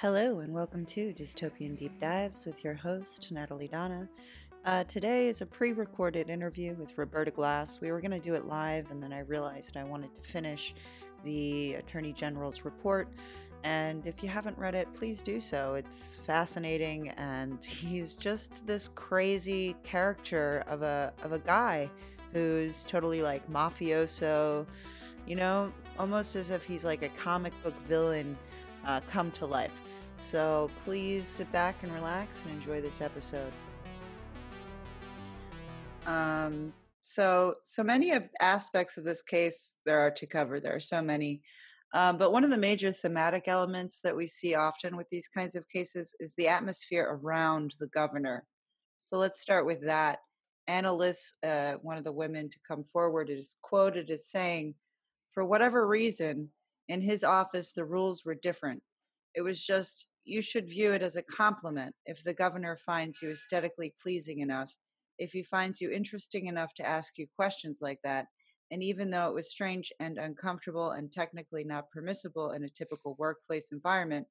Hello, 0.00 0.38
and 0.38 0.54
welcome 0.54 0.86
to 0.86 1.12
Dystopian 1.12 1.78
Deep 1.78 2.00
Dives 2.00 2.46
with 2.46 2.64
your 2.64 2.72
host, 2.72 3.30
Natalie 3.30 3.68
Donna. 3.68 4.08
Uh, 4.64 4.82
today 4.84 5.28
is 5.28 5.42
a 5.42 5.46
pre 5.46 5.74
recorded 5.74 6.30
interview 6.30 6.72
with 6.72 6.96
Roberta 6.96 7.30
Glass. 7.30 7.82
We 7.82 7.92
were 7.92 8.00
going 8.00 8.12
to 8.12 8.18
do 8.18 8.34
it 8.34 8.46
live, 8.46 8.90
and 8.90 9.02
then 9.02 9.12
I 9.12 9.18
realized 9.18 9.76
I 9.76 9.84
wanted 9.84 10.16
to 10.16 10.22
finish 10.22 10.74
the 11.22 11.74
Attorney 11.74 12.14
General's 12.14 12.64
report. 12.64 13.08
And 13.62 14.06
if 14.06 14.22
you 14.22 14.30
haven't 14.30 14.56
read 14.56 14.74
it, 14.74 14.90
please 14.94 15.20
do 15.20 15.38
so. 15.38 15.74
It's 15.74 16.16
fascinating, 16.16 17.10
and 17.18 17.62
he's 17.66 18.14
just 18.14 18.66
this 18.66 18.88
crazy 18.88 19.76
caricature 19.82 20.64
of 20.66 20.80
a, 20.80 21.12
of 21.22 21.32
a 21.32 21.40
guy 21.40 21.90
who's 22.32 22.86
totally 22.86 23.20
like 23.20 23.46
mafioso, 23.52 24.66
you 25.26 25.36
know, 25.36 25.70
almost 25.98 26.36
as 26.36 26.48
if 26.48 26.64
he's 26.64 26.86
like 26.86 27.02
a 27.02 27.10
comic 27.10 27.52
book 27.62 27.78
villain 27.82 28.38
uh, 28.86 29.02
come 29.06 29.30
to 29.32 29.44
life. 29.44 29.78
So 30.20 30.70
please 30.84 31.26
sit 31.26 31.50
back 31.50 31.82
and 31.82 31.92
relax 31.92 32.42
and 32.42 32.52
enjoy 32.52 32.80
this 32.80 33.00
episode. 33.00 33.52
Um, 36.06 36.72
so, 37.00 37.54
so 37.62 37.82
many 37.82 38.12
of 38.12 38.28
aspects 38.40 38.98
of 38.98 39.04
this 39.04 39.22
case 39.22 39.76
there 39.86 39.98
are 39.98 40.10
to 40.12 40.26
cover. 40.26 40.60
There 40.60 40.76
are 40.76 40.80
so 40.80 41.02
many. 41.02 41.40
Um, 41.94 42.18
but 42.18 42.32
one 42.32 42.44
of 42.44 42.50
the 42.50 42.58
major 42.58 42.92
thematic 42.92 43.48
elements 43.48 44.00
that 44.04 44.14
we 44.14 44.26
see 44.26 44.54
often 44.54 44.96
with 44.96 45.08
these 45.08 45.26
kinds 45.26 45.56
of 45.56 45.68
cases 45.68 46.14
is 46.20 46.34
the 46.34 46.48
atmosphere 46.48 47.08
around 47.10 47.74
the 47.80 47.88
governor. 47.88 48.44
So 48.98 49.16
let's 49.16 49.40
start 49.40 49.66
with 49.66 49.82
that. 49.86 50.18
Ana 50.68 50.92
Liss, 50.92 51.32
uh, 51.42 51.74
one 51.82 51.96
of 51.96 52.04
the 52.04 52.12
women 52.12 52.48
to 52.50 52.58
come 52.68 52.84
forward, 52.84 53.30
is 53.30 53.56
quoted 53.62 54.10
as 54.10 54.28
saying, 54.28 54.74
For 55.32 55.44
whatever 55.44 55.88
reason, 55.88 56.50
in 56.88 57.00
his 57.00 57.24
office, 57.24 57.72
the 57.72 57.84
rules 57.84 58.24
were 58.24 58.34
different. 58.34 58.82
It 59.34 59.42
was 59.42 59.64
just 59.64 60.08
you 60.24 60.42
should 60.42 60.68
view 60.68 60.92
it 60.92 61.02
as 61.02 61.16
a 61.16 61.22
compliment 61.22 61.94
if 62.06 62.22
the 62.22 62.34
governor 62.34 62.76
finds 62.76 63.22
you 63.22 63.30
aesthetically 63.30 63.94
pleasing 64.02 64.40
enough, 64.40 64.74
if 65.18 65.32
he 65.32 65.42
finds 65.42 65.80
you 65.80 65.90
interesting 65.90 66.46
enough 66.46 66.74
to 66.74 66.86
ask 66.86 67.18
you 67.18 67.26
questions 67.34 67.80
like 67.80 68.00
that. 68.04 68.26
And 68.70 68.82
even 68.82 69.10
though 69.10 69.28
it 69.28 69.34
was 69.34 69.50
strange 69.50 69.92
and 69.98 70.18
uncomfortable 70.18 70.90
and 70.92 71.10
technically 71.10 71.64
not 71.64 71.90
permissible 71.90 72.52
in 72.52 72.64
a 72.64 72.68
typical 72.68 73.16
workplace 73.18 73.72
environment, 73.72 74.26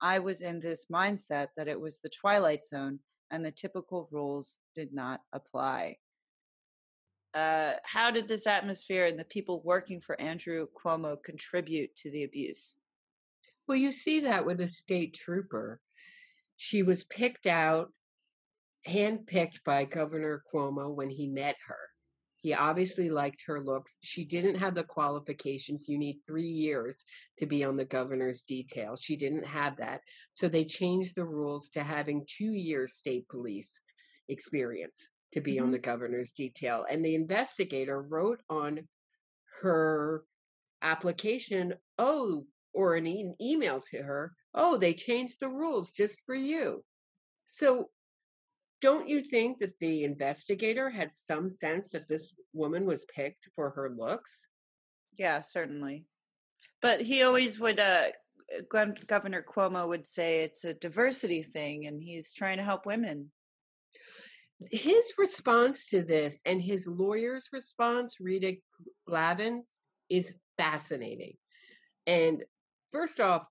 I 0.00 0.18
was 0.18 0.42
in 0.42 0.60
this 0.60 0.86
mindset 0.92 1.48
that 1.56 1.68
it 1.68 1.80
was 1.80 2.00
the 2.00 2.10
twilight 2.10 2.64
zone 2.64 3.00
and 3.30 3.44
the 3.44 3.50
typical 3.50 4.08
rules 4.10 4.58
did 4.74 4.92
not 4.92 5.20
apply. 5.32 5.96
Uh, 7.34 7.74
how 7.84 8.10
did 8.10 8.26
this 8.26 8.46
atmosphere 8.46 9.06
and 9.06 9.18
the 9.18 9.24
people 9.24 9.62
working 9.64 10.00
for 10.00 10.20
Andrew 10.20 10.66
Cuomo 10.74 11.22
contribute 11.22 11.94
to 11.96 12.10
the 12.10 12.24
abuse? 12.24 12.79
Well, 13.70 13.78
you 13.78 13.92
see 13.92 14.18
that 14.22 14.44
with 14.44 14.60
a 14.60 14.66
state 14.66 15.14
trooper. 15.14 15.78
She 16.56 16.82
was 16.82 17.04
picked 17.04 17.46
out, 17.46 17.92
handpicked 18.84 19.62
by 19.64 19.84
Governor 19.84 20.42
Cuomo 20.52 20.92
when 20.92 21.08
he 21.08 21.28
met 21.28 21.54
her. 21.68 21.78
He 22.34 22.52
obviously 22.52 23.10
liked 23.10 23.44
her 23.46 23.62
looks. 23.62 23.98
She 24.02 24.24
didn't 24.24 24.56
have 24.56 24.74
the 24.74 24.82
qualifications. 24.82 25.88
You 25.88 25.98
need 25.98 26.18
three 26.26 26.48
years 26.48 27.04
to 27.38 27.46
be 27.46 27.62
on 27.62 27.76
the 27.76 27.84
governor's 27.84 28.42
detail. 28.42 28.96
She 28.96 29.14
didn't 29.14 29.46
have 29.46 29.76
that. 29.76 30.00
So 30.32 30.48
they 30.48 30.64
changed 30.64 31.14
the 31.14 31.24
rules 31.24 31.68
to 31.68 31.84
having 31.84 32.26
two 32.26 32.52
years 32.52 32.94
state 32.96 33.28
police 33.28 33.80
experience 34.28 35.10
to 35.34 35.40
be 35.40 35.54
mm-hmm. 35.54 35.66
on 35.66 35.70
the 35.70 35.78
governor's 35.78 36.32
detail. 36.32 36.86
And 36.90 37.04
the 37.04 37.14
investigator 37.14 38.02
wrote 38.02 38.40
on 38.50 38.80
her 39.62 40.24
application, 40.82 41.74
oh, 41.96 42.46
or 42.72 42.96
an 42.96 43.06
e- 43.06 43.32
email 43.40 43.80
to 43.90 44.02
her, 44.02 44.32
oh, 44.54 44.76
they 44.76 44.94
changed 44.94 45.40
the 45.40 45.48
rules 45.48 45.92
just 45.92 46.20
for 46.26 46.34
you. 46.34 46.84
So 47.44 47.90
don't 48.80 49.08
you 49.08 49.22
think 49.22 49.58
that 49.58 49.78
the 49.78 50.04
investigator 50.04 50.88
had 50.88 51.12
some 51.12 51.48
sense 51.48 51.90
that 51.90 52.08
this 52.08 52.32
woman 52.52 52.86
was 52.86 53.04
picked 53.14 53.48
for 53.54 53.70
her 53.70 53.90
looks? 53.94 54.46
Yeah, 55.18 55.40
certainly. 55.40 56.06
But 56.80 57.02
he 57.02 57.22
always 57.22 57.60
would, 57.60 57.78
uh, 57.78 58.08
Governor 58.68 59.42
Cuomo 59.42 59.86
would 59.86 60.06
say 60.06 60.42
it's 60.42 60.64
a 60.64 60.74
diversity 60.74 61.42
thing 61.42 61.86
and 61.86 62.02
he's 62.02 62.32
trying 62.32 62.56
to 62.56 62.64
help 62.64 62.86
women. 62.86 63.30
His 64.70 65.12
response 65.18 65.88
to 65.90 66.02
this 66.02 66.40
and 66.44 66.60
his 66.60 66.86
lawyer's 66.86 67.48
response, 67.52 68.16
Rita 68.20 68.56
Glavin, 69.08 69.60
is 70.08 70.32
fascinating. 70.58 71.36
And 72.06 72.44
First 72.92 73.20
off, 73.20 73.46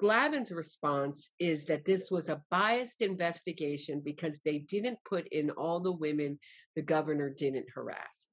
Glavin's 0.00 0.52
response 0.52 1.30
is 1.38 1.64
that 1.66 1.84
this 1.84 2.10
was 2.10 2.28
a 2.28 2.42
biased 2.50 3.00
investigation 3.00 4.02
because 4.04 4.40
they 4.44 4.58
didn't 4.58 4.98
put 5.08 5.26
in 5.28 5.50
all 5.50 5.80
the 5.80 5.92
women 5.92 6.38
the 6.74 6.82
governor 6.82 7.30
didn't 7.30 7.66
harass, 7.74 8.28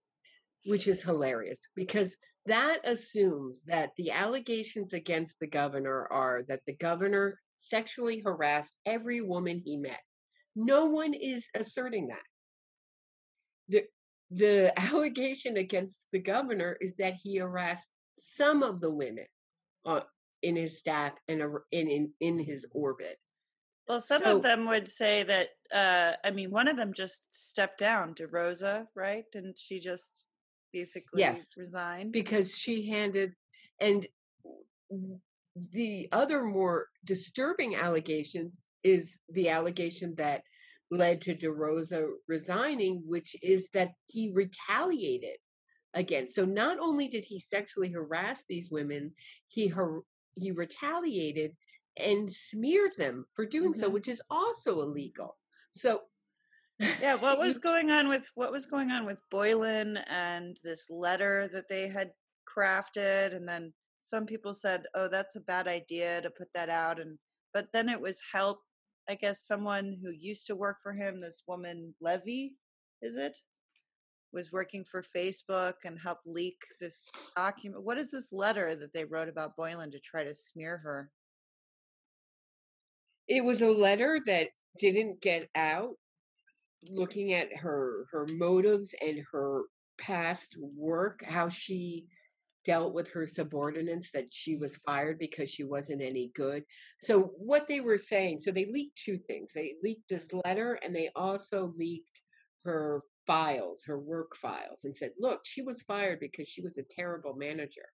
which 0.66 0.88
is 0.88 1.04
hilarious 1.04 1.62
because 1.76 2.18
that 2.48 2.80
assumes 2.84 3.64
that 3.66 3.92
the 3.98 4.12
allegations 4.12 4.94
against 4.94 5.40
the 5.40 5.48
governor 5.48 6.08
are 6.12 6.44
that 6.48 6.62
the 6.66 6.76
governor 6.76 7.40
sexually 7.56 8.20
harassed 8.20 8.78
every 8.86 9.22
woman 9.22 9.62
he 9.64 9.78
met. 9.78 10.02
No 10.56 10.88
one 10.88 11.14
is 11.14 11.48
asserting 11.56 12.08
that. 12.08 12.24
The, 13.70 13.84
the 14.32 14.74
allegation 14.80 15.58
against 15.58 16.08
the 16.12 16.20
governor 16.20 16.78
is 16.82 16.96
that 16.96 17.14
he 17.14 17.38
harassed 17.38 17.88
some 18.16 18.64
of 18.64 18.82
the 18.82 18.92
women 18.92 19.26
uh, 19.86 20.02
in 20.42 20.56
his 20.56 20.80
staff 20.80 21.14
and 21.28 21.42
in, 21.72 21.88
in 21.90 22.12
in 22.20 22.40
his 22.40 22.66
orbit. 22.72 23.18
Well, 23.88 24.02
some 24.02 24.22
so, 24.22 24.38
of 24.38 24.44
them 24.44 24.68
would 24.68 24.88
say 24.88 25.24
that. 25.24 25.50
Uh, 25.74 26.16
I 26.24 26.32
mean, 26.32 26.52
one 26.52 26.68
of 26.68 26.76
them 26.76 26.94
just 26.94 27.28
stepped 27.34 27.78
down. 27.78 28.14
DeRosa, 28.14 28.88
right? 28.96 29.24
Didn't 29.32 29.60
she 29.60 29.80
just 29.80 30.28
basically 30.74 31.22
yes, 31.22 31.54
resign 31.58 32.12
because 32.12 32.56
she 32.56 32.88
handed 32.90 33.34
and 33.80 34.08
the 35.74 36.08
other 36.12 36.44
more 36.44 36.88
disturbing 37.06 37.76
allegations 37.76 38.62
is 38.84 39.18
the 39.30 39.50
allegation 39.50 40.16
that 40.18 40.44
led 40.92 41.22
to 41.22 41.36
DeRosa 41.36 42.08
resigning, 42.28 43.02
which 43.06 43.36
is 43.42 43.70
that 43.74 43.92
he 44.08 44.32
retaliated 44.34 45.38
again. 45.94 46.30
So 46.30 46.46
not 46.46 46.80
only 46.80 47.08
did 47.08 47.26
he 47.26 47.40
sexually 47.40 47.92
harass 47.92 48.44
these 48.48 48.70
women, 48.72 49.14
he 49.48 49.68
har- 49.68 50.04
he 50.36 50.52
retaliated 50.52 51.56
and 51.98 52.32
smeared 52.32 52.92
them 52.98 53.26
for 53.34 53.46
doing 53.46 53.72
mm-hmm. 53.72 53.82
so, 53.82 53.90
which 53.90 54.08
is 54.08 54.22
also 54.30 54.82
illegal. 54.82 55.38
So 55.74 56.02
yeah, 57.02 57.16
what 57.16 57.40
was 57.40 57.58
going 57.58 57.92
on 57.92 58.08
with 58.08 58.30
what 58.36 58.52
was 58.52 58.66
going 58.66 58.92
on 58.92 59.06
with 59.06 59.18
Boylan 59.30 59.98
and 60.10 60.58
this 60.64 60.90
letter 60.90 61.50
that 61.54 61.70
they 61.70 61.88
had 61.88 62.12
crafted 62.48 63.36
and 63.36 63.48
then 63.48 63.74
some 64.04 64.26
people 64.26 64.52
said, 64.52 64.86
"Oh, 64.96 65.08
that's 65.08 65.36
a 65.36 65.42
bad 65.42 65.68
idea 65.68 66.22
to 66.22 66.32
put 66.32 66.48
that 66.56 66.70
out." 66.70 67.00
And 67.00 67.20
but 67.54 67.68
then 67.72 67.88
it 67.88 68.02
was 68.02 68.20
help 68.34 68.60
I 69.10 69.16
guess 69.16 69.46
someone 69.46 69.98
who 70.02 70.12
used 70.12 70.48
to 70.48 70.56
work 70.56 70.78
for 70.82 70.94
him, 70.94 71.20
this 71.20 71.44
woman 71.48 71.94
Levy, 72.02 72.56
is 73.02 73.18
it? 73.18 73.38
Was 74.34 74.52
working 74.52 74.84
for 74.84 75.04
Facebook 75.04 75.74
and 75.86 76.00
helped 76.00 76.26
leak 76.26 76.58
this 76.80 77.04
document. 77.36 77.84
What 77.84 77.98
is 77.98 78.12
this 78.12 78.32
letter 78.32 78.76
that 78.76 78.94
they 78.94 79.06
wrote 79.06 79.30
about 79.30 79.56
Boylan 79.56 79.92
to 79.92 80.00
try 80.00 80.24
to 80.24 80.34
smear 80.34 80.78
her? 80.78 81.10
It 83.28 83.44
was 83.44 83.62
a 83.62 83.70
letter 83.70 84.20
that 84.26 84.50
didn't 84.80 85.22
get 85.22 85.50
out 85.56 85.96
looking 86.90 87.34
at 87.34 87.56
her 87.56 88.08
her 88.12 88.26
motives 88.34 88.96
and 89.02 89.24
her 89.32 89.64
past 90.00 90.58
work, 90.76 91.24
how 91.24 91.48
she 91.48 92.08
dealt 92.64 92.94
with 92.94 93.10
her 93.10 93.26
subordinates 93.26 94.12
that 94.12 94.28
she 94.30 94.56
was 94.56 94.78
fired 94.78 95.18
because 95.18 95.50
she 95.50 95.64
wasn't 95.64 96.02
any 96.02 96.32
good. 96.36 96.64
So 97.00 97.32
what 97.38 97.68
they 97.68 97.82
were 97.82 97.98
saying, 97.98 98.40
so 98.40 98.52
they 98.52 98.66
leaked 98.66 99.00
two 99.04 99.18
things. 99.18 99.52
They 99.54 99.76
leaked 99.84 100.08
this 100.10 100.30
letter 100.46 100.80
and 100.84 100.96
they 100.96 101.10
also 101.16 101.74
leaked 101.76 102.22
her 102.66 103.02
files, 103.28 103.84
her 103.86 104.00
work 104.00 104.36
files, 104.36 104.86
and 104.86 104.96
said, 104.96 105.12
look, 105.20 105.42
she 105.46 105.62
was 105.62 105.84
fired 105.84 106.20
because 106.20 106.48
she 106.48 106.62
was 106.62 106.78
a 106.78 106.84
terrible 106.84 107.34
manager. 107.36 107.86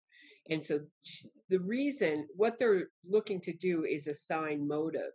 And 0.49 0.62
so 0.62 0.81
she, 1.02 1.28
the 1.49 1.61
reason, 1.61 2.26
what 2.37 2.58
they're 2.58 2.88
looking 3.08 3.40
to 3.43 3.52
do 3.52 3.84
is 3.84 4.06
assign 4.06 4.67
motive 4.67 5.12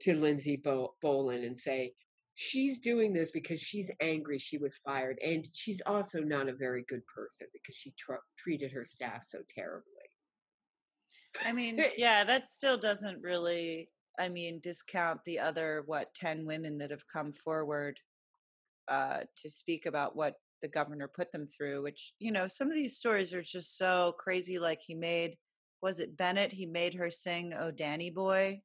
to 0.00 0.14
Lindsey 0.14 0.56
Bo- 0.56 0.94
Boylan 1.02 1.44
and 1.44 1.58
say, 1.58 1.92
she's 2.34 2.80
doing 2.80 3.12
this 3.12 3.30
because 3.30 3.60
she's 3.60 3.90
angry 4.00 4.38
she 4.38 4.58
was 4.58 4.78
fired. 4.78 5.18
And 5.24 5.46
she's 5.52 5.82
also 5.86 6.20
not 6.20 6.48
a 6.48 6.54
very 6.54 6.84
good 6.88 7.06
person 7.06 7.46
because 7.52 7.76
she 7.76 7.92
tr- 7.98 8.14
treated 8.36 8.72
her 8.72 8.84
staff 8.84 9.22
so 9.24 9.38
terribly. 9.48 9.84
I 11.44 11.52
mean, 11.52 11.82
yeah, 11.96 12.24
that 12.24 12.48
still 12.48 12.78
doesn't 12.78 13.22
really, 13.22 13.90
I 14.18 14.28
mean, 14.28 14.60
discount 14.60 15.20
the 15.24 15.38
other, 15.38 15.82
what, 15.86 16.14
10 16.14 16.44
women 16.46 16.78
that 16.78 16.90
have 16.90 17.06
come 17.06 17.32
forward 17.32 18.00
uh, 18.88 19.24
to 19.38 19.50
speak 19.50 19.86
about 19.86 20.16
what 20.16 20.36
the 20.62 20.68
governor 20.68 21.08
put 21.08 21.32
them 21.32 21.46
through, 21.46 21.82
which, 21.82 22.14
you 22.18 22.32
know, 22.32 22.48
some 22.48 22.68
of 22.70 22.74
these 22.76 22.96
stories 22.96 23.34
are 23.34 23.42
just 23.42 23.76
so 23.76 24.14
crazy. 24.18 24.58
Like 24.58 24.80
he 24.82 24.94
made 24.94 25.36
was 25.82 26.00
it 26.00 26.16
Bennett? 26.16 26.52
He 26.52 26.66
made 26.66 26.94
her 26.94 27.10
sing 27.10 27.52
"Oh 27.54 27.70
Danny 27.70 28.10
Boy," 28.10 28.62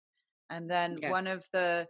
and 0.50 0.69
then 0.69 1.00
Yes. 1.01 1.12
one 1.12 1.27
of 1.27 1.45
the 1.54 1.88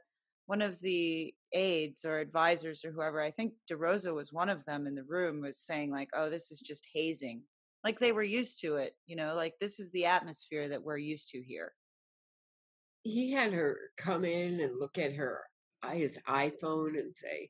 one 0.48 0.62
of 0.64 0.80
the 0.80 1.34
aides 1.54 2.04
or 2.06 2.20
advisors 2.20 2.84
or 2.84 2.92
whoever, 2.92 3.22
I 3.22 3.30
think 3.32 3.54
DeRosa 3.70 4.14
was 4.16 4.34
one 4.34 4.50
of 4.50 4.66
them 4.66 4.88
in 4.88 4.96
the 4.96 5.04
room, 5.04 5.42
was 5.42 5.60
saying 5.60 5.92
like, 5.92 6.10
"Oh, 6.14 6.30
this 6.30 6.52
is 6.52 6.60
just 6.62 6.88
hazing." 6.94 7.44
Like 7.84 8.00
they 8.00 8.12
were 8.12 8.24
used 8.24 8.60
to 8.62 8.76
it, 8.78 8.96
you 9.06 9.16
know, 9.16 9.36
like 9.36 9.60
this 9.60 9.80
is 9.80 9.92
the 9.92 10.06
atmosphere 10.08 10.68
that 10.70 10.84
we're 10.84 10.98
used 10.98 11.30
to 11.30 11.42
here. 11.44 11.74
He 13.04 13.32
had 13.32 13.52
her 13.54 13.92
come 13.98 14.24
in 14.24 14.60
and 14.62 14.80
look 14.80 14.98
at 14.98 15.14
her 15.14 15.44
his 15.94 16.18
iPhone 16.28 17.00
and 17.00 17.16
say, 17.16 17.50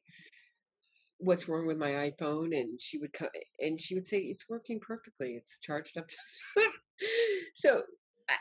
"What's 1.20 1.48
wrong 1.48 1.68
with 1.68 1.78
my 1.78 1.92
iPhone?" 2.12 2.60
And 2.60 2.82
she 2.82 2.98
would 2.98 3.14
come 3.14 3.30
and 3.60 3.80
she 3.80 3.96
would 3.96 4.08
say, 4.08 4.20
"It's 4.20 4.50
working 4.50 4.80
perfectly. 4.80 5.36
It's 5.36 5.60
charged 5.60 5.98
up." 5.98 6.10
So 7.54 7.84
I, 8.30 8.36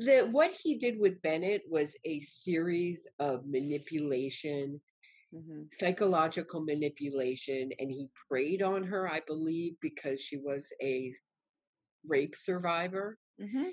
the 0.00 0.22
what 0.22 0.50
he 0.50 0.78
did 0.78 0.98
with 0.98 1.20
Bennett 1.22 1.62
was 1.68 1.96
a 2.04 2.20
series 2.20 3.06
of 3.18 3.46
manipulation, 3.46 4.80
hmm 5.32 5.64
psychological 5.72 6.62
manipulation, 6.62 7.70
and 7.78 7.90
he 7.90 8.08
preyed 8.28 8.62
on 8.62 8.82
her, 8.84 9.08
I 9.08 9.20
believe, 9.26 9.74
because 9.80 10.20
she 10.20 10.38
was 10.38 10.72
a 10.82 11.12
rape 12.06 12.34
survivor 12.36 13.18
hmm 13.38 13.70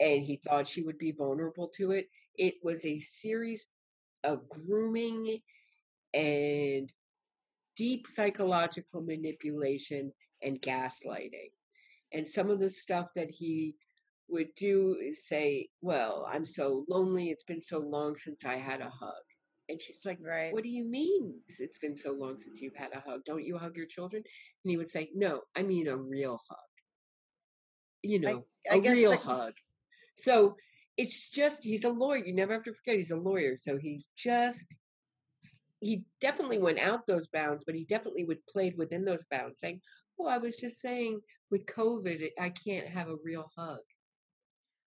and 0.00 0.22
he 0.24 0.36
thought 0.36 0.68
she 0.68 0.82
would 0.82 0.98
be 0.98 1.12
vulnerable 1.12 1.68
to 1.76 1.92
it. 1.92 2.08
It 2.36 2.54
was 2.62 2.84
a 2.84 2.98
series 2.98 3.68
of 4.22 4.48
grooming 4.48 5.40
and 6.12 6.92
deep 7.76 8.06
psychological 8.06 9.02
manipulation 9.02 10.12
and 10.42 10.60
gaslighting. 10.60 11.50
And 12.12 12.26
some 12.26 12.50
of 12.50 12.60
the 12.60 12.68
stuff 12.68 13.08
that 13.16 13.30
he 13.30 13.74
would 14.28 14.54
do 14.56 14.96
is 15.02 15.26
say, 15.26 15.68
Well, 15.80 16.28
I'm 16.30 16.44
so 16.44 16.84
lonely. 16.88 17.30
It's 17.30 17.42
been 17.42 17.60
so 17.60 17.78
long 17.78 18.16
since 18.16 18.44
I 18.44 18.56
had 18.56 18.80
a 18.80 18.88
hug. 18.88 19.12
And 19.68 19.80
she's 19.80 20.02
like, 20.04 20.18
Right. 20.20 20.52
What 20.52 20.62
do 20.62 20.68
you 20.68 20.84
mean 20.84 21.40
it's 21.58 21.78
been 21.78 21.96
so 21.96 22.12
long 22.12 22.38
since 22.38 22.60
you've 22.60 22.76
had 22.76 22.92
a 22.92 23.00
hug? 23.00 23.22
Don't 23.26 23.44
you 23.44 23.58
hug 23.58 23.76
your 23.76 23.86
children? 23.86 24.22
And 24.64 24.70
he 24.70 24.76
would 24.76 24.90
say, 24.90 25.10
No, 25.14 25.40
I 25.56 25.62
mean 25.62 25.88
a 25.88 25.96
real 25.96 26.40
hug. 26.48 26.58
You 28.02 28.20
know, 28.20 28.44
I 28.70 28.76
a 28.76 28.80
guess 28.80 28.92
real 28.92 29.16
hug. 29.16 29.54
So 30.14 30.56
it's 30.96 31.28
just 31.30 31.64
he's 31.64 31.84
a 31.84 31.90
lawyer. 31.90 32.24
You 32.24 32.34
never 32.34 32.52
have 32.52 32.64
to 32.64 32.72
forget 32.72 32.96
he's 32.96 33.10
a 33.10 33.16
lawyer. 33.16 33.56
So 33.56 33.76
he's 33.76 34.08
just 34.16 34.76
he 35.80 36.04
definitely 36.20 36.58
went 36.58 36.78
out 36.78 37.06
those 37.06 37.26
bounds, 37.28 37.64
but 37.64 37.74
he 37.74 37.84
definitely 37.84 38.24
would 38.24 38.44
played 38.46 38.76
within 38.76 39.04
those 39.04 39.24
bounds, 39.30 39.60
saying, 39.60 39.80
"Oh, 40.18 40.26
I 40.26 40.38
was 40.38 40.56
just 40.56 40.80
saying 40.80 41.20
with 41.50 41.66
COVID, 41.66 42.30
I 42.40 42.50
can't 42.50 42.88
have 42.88 43.08
a 43.08 43.16
real 43.22 43.50
hug." 43.56 43.80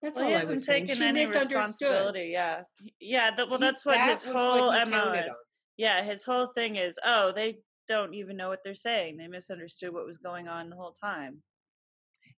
That's 0.01 0.15
well, 0.15 0.27
he 0.27 0.33
all 0.33 0.37
I 0.37 0.41
hasn't 0.41 0.63
taken 0.63 1.01
any 1.01 1.25
responsibility. 1.25 2.29
Yeah, 2.31 2.63
yeah. 2.99 3.31
That, 3.35 3.49
well, 3.49 3.57
He 3.57 3.65
that's 3.65 3.85
what 3.85 3.95
that 3.95 4.09
his 4.11 4.23
whole 4.23 4.67
what 4.67 4.89
mo 4.89 5.13
is. 5.13 5.25
on. 5.25 5.35
Yeah, 5.77 6.03
his 6.03 6.23
whole 6.23 6.47
thing 6.47 6.75
is, 6.75 6.99
oh, 7.03 7.31
they 7.31 7.59
don't 7.87 8.13
even 8.13 8.37
know 8.37 8.49
what 8.49 8.63
they're 8.63 8.73
saying. 8.73 9.17
They 9.17 9.27
misunderstood 9.27 9.93
what 9.93 10.05
was 10.05 10.17
going 10.17 10.47
on 10.47 10.69
the 10.69 10.75
whole 10.75 10.93
time. 10.93 11.41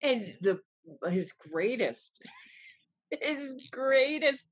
And 0.02 0.34
the 0.42 0.60
his 1.10 1.34
greatest 1.34 2.22
his 3.12 3.68
greatest 3.72 4.50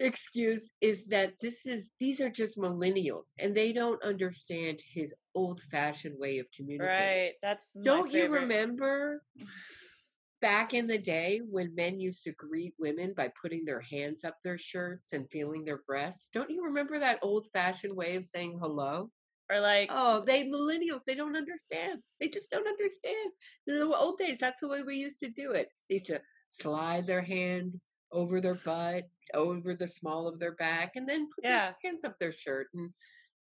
excuse 0.00 0.70
is 0.80 1.04
that 1.06 1.34
this 1.40 1.66
is 1.66 1.92
these 1.98 2.20
are 2.20 2.30
just 2.30 2.58
millennials 2.58 3.26
and 3.38 3.54
they 3.54 3.72
don't 3.72 4.02
understand 4.02 4.80
his 4.84 5.14
old-fashioned 5.34 6.18
way 6.18 6.38
of 6.38 6.46
communicating. 6.56 7.04
Right. 7.04 7.32
That's 7.42 7.72
Don't 7.72 8.12
you 8.12 8.28
remember 8.28 9.22
back 10.40 10.72
in 10.72 10.86
the 10.86 10.98
day 10.98 11.40
when 11.48 11.74
men 11.74 12.00
used 12.00 12.24
to 12.24 12.32
greet 12.32 12.74
women 12.78 13.12
by 13.16 13.30
putting 13.40 13.64
their 13.64 13.80
hands 13.80 14.24
up 14.24 14.36
their 14.42 14.58
shirts 14.58 15.12
and 15.12 15.28
feeling 15.30 15.64
their 15.64 15.82
breasts? 15.86 16.30
Don't 16.32 16.50
you 16.50 16.64
remember 16.64 16.98
that 16.98 17.18
old-fashioned 17.22 17.96
way 17.96 18.16
of 18.16 18.24
saying 18.24 18.58
hello? 18.60 19.10
Or 19.50 19.60
like, 19.60 19.90
Oh, 19.92 20.22
they 20.26 20.44
millennials, 20.44 21.04
they 21.06 21.14
don't 21.14 21.36
understand. 21.36 22.00
They 22.20 22.28
just 22.28 22.50
don't 22.50 22.68
understand. 22.68 23.32
In 23.66 23.78
the 23.78 23.96
old 23.96 24.18
days, 24.18 24.38
that's 24.38 24.60
the 24.60 24.68
way 24.68 24.82
we 24.82 24.96
used 24.96 25.20
to 25.20 25.30
do 25.30 25.52
it. 25.52 25.68
They 25.88 25.94
used 25.94 26.06
to 26.08 26.20
slide 26.50 27.06
their 27.06 27.22
hand 27.22 27.74
over 28.12 28.40
their 28.40 28.54
butt, 28.54 29.04
over 29.34 29.74
the 29.74 29.86
small 29.86 30.26
of 30.26 30.38
their 30.38 30.54
back, 30.54 30.92
and 30.96 31.08
then 31.08 31.28
put 31.34 31.44
yeah, 31.44 31.66
their 31.66 31.76
hands 31.90 32.04
up 32.04 32.18
their 32.18 32.32
shirt 32.32 32.68
and 32.74 32.90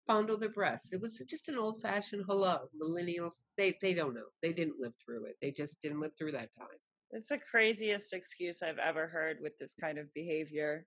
fondle 0.06 0.38
their 0.38 0.50
breasts. 0.50 0.92
It 0.92 1.00
was 1.00 1.18
just 1.28 1.48
an 1.48 1.58
old 1.58 1.80
fashioned 1.80 2.24
hello. 2.26 2.68
Millennials, 2.80 3.42
they 3.56 3.76
they 3.80 3.94
don't 3.94 4.14
know. 4.14 4.26
They 4.42 4.52
didn't 4.52 4.80
live 4.80 4.94
through 5.04 5.26
it. 5.26 5.36
They 5.40 5.50
just 5.50 5.80
didn't 5.80 6.00
live 6.00 6.12
through 6.18 6.32
that 6.32 6.54
time. 6.56 6.78
it's 7.12 7.28
the 7.28 7.38
craziest 7.38 8.12
excuse 8.12 8.62
I've 8.62 8.78
ever 8.78 9.06
heard 9.06 9.38
with 9.40 9.58
this 9.58 9.74
kind 9.74 9.98
of 9.98 10.12
behavior. 10.14 10.86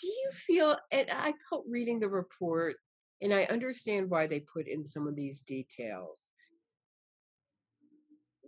Do 0.00 0.06
you 0.06 0.30
feel 0.32 0.76
and 0.90 1.08
I 1.10 1.34
felt 1.48 1.64
reading 1.68 2.00
the 2.00 2.08
report 2.08 2.76
and 3.22 3.34
I 3.34 3.44
understand 3.44 4.08
why 4.08 4.26
they 4.26 4.40
put 4.40 4.66
in 4.66 4.82
some 4.82 5.06
of 5.06 5.14
these 5.14 5.42
details 5.42 6.30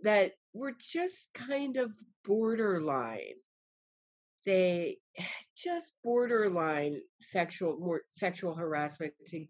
that 0.01 0.33
were 0.53 0.73
just 0.79 1.29
kind 1.33 1.77
of 1.77 1.91
borderline. 2.25 3.35
They 4.45 4.97
just 5.57 5.93
borderline 6.03 7.01
sexual 7.19 7.77
more 7.79 8.01
sexual 8.07 8.55
harassment 8.55 9.13
to 9.27 9.45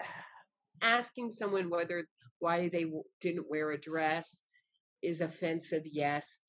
asking 0.82 1.30
someone 1.30 1.70
whether 1.70 2.06
why 2.38 2.68
they 2.68 2.86
didn't 3.20 3.50
wear 3.50 3.70
a 3.70 3.80
dress 3.80 4.42
is 5.02 5.20
offensive 5.20 5.82
yes 5.84 6.40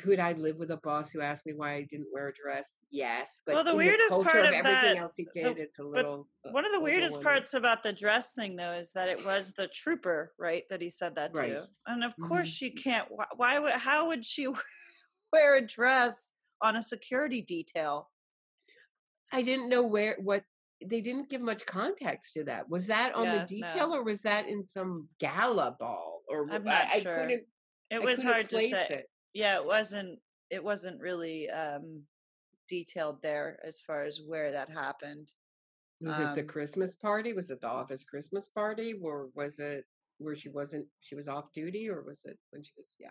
could 0.00 0.18
i 0.20 0.32
live 0.32 0.56
with 0.56 0.70
a 0.70 0.76
boss 0.78 1.10
who 1.10 1.20
asked 1.20 1.44
me 1.46 1.52
why 1.54 1.74
i 1.74 1.82
didn't 1.90 2.06
wear 2.12 2.28
a 2.28 2.32
dress 2.32 2.76
yes 2.90 3.42
but 3.44 3.54
Well, 3.54 3.64
the 3.64 3.76
weirdest 3.76 4.10
culture 4.10 4.30
part 4.30 4.46
of 4.46 4.52
of 4.52 4.54
everything 4.54 4.94
that, 4.94 4.96
else 4.96 5.14
he 5.16 5.26
the, 5.34 5.40
did 5.42 5.58
it's 5.58 5.78
a 5.78 5.84
little 5.84 6.28
uh, 6.46 6.50
one 6.52 6.64
of 6.64 6.72
the 6.72 6.80
weirdest 6.80 7.22
parts 7.22 7.54
about 7.54 7.82
the 7.82 7.92
dress 7.92 8.32
thing, 8.32 8.56
though, 8.56 8.72
is 8.72 8.92
that 8.92 9.08
it 9.08 9.24
was 9.26 9.52
the 9.52 9.68
trooper, 9.68 10.32
right, 10.38 10.62
that 10.70 10.80
he 10.80 10.88
said 10.88 11.14
that 11.16 11.32
right 11.34 11.52
to. 11.52 11.66
And 11.86 12.02
of 12.02 12.14
course, 12.18 12.48
hmm 12.48 12.52
she 12.52 12.70
can't. 12.70 13.06
Why, 13.10 13.26
why 13.36 13.58
would? 13.58 13.72
How 13.72 14.08
would 14.08 14.24
she 14.24 14.46
wear 15.32 15.56
a 15.56 15.60
dress 15.60 16.32
on 16.62 16.76
a 16.76 16.82
security 16.82 17.42
detail? 17.42 18.08
i 19.32 19.42
didn't 19.42 19.68
know 19.68 19.82
where 19.82 20.16
what 20.20 20.42
they 20.84 21.00
didn't 21.00 21.28
give 21.28 21.40
much 21.40 21.66
context 21.66 22.32
to 22.34 22.44
that 22.44 22.68
was 22.68 22.86
that 22.86 23.14
on 23.14 23.30
the 23.30 23.44
detail 23.46 23.90
no, 23.90 23.96
or 23.96 24.02
was 24.02 24.22
that 24.22 24.48
in 24.48 24.62
some 24.62 25.08
gala 25.18 25.76
ball 25.78 26.22
or 26.28 26.50
I'm 26.50 26.64
not 26.64 26.86
i, 26.86 26.96
I 26.96 27.00
couldn't 27.00 27.44
It 27.90 28.02
was 28.02 28.22
hard 28.22 28.48
to 28.50 28.60
say. 28.60 28.86
it 28.90 29.09
Yeah, 29.34 29.56
it 29.56 29.64
wasn't. 29.64 30.18
It 30.50 30.62
wasn't 30.62 31.00
really 31.00 31.48
um, 31.50 32.02
detailed 32.68 33.22
there 33.22 33.58
as 33.64 33.80
far 33.80 34.02
as 34.02 34.20
where 34.26 34.50
that 34.50 34.68
happened. 34.70 35.32
Was 36.00 36.18
it 36.18 36.34
the 36.34 36.40
Um, 36.40 36.46
Christmas 36.46 36.96
party? 36.96 37.32
Was 37.32 37.50
it 37.50 37.60
the 37.60 37.68
office 37.68 38.04
Christmas 38.04 38.48
party? 38.48 38.94
Or 39.02 39.28
was 39.34 39.60
it 39.60 39.84
where 40.18 40.34
she 40.34 40.48
wasn't, 40.48 40.86
she 41.00 41.14
was 41.14 41.28
off 41.28 41.52
duty? 41.52 41.88
Or 41.88 42.02
was 42.02 42.22
it 42.24 42.38
when 42.50 42.64
she 42.64 42.72
was, 42.76 42.86
yeah. 42.98 43.10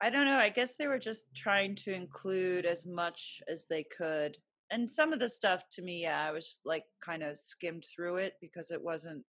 I 0.00 0.10
don't 0.10 0.26
know. 0.26 0.38
I 0.38 0.48
guess 0.48 0.76
they 0.76 0.88
were 0.88 0.98
just 0.98 1.34
trying 1.34 1.76
to 1.76 1.92
include 1.92 2.64
as 2.66 2.86
much 2.86 3.40
as 3.48 3.66
they 3.68 3.84
could. 3.84 4.36
And 4.70 4.90
some 4.90 5.12
of 5.12 5.20
the 5.20 5.28
stuff 5.28 5.62
to 5.72 5.82
me, 5.82 6.02
yeah, 6.02 6.26
I 6.26 6.32
was 6.32 6.46
just 6.46 6.66
like 6.66 6.84
kind 7.00 7.22
of 7.22 7.38
skimmed 7.38 7.84
through 7.84 8.16
it 8.16 8.34
because 8.40 8.70
it 8.70 8.82
wasn't, 8.82 9.24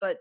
but 0.00 0.18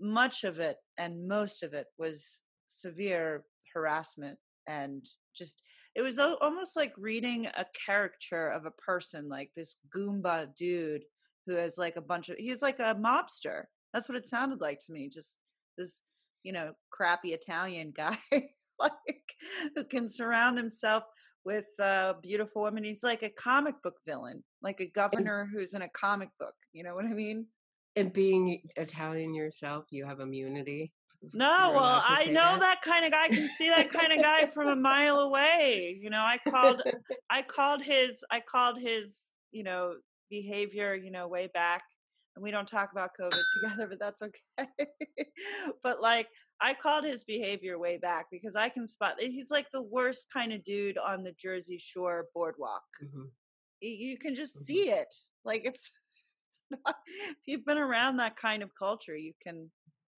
much 0.00 0.44
of 0.44 0.58
it 0.58 0.76
and 0.98 1.28
most 1.28 1.62
of 1.62 1.74
it 1.74 1.86
was 1.98 2.42
severe 2.66 3.44
harassment 3.74 4.38
and 4.66 5.04
just, 5.34 5.62
it 5.94 6.02
was 6.02 6.18
almost 6.18 6.76
like 6.76 6.92
reading 6.96 7.46
a 7.46 7.66
caricature 7.86 8.48
of 8.48 8.66
a 8.66 8.70
person, 8.72 9.28
like 9.28 9.50
this 9.56 9.76
Goomba 9.94 10.54
dude 10.54 11.04
who 11.46 11.56
has 11.56 11.78
like 11.78 11.96
a 11.96 12.02
bunch 12.02 12.28
of, 12.28 12.36
he's 12.36 12.62
like 12.62 12.78
a 12.78 12.94
mobster. 12.94 13.64
That's 13.92 14.08
what 14.08 14.18
it 14.18 14.26
sounded 14.26 14.60
like 14.60 14.78
to 14.86 14.92
me. 14.92 15.08
Just 15.08 15.40
this 15.76 16.02
you 16.42 16.52
know, 16.52 16.72
crappy 16.90 17.32
Italian 17.32 17.92
guy, 17.94 18.16
like 18.78 19.34
who 19.74 19.84
can 19.84 20.08
surround 20.08 20.56
himself 20.56 21.04
with 21.44 21.66
uh, 21.80 22.14
beautiful 22.22 22.62
women. 22.62 22.84
He's 22.84 23.02
like 23.02 23.22
a 23.22 23.30
comic 23.30 23.74
book 23.82 23.96
villain, 24.06 24.42
like 24.62 24.80
a 24.80 24.84
And, 24.84 24.92
governor 24.92 25.48
who's 25.52 25.74
in 25.74 25.82
a 25.82 25.88
comic 25.88 26.30
book. 26.38 26.54
You 26.72 26.84
know 26.84 26.94
what 26.94 27.06
I 27.06 27.14
mean? 27.14 27.46
and 27.96 28.12
being 28.12 28.62
Italian 28.76 29.34
yourself, 29.34 29.86
you 29.90 30.06
have 30.06 30.20
immunity. 30.20 30.92
No, 31.32 31.72
well, 31.74 32.00
I 32.04 32.26
know 32.26 32.58
that. 32.58 32.60
that 32.60 32.82
kind 32.82 33.04
of 33.04 33.12
guy. 33.12 33.24
I 33.24 33.28
can 33.28 33.48
see 33.48 33.68
that 33.68 33.90
kind 33.90 34.12
of 34.12 34.20
guy 34.20 34.46
from 34.46 34.68
a 34.68 34.76
mile 34.76 35.18
away. 35.18 35.98
You 36.00 36.10
know, 36.10 36.22
I 36.22 36.38
called, 36.48 36.82
I 37.30 37.42
called 37.42 37.82
his, 37.82 38.24
I 38.30 38.40
called 38.40 38.78
his, 38.78 39.34
you 39.52 39.62
know, 39.62 39.96
behavior, 40.30 40.94
you 40.94 41.10
know, 41.10 41.28
way 41.28 41.48
back. 41.52 41.82
And 42.34 42.42
we 42.42 42.50
don't 42.50 42.68
talk 42.68 42.92
about 42.92 43.10
COVID 43.20 43.40
together, 43.62 43.86
but 43.88 43.98
that's 43.98 44.22
okay. 44.22 44.68
but 45.82 46.00
like, 46.00 46.28
I 46.60 46.74
called 46.74 47.04
his 47.04 47.24
behavior 47.24 47.78
way 47.78 47.96
back 47.98 48.26
because 48.30 48.56
I 48.56 48.68
can 48.68 48.86
spot. 48.86 49.14
He's 49.18 49.50
like 49.50 49.70
the 49.70 49.82
worst 49.82 50.32
kind 50.32 50.52
of 50.52 50.62
dude 50.62 50.98
on 50.98 51.22
the 51.22 51.32
Jersey 51.32 51.78
Shore 51.78 52.26
boardwalk. 52.34 52.82
hmm 53.00 53.28
You 53.80 54.16
can 54.18 54.34
just 54.34 54.54
hmm 54.58 54.64
see 54.64 54.90
it. 54.90 55.14
Like 55.44 55.64
it's, 55.64 55.90
it's 56.48 56.66
not. 56.70 56.96
If 57.30 57.38
you've 57.46 57.64
been 57.64 57.78
around 57.78 58.16
that 58.18 58.36
kind 58.36 58.62
of 58.62 58.74
culture, 58.74 59.16
you 59.16 59.32
can 59.42 59.70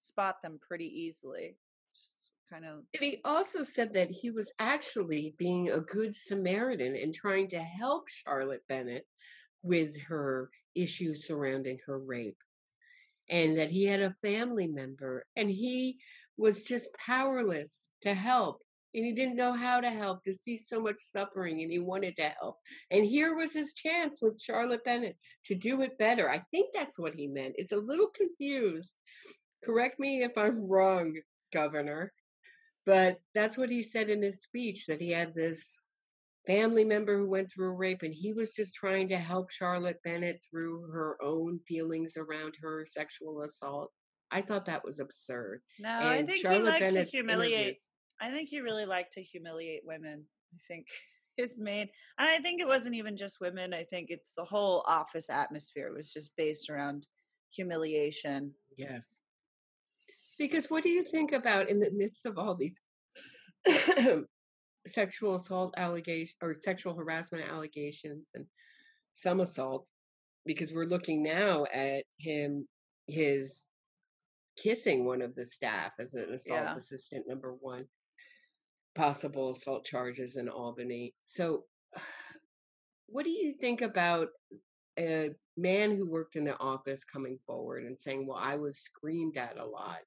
spot 0.03 0.43
them 0.43 0.59
pretty 0.61 0.87
easily. 0.87 1.57
Just 1.95 2.33
kind 2.51 2.65
of. 2.65 2.85
And 2.95 3.03
he 3.03 3.21
also 3.25 3.63
said 3.63 3.93
that 3.95 4.11
he 4.11 4.31
was 4.31 4.53
actually 4.59 5.35
being 5.39 5.71
a 5.71 5.81
good 5.81 6.15
Samaritan 6.15 6.97
and 6.97 7.15
trying 7.15 7.49
to 7.49 7.61
help 7.61 8.09
Charlotte 8.09 8.63
Bennett 8.69 9.07
with 9.63 9.99
her 10.03 10.51
issues 10.75 11.27
surrounding 11.27 11.79
her 11.87 11.99
rape. 11.99 12.37
And 13.31 13.57
that 13.57 13.71
he 13.71 13.85
had 13.85 14.01
a 14.01 14.17
family 14.23 14.67
member 14.67 15.25
and 15.37 15.49
he 15.49 15.99
was 16.37 16.63
just 16.63 16.89
powerless 16.95 17.89
to 18.03 18.15
help. 18.15 18.61
And 18.95 19.07
he 19.07 19.13
didn't 19.13 19.37
know 19.37 19.55
how 19.55 19.81
to 19.81 19.89
help, 19.89 20.23
to 20.25 20.35
see 20.35 20.55
so 20.55 20.79
much 20.79 20.97
suffering, 20.99 21.63
and 21.63 21.73
he 21.73 21.79
wanted 21.79 22.15
to 22.17 22.31
help. 22.39 22.59
And 22.91 23.07
here 23.07 23.35
was 23.35 23.55
his 23.55 23.73
chance 23.73 24.19
with 24.21 24.39
Charlotte 24.39 24.85
Bennett 24.85 25.17
to 25.47 25.55
do 25.55 25.81
it 25.81 25.97
better. 25.97 26.31
I 26.31 26.43
think 26.51 26.75
that's 26.75 26.99
what 26.99 27.15
he 27.15 27.27
meant. 27.27 27.55
It's 27.57 27.73
a 27.73 27.79
little 27.79 28.09
confused. 28.09 28.95
Correct 29.65 29.99
me 29.99 30.23
if 30.23 30.37
I'm 30.37 30.69
wrong, 30.69 31.17
Governor. 31.53 32.13
But 32.85 33.21
that's 33.35 33.57
what 33.57 33.71
he 33.71 33.83
said 33.83 34.11
in 34.11 34.23
his 34.23 34.43
speech 34.43 34.87
that 34.87 35.01
he 35.01 35.11
had 35.11 35.35
this 35.35 35.81
family 36.47 36.85
member 36.85 37.17
who 37.17 37.29
went 37.29 37.51
through 37.51 37.69
a 37.69 37.75
rape 37.75 38.03
and 38.03 38.13
he 38.13 38.33
was 38.33 38.53
just 38.53 38.75
trying 38.75 39.09
to 39.09 39.17
help 39.17 39.51
Charlotte 39.51 40.01
Bennett 40.03 40.41
through 40.51 40.89
her 40.91 41.17
own 41.23 41.61
feelings 41.67 42.17
around 42.17 42.55
her 42.61 42.85
sexual 42.85 43.43
assault. 43.43 43.93
I 44.33 44.41
thought 44.41 44.67
that 44.67 44.85
was 44.85 44.99
absurd. 44.99 45.61
No, 45.79 45.91
and 45.91 46.09
I 46.09 46.23
think 46.25 46.39
Charlotte 46.39 46.59
he 46.59 46.65
liked 46.65 46.81
Bennett's 46.81 47.11
to 47.11 47.17
humiliate. 47.19 47.79
I 48.21 48.31
think 48.31 48.49
he 48.49 48.61
really 48.61 48.87
liked 48.87 49.13
to 49.13 49.23
humiliate 49.23 49.83
women. 49.85 50.25
I 50.53 50.59
think 50.67 50.87
his 51.37 51.59
main, 51.59 51.89
and 52.19 52.29
I 52.29 52.39
think 52.41 52.61
it 52.61 52.67
wasn't 52.67 52.95
even 52.95 53.17
just 53.17 53.41
women. 53.41 53.75
I 53.75 53.85
think 53.85 54.09
it's 54.11 54.35
the 54.35 54.45
whole 54.45 54.85
office 54.89 55.31
atmosphere 55.31 55.93
was 55.95 56.13
just 56.13 56.35
based 56.37 56.71
around 56.71 57.07
humiliation. 57.51 58.55
Yes. 58.77 59.21
Because 60.43 60.69
what 60.69 60.83
do 60.83 60.89
you 60.89 61.05
think 61.05 61.31
about 61.31 61.71
in 61.71 61.79
the 61.79 61.93
midst 61.93 62.27
of 62.27 62.37
all 62.37 62.57
these 62.57 62.81
sexual 64.89 65.37
assault 65.37 65.73
allegations 65.77 66.37
or 66.43 66.53
sexual 66.53 66.97
harassment 66.97 67.49
allegations 67.49 68.33
and 68.35 68.45
some 69.13 69.39
assault? 69.39 69.89
Because 70.45 70.73
we're 70.73 70.87
looking 70.87 71.23
now 71.23 71.65
at 71.73 72.03
him, 72.19 72.67
his 73.07 73.67
kissing 74.57 75.07
one 75.07 75.23
of 75.23 75.37
the 75.37 75.45
staff 75.45 75.93
as 76.01 76.15
an 76.15 76.35
assault 76.35 76.61
yeah. 76.65 76.75
assistant 76.75 77.29
number 77.29 77.55
one, 77.61 77.85
possible 78.97 79.51
assault 79.51 79.85
charges 79.85 80.35
in 80.37 80.49
Albany. 80.49 81.15
So, 81.23 81.67
what 83.07 83.25
do 83.25 83.31
you 83.31 83.55
think 83.61 83.81
about 83.81 84.27
a 84.99 85.31
man 85.57 85.97
who 85.97 86.11
worked 86.11 86.35
in 86.35 86.43
the 86.43 86.59
office 86.59 87.05
coming 87.05 87.39
forward 87.47 87.85
and 87.85 87.97
saying, 87.97 88.27
Well, 88.27 88.41
I 88.43 88.57
was 88.57 88.81
screamed 88.81 89.37
at 89.37 89.57
a 89.57 89.65
lot 89.65 90.01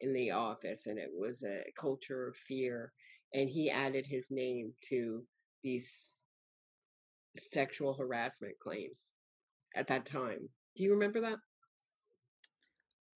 in 0.00 0.12
the 0.12 0.30
office 0.30 0.86
and 0.86 0.98
it 0.98 1.10
was 1.16 1.42
a 1.42 1.62
culture 1.78 2.28
of 2.28 2.36
fear 2.36 2.92
and 3.34 3.48
he 3.48 3.70
added 3.70 4.06
his 4.06 4.30
name 4.30 4.72
to 4.82 5.22
these 5.62 6.22
sexual 7.36 7.94
harassment 7.94 8.54
claims 8.60 9.12
at 9.76 9.86
that 9.86 10.06
time 10.06 10.48
do 10.76 10.82
you 10.82 10.92
remember 10.92 11.20
that 11.20 11.36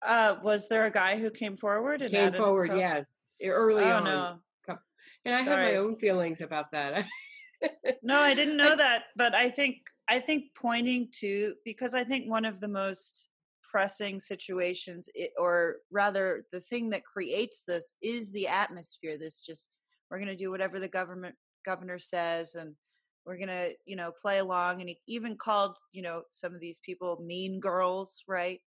uh 0.06 0.36
was 0.42 0.68
there 0.68 0.84
a 0.84 0.90
guy 0.90 1.18
who 1.18 1.30
came 1.30 1.56
forward 1.56 2.02
and 2.02 2.10
came 2.10 2.32
forward 2.32 2.70
himself? 2.70 2.80
yes 2.80 3.26
early 3.44 3.84
oh, 3.84 3.96
on 3.96 4.04
no. 4.04 4.38
and 5.24 5.34
i 5.34 5.44
Sorry. 5.44 5.64
have 5.64 5.74
my 5.74 5.78
own 5.78 5.96
feelings 5.96 6.40
about 6.40 6.70
that 6.72 7.04
no 8.02 8.18
i 8.18 8.34
didn't 8.34 8.56
know 8.56 8.72
I, 8.72 8.76
that 8.76 9.02
but 9.16 9.34
i 9.34 9.50
think 9.50 9.76
i 10.08 10.18
think 10.18 10.44
pointing 10.54 11.08
to 11.20 11.54
because 11.64 11.94
i 11.94 12.04
think 12.04 12.28
one 12.28 12.44
of 12.44 12.60
the 12.60 12.68
most 12.68 13.28
pressing 13.70 14.18
situations 14.18 15.08
it, 15.14 15.30
or 15.38 15.76
rather 15.90 16.44
the 16.52 16.60
thing 16.60 16.90
that 16.90 17.04
creates 17.04 17.62
this 17.66 17.96
is 18.02 18.32
the 18.32 18.48
atmosphere 18.48 19.16
this 19.16 19.40
just 19.40 19.68
we're 20.10 20.18
going 20.18 20.28
to 20.28 20.36
do 20.36 20.50
whatever 20.50 20.80
the 20.80 20.88
government 20.88 21.34
governor 21.64 21.98
says 21.98 22.54
and 22.54 22.74
we're 23.24 23.36
going 23.36 23.48
to 23.48 23.70
you 23.86 23.96
know 23.96 24.10
play 24.20 24.38
along 24.38 24.80
and 24.80 24.88
he 24.88 24.98
even 25.06 25.36
called 25.36 25.78
you 25.92 26.02
know 26.02 26.22
some 26.30 26.54
of 26.54 26.60
these 26.60 26.80
people 26.80 27.22
mean 27.24 27.60
girls 27.60 28.22
right 28.26 28.60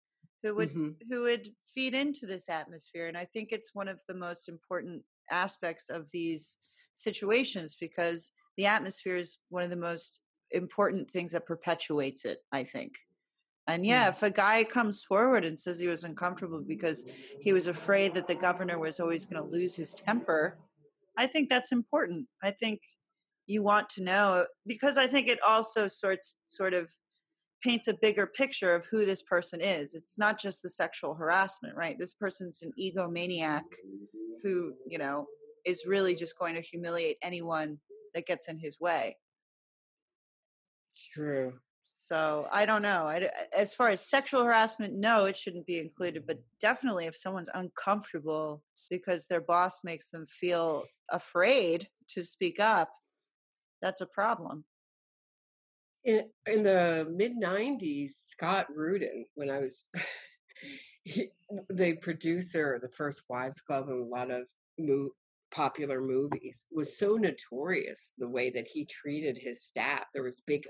who 0.42 0.54
would 0.54 0.70
mm-hmm. 0.70 0.90
who 1.10 1.22
would 1.22 1.48
feed 1.74 1.94
into 1.94 2.26
this 2.26 2.48
atmosphere 2.48 3.06
and 3.06 3.16
i 3.16 3.24
think 3.24 3.50
it's 3.50 3.74
one 3.74 3.88
of 3.88 4.02
the 4.08 4.14
most 4.14 4.48
important 4.48 5.02
aspects 5.30 5.88
of 5.88 6.10
these 6.12 6.58
situations 6.92 7.76
because 7.80 8.32
the 8.56 8.66
atmosphere 8.66 9.16
is 9.16 9.38
one 9.48 9.62
of 9.62 9.70
the 9.70 9.76
most 9.76 10.20
important 10.50 11.10
things 11.10 11.32
that 11.32 11.46
perpetuates 11.46 12.24
it 12.24 12.38
i 12.52 12.62
think 12.62 12.98
and 13.66 13.86
yeah, 13.86 14.08
if 14.08 14.22
a 14.22 14.30
guy 14.30 14.64
comes 14.64 15.02
forward 15.02 15.44
and 15.44 15.58
says 15.58 15.78
he 15.78 15.86
was 15.86 16.04
uncomfortable 16.04 16.62
because 16.66 17.10
he 17.40 17.52
was 17.52 17.66
afraid 17.66 18.14
that 18.14 18.26
the 18.26 18.34
governor 18.34 18.78
was 18.78 18.98
always 18.98 19.26
going 19.26 19.42
to 19.42 19.48
lose 19.48 19.76
his 19.76 19.94
temper, 19.94 20.58
I 21.16 21.26
think 21.26 21.48
that's 21.48 21.72
important. 21.72 22.26
I 22.42 22.50
think 22.50 22.80
you 23.46 23.62
want 23.62 23.88
to 23.90 24.02
know 24.02 24.46
because 24.66 24.96
I 24.96 25.06
think 25.06 25.28
it 25.28 25.38
also 25.46 25.88
sorts 25.88 26.36
sort 26.46 26.74
of 26.74 26.90
paints 27.62 27.88
a 27.88 27.94
bigger 27.94 28.26
picture 28.26 28.74
of 28.74 28.86
who 28.90 29.04
this 29.04 29.22
person 29.22 29.60
is. 29.60 29.94
It's 29.94 30.18
not 30.18 30.40
just 30.40 30.62
the 30.62 30.68
sexual 30.68 31.14
harassment, 31.14 31.76
right? 31.76 31.98
This 31.98 32.14
person's 32.14 32.62
an 32.62 32.72
egomaniac 32.80 33.64
who, 34.42 34.72
you 34.86 34.98
know, 34.98 35.26
is 35.66 35.84
really 35.86 36.14
just 36.14 36.38
going 36.38 36.54
to 36.54 36.62
humiliate 36.62 37.18
anyone 37.22 37.78
that 38.14 38.26
gets 38.26 38.48
in 38.48 38.58
his 38.58 38.80
way. 38.80 39.16
True. 41.14 41.54
So 42.02 42.48
I 42.50 42.64
don't 42.64 42.80
know. 42.80 43.06
I, 43.06 43.28
as 43.56 43.74
far 43.74 43.90
as 43.90 44.00
sexual 44.00 44.42
harassment, 44.42 44.94
no, 44.94 45.26
it 45.26 45.36
shouldn't 45.36 45.66
be 45.66 45.78
included. 45.78 46.26
But 46.26 46.38
definitely, 46.58 47.04
if 47.04 47.14
someone's 47.14 47.50
uncomfortable 47.52 48.62
because 48.88 49.26
their 49.26 49.42
boss 49.42 49.84
makes 49.84 50.08
them 50.08 50.24
feel 50.26 50.84
afraid 51.10 51.88
to 52.08 52.24
speak 52.24 52.58
up, 52.58 52.90
that's 53.82 54.00
a 54.00 54.06
problem. 54.06 54.64
In 56.04 56.30
in 56.46 56.62
the 56.62 57.06
mid 57.14 57.36
'90s, 57.36 58.12
Scott 58.16 58.68
Rudin, 58.74 59.26
when 59.34 59.50
I 59.50 59.58
was 59.58 59.86
he, 61.04 61.28
the 61.68 61.96
producer 61.96 62.72
of 62.72 62.80
the 62.80 62.88
First 62.88 63.24
Wives 63.28 63.60
Club 63.60 63.90
and 63.90 64.06
a 64.06 64.08
lot 64.08 64.30
of 64.30 64.44
popular 65.50 66.00
movies 66.00 66.66
was 66.70 66.98
so 66.98 67.16
notorious 67.16 68.12
the 68.18 68.28
way 68.28 68.50
that 68.50 68.68
he 68.68 68.84
treated 68.84 69.38
his 69.38 69.64
staff. 69.64 70.04
There 70.12 70.22
was 70.22 70.42
big 70.46 70.66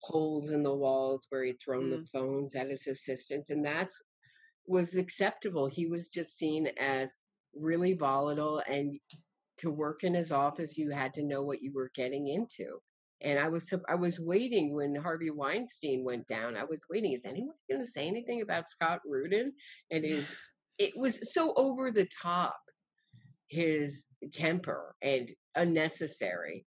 holes 0.00 0.50
in 0.50 0.62
the 0.62 0.74
walls 0.74 1.26
where 1.30 1.44
he'd 1.44 1.60
thrown 1.64 1.84
mm. 1.84 1.90
the 1.90 2.06
phones 2.12 2.54
at 2.54 2.68
his 2.68 2.86
assistants 2.86 3.50
and 3.50 3.64
that's 3.64 4.00
was 4.66 4.96
acceptable. 4.96 5.66
He 5.66 5.86
was 5.86 6.08
just 6.08 6.36
seen 6.36 6.68
as 6.78 7.16
really 7.54 7.92
volatile 7.92 8.62
and 8.66 8.98
to 9.58 9.70
work 9.70 10.02
in 10.02 10.14
his 10.14 10.32
office 10.32 10.76
you 10.76 10.90
had 10.90 11.14
to 11.14 11.22
know 11.22 11.42
what 11.42 11.62
you 11.62 11.72
were 11.72 11.90
getting 11.94 12.26
into. 12.28 12.78
And 13.20 13.38
i 13.38 13.48
was 13.48 13.72
i 13.88 13.94
was 13.94 14.20
waiting 14.20 14.74
when 14.74 14.94
harvey 14.94 15.30
weinstein 15.30 16.04
went 16.04 16.26
down. 16.26 16.56
I 16.56 16.64
was 16.64 16.84
waiting 16.90 17.12
is 17.12 17.24
anyone 17.24 17.54
going 17.70 17.80
to 17.80 17.86
say 17.86 18.06
anything 18.08 18.42
about 18.42 18.68
scott 18.68 19.00
rudin? 19.06 19.52
And 19.90 20.04
his 20.04 20.34
it 20.78 20.92
was 20.96 21.32
so 21.32 21.54
over 21.56 21.92
the 21.92 22.08
top 22.20 22.56
his 23.48 24.06
temper 24.32 24.94
and 25.02 25.30
unnecessary. 25.54 26.66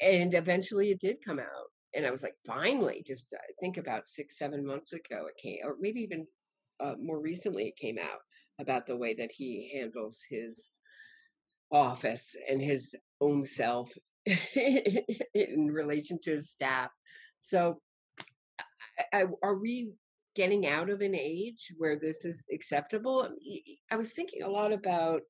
And 0.00 0.34
eventually 0.34 0.90
it 0.90 1.00
did 1.00 1.24
come 1.24 1.38
out. 1.38 1.68
And 1.94 2.06
I 2.06 2.10
was 2.10 2.22
like, 2.22 2.36
finally, 2.46 3.02
just 3.04 3.34
I 3.36 3.52
think 3.60 3.76
about 3.76 4.06
six, 4.06 4.38
seven 4.38 4.64
months 4.64 4.92
ago, 4.92 5.26
it 5.26 5.42
came, 5.42 5.58
or 5.64 5.76
maybe 5.80 6.00
even 6.00 6.26
uh, 6.78 6.94
more 7.00 7.20
recently, 7.20 7.68
it 7.68 7.76
came 7.76 7.98
out 7.98 8.20
about 8.60 8.86
the 8.86 8.96
way 8.96 9.14
that 9.14 9.32
he 9.32 9.72
handles 9.74 10.20
his 10.28 10.68
office 11.72 12.36
and 12.48 12.60
his 12.62 12.94
own 13.20 13.42
self 13.42 13.92
in 14.26 15.70
relation 15.70 16.18
to 16.22 16.32
his 16.32 16.50
staff. 16.50 16.90
So, 17.38 17.80
I, 19.12 19.22
I, 19.22 19.24
are 19.42 19.56
we 19.56 19.92
getting 20.34 20.66
out 20.66 20.90
of 20.90 21.00
an 21.00 21.14
age 21.14 21.72
where 21.78 21.98
this 21.98 22.24
is 22.24 22.46
acceptable? 22.52 23.28
I 23.90 23.96
was 23.96 24.12
thinking 24.12 24.42
a 24.42 24.48
lot 24.48 24.72
about 24.72 25.22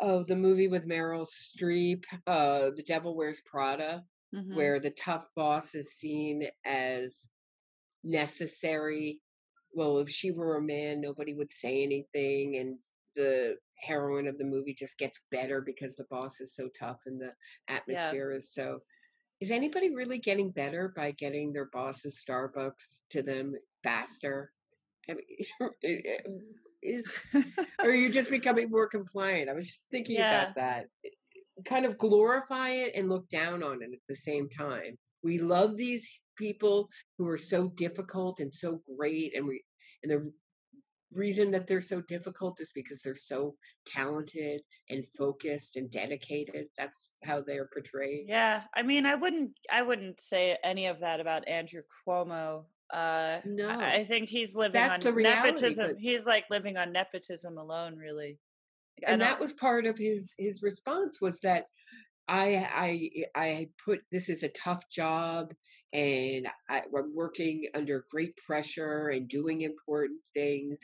oh 0.00 0.22
the 0.22 0.36
movie 0.36 0.68
with 0.68 0.88
Meryl 0.88 1.26
Streep, 1.26 2.04
uh, 2.26 2.70
The 2.76 2.84
Devil 2.86 3.16
Wears 3.16 3.40
Prada, 3.46 4.02
mm-hmm. 4.34 4.56
where 4.56 4.80
the 4.80 4.90
tough 4.90 5.26
boss 5.36 5.74
is 5.74 5.92
seen 5.92 6.46
as 6.64 7.28
necessary. 8.02 9.20
Well, 9.72 9.98
if 9.98 10.10
she 10.10 10.30
were 10.30 10.56
a 10.56 10.62
man, 10.62 11.00
nobody 11.00 11.34
would 11.34 11.50
say 11.50 11.82
anything, 11.82 12.56
and 12.56 12.78
the 13.16 13.56
heroine 13.80 14.26
of 14.26 14.38
the 14.38 14.44
movie 14.44 14.74
just 14.74 14.98
gets 14.98 15.20
better 15.30 15.60
because 15.60 15.96
the 15.96 16.06
boss 16.10 16.40
is 16.40 16.54
so 16.54 16.68
tough 16.78 16.98
and 17.06 17.20
the 17.20 17.32
atmosphere 17.68 18.30
yeah. 18.30 18.36
is 18.38 18.52
so 18.52 18.80
is 19.40 19.50
anybody 19.50 19.94
really 19.94 20.18
getting 20.18 20.50
better 20.50 20.92
by 20.94 21.10
getting 21.12 21.52
their 21.52 21.66
boss's 21.66 22.22
Starbucks 22.26 23.02
to 23.10 23.22
them 23.22 23.54
faster? 23.82 24.52
I 25.08 25.14
mean, 25.14 25.24
eh, 25.84 26.00
eh, 26.04 26.18
mm. 26.28 26.38
is, 26.82 27.06
or 27.34 27.90
are 27.90 27.94
you're 27.94 28.10
just 28.10 28.30
becoming 28.30 28.70
more 28.70 28.88
compliant. 28.88 29.50
I 29.50 29.54
was 29.54 29.66
just 29.66 29.86
thinking 29.90 30.16
yeah. 30.16 30.42
about 30.42 30.54
that. 30.56 30.84
Eh, 31.04 31.10
kind 31.64 31.84
of 31.84 31.98
glorify 31.98 32.70
it 32.70 32.92
and 32.94 33.08
look 33.08 33.28
down 33.28 33.62
on 33.62 33.82
it 33.82 33.90
at 33.92 34.00
the 34.08 34.16
same 34.16 34.48
time. 34.48 34.96
We 35.22 35.38
love 35.38 35.76
these 35.76 36.20
people 36.36 36.88
who 37.16 37.28
are 37.28 37.38
so 37.38 37.68
difficult 37.68 38.40
and 38.40 38.52
so 38.52 38.80
great, 38.96 39.34
and 39.36 39.46
we 39.46 39.62
and 40.02 40.10
they're 40.10 40.26
reason 41.14 41.50
that 41.52 41.66
they're 41.66 41.80
so 41.80 42.00
difficult 42.02 42.60
is 42.60 42.70
because 42.74 43.02
they're 43.02 43.14
so 43.14 43.54
talented 43.86 44.60
and 44.90 45.06
focused 45.16 45.76
and 45.76 45.90
dedicated. 45.90 46.66
That's 46.76 47.12
how 47.22 47.40
they're 47.40 47.68
portrayed. 47.72 48.26
Yeah, 48.28 48.62
I 48.74 48.82
mean, 48.82 49.06
I 49.06 49.14
wouldn't, 49.14 49.52
I 49.72 49.82
wouldn't 49.82 50.20
say 50.20 50.56
any 50.64 50.86
of 50.86 51.00
that 51.00 51.20
about 51.20 51.46
Andrew 51.48 51.82
Cuomo. 52.06 52.64
Uh, 52.92 53.38
No, 53.44 53.68
I 53.70 54.04
think 54.04 54.28
he's 54.28 54.54
living 54.54 54.72
that's 54.72 55.04
on 55.06 55.14
reality. 55.14 55.46
nepotism. 55.46 55.86
But 55.88 55.96
He's 55.98 56.26
like 56.26 56.44
living 56.50 56.76
on 56.76 56.92
nepotism 56.92 57.56
alone, 57.58 57.96
really. 57.96 58.38
And 59.06 59.20
that 59.22 59.40
was 59.40 59.52
part 59.52 59.86
of 59.86 59.98
his 59.98 60.34
his 60.38 60.62
response 60.62 61.20
was 61.20 61.40
that 61.40 61.64
I 62.28 62.68
I 62.72 63.10
I 63.34 63.68
put 63.84 64.02
this 64.10 64.28
is 64.28 64.42
a 64.42 64.48
tough 64.48 64.88
job 64.90 65.52
and 65.92 66.48
I, 66.68 66.82
I'm 66.96 67.14
working 67.14 67.66
under 67.74 68.06
great 68.10 68.36
pressure 68.36 69.08
and 69.08 69.28
doing 69.28 69.62
important 69.62 70.20
things 70.34 70.80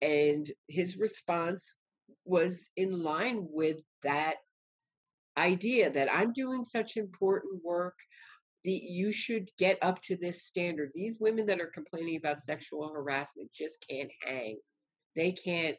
and 0.00 0.50
his 0.68 0.96
response 0.96 1.76
was 2.24 2.70
in 2.76 3.02
line 3.02 3.46
with 3.50 3.78
that 4.02 4.36
idea 5.38 5.90
that 5.90 6.12
I'm 6.12 6.32
doing 6.32 6.64
such 6.64 6.96
important 6.96 7.64
work 7.64 7.94
the, 8.64 8.72
you 8.72 9.10
should 9.10 9.50
get 9.58 9.78
up 9.82 10.00
to 10.02 10.16
this 10.16 10.44
standard. 10.44 10.92
These 10.94 11.18
women 11.20 11.46
that 11.46 11.60
are 11.60 11.70
complaining 11.74 12.16
about 12.16 12.40
sexual 12.40 12.92
harassment 12.92 13.50
just 13.52 13.84
can't 13.88 14.10
hang. 14.24 14.58
They 15.16 15.32
can't 15.32 15.76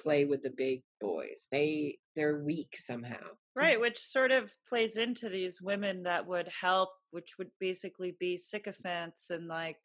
play 0.00 0.24
with 0.24 0.42
the 0.42 0.50
big 0.50 0.82
boys. 1.00 1.48
They 1.50 1.98
they're 2.14 2.42
weak 2.44 2.76
somehow 2.76 3.18
Right, 3.56 3.80
which 3.80 3.98
sort 3.98 4.30
of 4.30 4.54
plays 4.66 4.96
into 4.96 5.28
these 5.28 5.60
women 5.60 6.04
that 6.04 6.26
would 6.26 6.48
help, 6.48 6.90
which 7.10 7.36
would 7.36 7.50
basically 7.58 8.16
be 8.18 8.36
sycophants 8.36 9.28
and 9.30 9.48
like, 9.48 9.78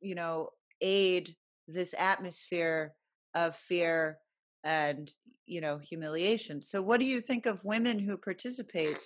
you 0.00 0.14
know, 0.14 0.50
aid 0.82 1.34
this 1.66 1.94
atmosphere 1.98 2.94
of 3.34 3.56
fear 3.56 4.18
and, 4.62 5.10
you 5.46 5.60
know, 5.60 5.78
humiliation. 5.78 6.62
So, 6.62 6.82
what 6.82 7.00
do 7.00 7.06
you 7.06 7.20
think 7.22 7.46
of 7.46 7.64
women 7.64 7.98
who 7.98 8.18
participate? 8.18 8.98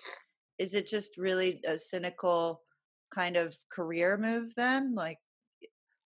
Is 0.59 0.75
it 0.75 0.88
just 0.88 1.16
really 1.16 1.61
a 1.66 1.78
cynical 1.78 2.62
kind 3.14 3.37
of 3.37 3.56
career 3.71 4.18
move 4.18 4.54
then? 4.56 4.94
Like, 4.94 5.18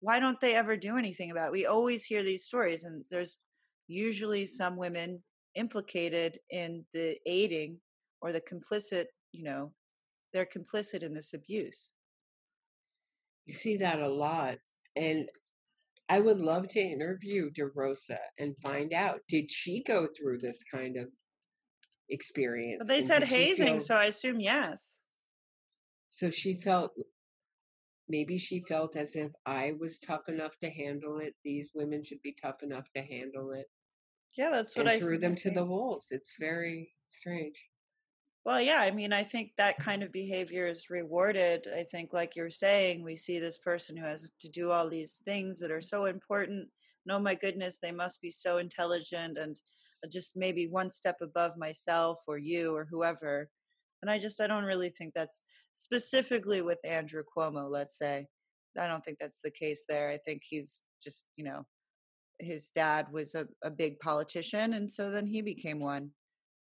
why 0.00 0.20
don't 0.20 0.40
they 0.40 0.54
ever 0.54 0.76
do 0.76 0.96
anything 0.96 1.30
about 1.30 1.48
it? 1.48 1.52
We 1.52 1.66
always 1.66 2.04
hear 2.04 2.22
these 2.22 2.44
stories, 2.44 2.84
and 2.84 3.04
there's 3.10 3.38
usually 3.86 4.46
some 4.46 4.76
women 4.76 5.22
implicated 5.58 6.38
in 6.50 6.84
the 6.92 7.16
aiding 7.26 7.78
or 8.22 8.32
the 8.32 8.40
complicit, 8.40 9.06
you 9.32 9.42
know, 9.44 9.72
they're 10.32 10.46
complicit 10.58 11.02
in 11.02 11.12
this 11.12 11.34
abuse. 11.34 11.80
you 13.46 13.54
see 13.54 13.76
that 13.78 14.00
a 14.00 14.08
lot 14.26 14.56
and 14.96 15.26
i 16.14 16.18
would 16.26 16.40
love 16.50 16.64
to 16.68 16.80
interview 16.80 17.42
derosa 17.58 18.18
and 18.38 18.58
find 18.66 18.92
out 18.92 19.20
did 19.34 19.46
she 19.50 19.74
go 19.92 20.06
through 20.14 20.36
this 20.38 20.60
kind 20.74 20.94
of 21.02 21.08
experience 22.10 22.78
But 22.80 22.88
they 22.88 22.98
and 22.98 23.06
said 23.06 23.22
hazing, 23.24 23.76
feel 23.78 23.86
so 23.88 23.94
I 23.96 24.04
assume 24.12 24.38
yes. 24.40 25.00
so 26.18 26.30
she 26.40 26.52
felt 26.54 26.90
maybe 28.08 28.36
she 28.46 28.58
felt 28.72 28.96
as 28.96 29.16
if 29.24 29.30
i 29.46 29.72
was 29.82 29.98
tough 29.98 30.28
enough 30.28 30.54
to 30.62 30.70
handle 30.82 31.16
it 31.26 31.34
these 31.48 31.70
women 31.74 32.00
should 32.04 32.22
be 32.22 32.34
tough 32.44 32.62
enough 32.62 32.88
to 32.96 33.02
handle 33.14 33.48
it 33.52 33.66
Yeah, 34.38 34.50
that's 34.50 34.76
what 34.76 34.86
I 34.86 35.00
threw 35.00 35.18
them 35.18 35.34
to 35.34 35.50
the 35.50 35.64
wolves 35.64 36.12
it's 36.12 36.36
very 36.38 36.92
strange 37.08 37.60
Well, 38.44 38.60
yeah, 38.60 38.80
I 38.80 38.90
mean, 38.92 39.12
I 39.12 39.24
think 39.24 39.50
that 39.58 39.78
kind 39.78 40.02
of 40.02 40.12
behavior 40.12 40.66
is 40.68 40.88
rewarded. 40.90 41.66
I 41.76 41.82
think, 41.82 42.12
like 42.12 42.36
you're 42.36 42.48
saying, 42.48 43.02
we 43.02 43.16
see 43.16 43.38
this 43.40 43.58
person 43.58 43.96
who 43.96 44.06
has 44.06 44.30
to 44.40 44.48
do 44.48 44.70
all 44.70 44.88
these 44.88 45.20
things 45.24 45.58
that 45.60 45.70
are 45.72 45.82
so 45.82 46.06
important. 46.06 46.68
And 47.04 47.12
oh 47.12 47.18
my 47.18 47.34
goodness, 47.34 47.78
they 47.78 47.92
must 47.92 48.22
be 48.22 48.30
so 48.30 48.58
intelligent 48.58 49.38
and 49.38 49.60
uh, 50.04 50.08
just 50.08 50.36
maybe 50.36 50.66
one 50.66 50.90
step 50.90 51.16
above 51.20 51.56
myself 51.58 52.20
or 52.26 52.38
you 52.38 52.74
or 52.74 52.86
whoever. 52.88 53.50
And 54.02 54.10
I 54.10 54.18
just, 54.18 54.40
I 54.40 54.46
don't 54.46 54.64
really 54.64 54.90
think 54.90 55.14
that's 55.14 55.44
specifically 55.72 56.62
with 56.62 56.78
Andrew 56.84 57.24
Cuomo, 57.36 57.68
let's 57.68 57.98
say. 57.98 58.28
I 58.78 58.86
don't 58.86 59.04
think 59.04 59.18
that's 59.18 59.40
the 59.40 59.50
case 59.50 59.84
there. 59.88 60.08
I 60.08 60.18
think 60.18 60.42
he's 60.48 60.84
just, 61.02 61.24
you 61.36 61.44
know, 61.44 61.66
his 62.40 62.70
dad 62.70 63.06
was 63.12 63.34
a, 63.34 63.46
a 63.62 63.70
big 63.70 63.98
politician. 64.00 64.74
And 64.74 64.90
so 64.90 65.10
then 65.10 65.26
he 65.26 65.42
became 65.42 65.80
one. 65.80 66.10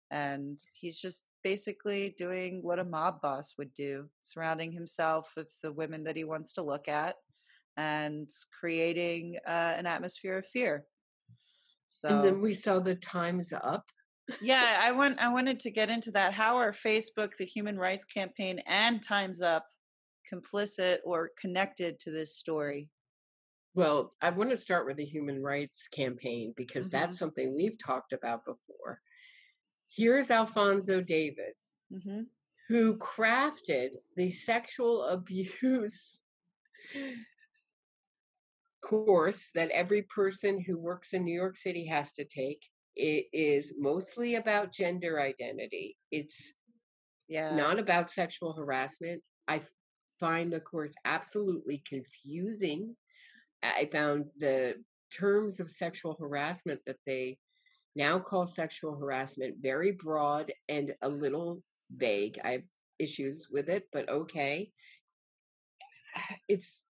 And 0.10 0.60
he's 0.74 1.00
just 1.00 1.26
basically 1.44 2.16
doing 2.18 2.62
what 2.62 2.80
a 2.80 2.86
mob 2.86 3.22
boss 3.22 3.54
would 3.58 3.74
do 3.74 4.10
surrounding 4.22 4.72
himself 4.72 5.32
with 5.36 5.52
the 5.62 5.72
women 5.74 6.04
that 6.06 6.16
he 6.16 6.24
wants 6.24 6.54
to 6.54 6.64
look 6.64 6.88
at 6.88 7.16
and 7.76 8.30
creating 8.60 9.38
uh, 9.46 9.76
an 9.78 9.86
atmosphere 9.86 10.38
of 10.38 10.46
fear. 10.46 10.86
So 11.90 12.10
and 12.10 12.24
then 12.24 12.42
we 12.42 12.54
saw 12.54 12.80
the 12.80 12.96
times 12.96 13.54
up. 13.54 13.86
Yeah 14.42 14.80
i 14.82 14.92
want 14.92 15.20
i 15.20 15.32
wanted 15.32 15.58
to 15.62 15.72
get 15.72 15.90
into 15.90 16.12
that 16.12 16.34
how 16.34 16.58
are 16.58 16.72
facebook 16.72 17.38
the 17.38 17.46
human 17.46 17.78
rights 17.78 18.04
campaign 18.04 18.60
and 18.68 19.02
times 19.02 19.42
up 19.42 19.66
complicit 20.30 20.98
or 21.06 21.32
connected 21.40 21.98
to 22.02 22.12
this 22.12 22.36
story 22.36 22.90
Well, 23.78 24.16
I 24.24 24.32
want 24.32 24.50
to 24.50 24.58
start 24.58 24.88
with 24.88 24.98
the 24.98 25.06
human 25.06 25.44
rights 25.44 25.88
campaign 25.88 26.52
because 26.58 26.86
hmm 26.86 26.92
that's 26.94 27.20
something 27.20 27.56
we've 27.56 27.78
talked 27.78 28.12
about 28.12 28.44
before. 28.44 29.02
Here's 29.96 30.32
Alfonso 30.32 31.00
David, 31.00 31.54
hmm 31.92 32.24
who 32.70 32.98
crafted 32.98 33.92
the 34.16 34.32
sexual 34.32 35.04
abuse 35.06 36.24
course 38.82 39.52
that 39.54 39.70
every 39.70 40.02
person 40.04 40.60
who 40.60 40.80
works 40.80 41.14
in 41.14 41.24
New 41.24 41.36
York 41.36 41.56
City 41.56 41.86
has 41.86 42.14
to 42.14 42.26
take. 42.26 42.64
It 42.96 43.26
is 43.32 43.76
mostly 43.78 44.36
about 44.36 44.74
gender 44.74 45.22
identity. 45.22 45.98
It's 46.12 46.54
yeah 47.28 47.56
not 47.56 47.78
about 47.78 48.10
sexual 48.10 48.54
harassment. 48.54 49.22
I 49.48 49.62
find 50.20 50.52
the 50.52 50.62
course 50.62 50.94
absolutely 51.06 51.84
confusing. 51.88 52.96
I 53.64 53.90
found 53.92 54.26
the 54.38 54.76
terms 55.16 55.60
of 55.60 55.70
sexual 55.70 56.18
harassment 56.20 56.82
that 56.86 56.98
they 57.06 57.38
now 57.96 58.20
call 58.20 58.46
sexual 58.46 58.96
harassment 58.96 59.56
very 59.60 59.92
broad 59.92 60.52
and 60.70 60.94
a 61.02 61.10
little 61.10 61.62
vague. 61.96 62.40
I 62.44 62.52
have 62.52 62.64
issues 63.00 63.48
with 63.52 63.70
it, 63.70 63.88
but 63.92 64.10
okay. 64.10 64.72
It's 66.48 66.86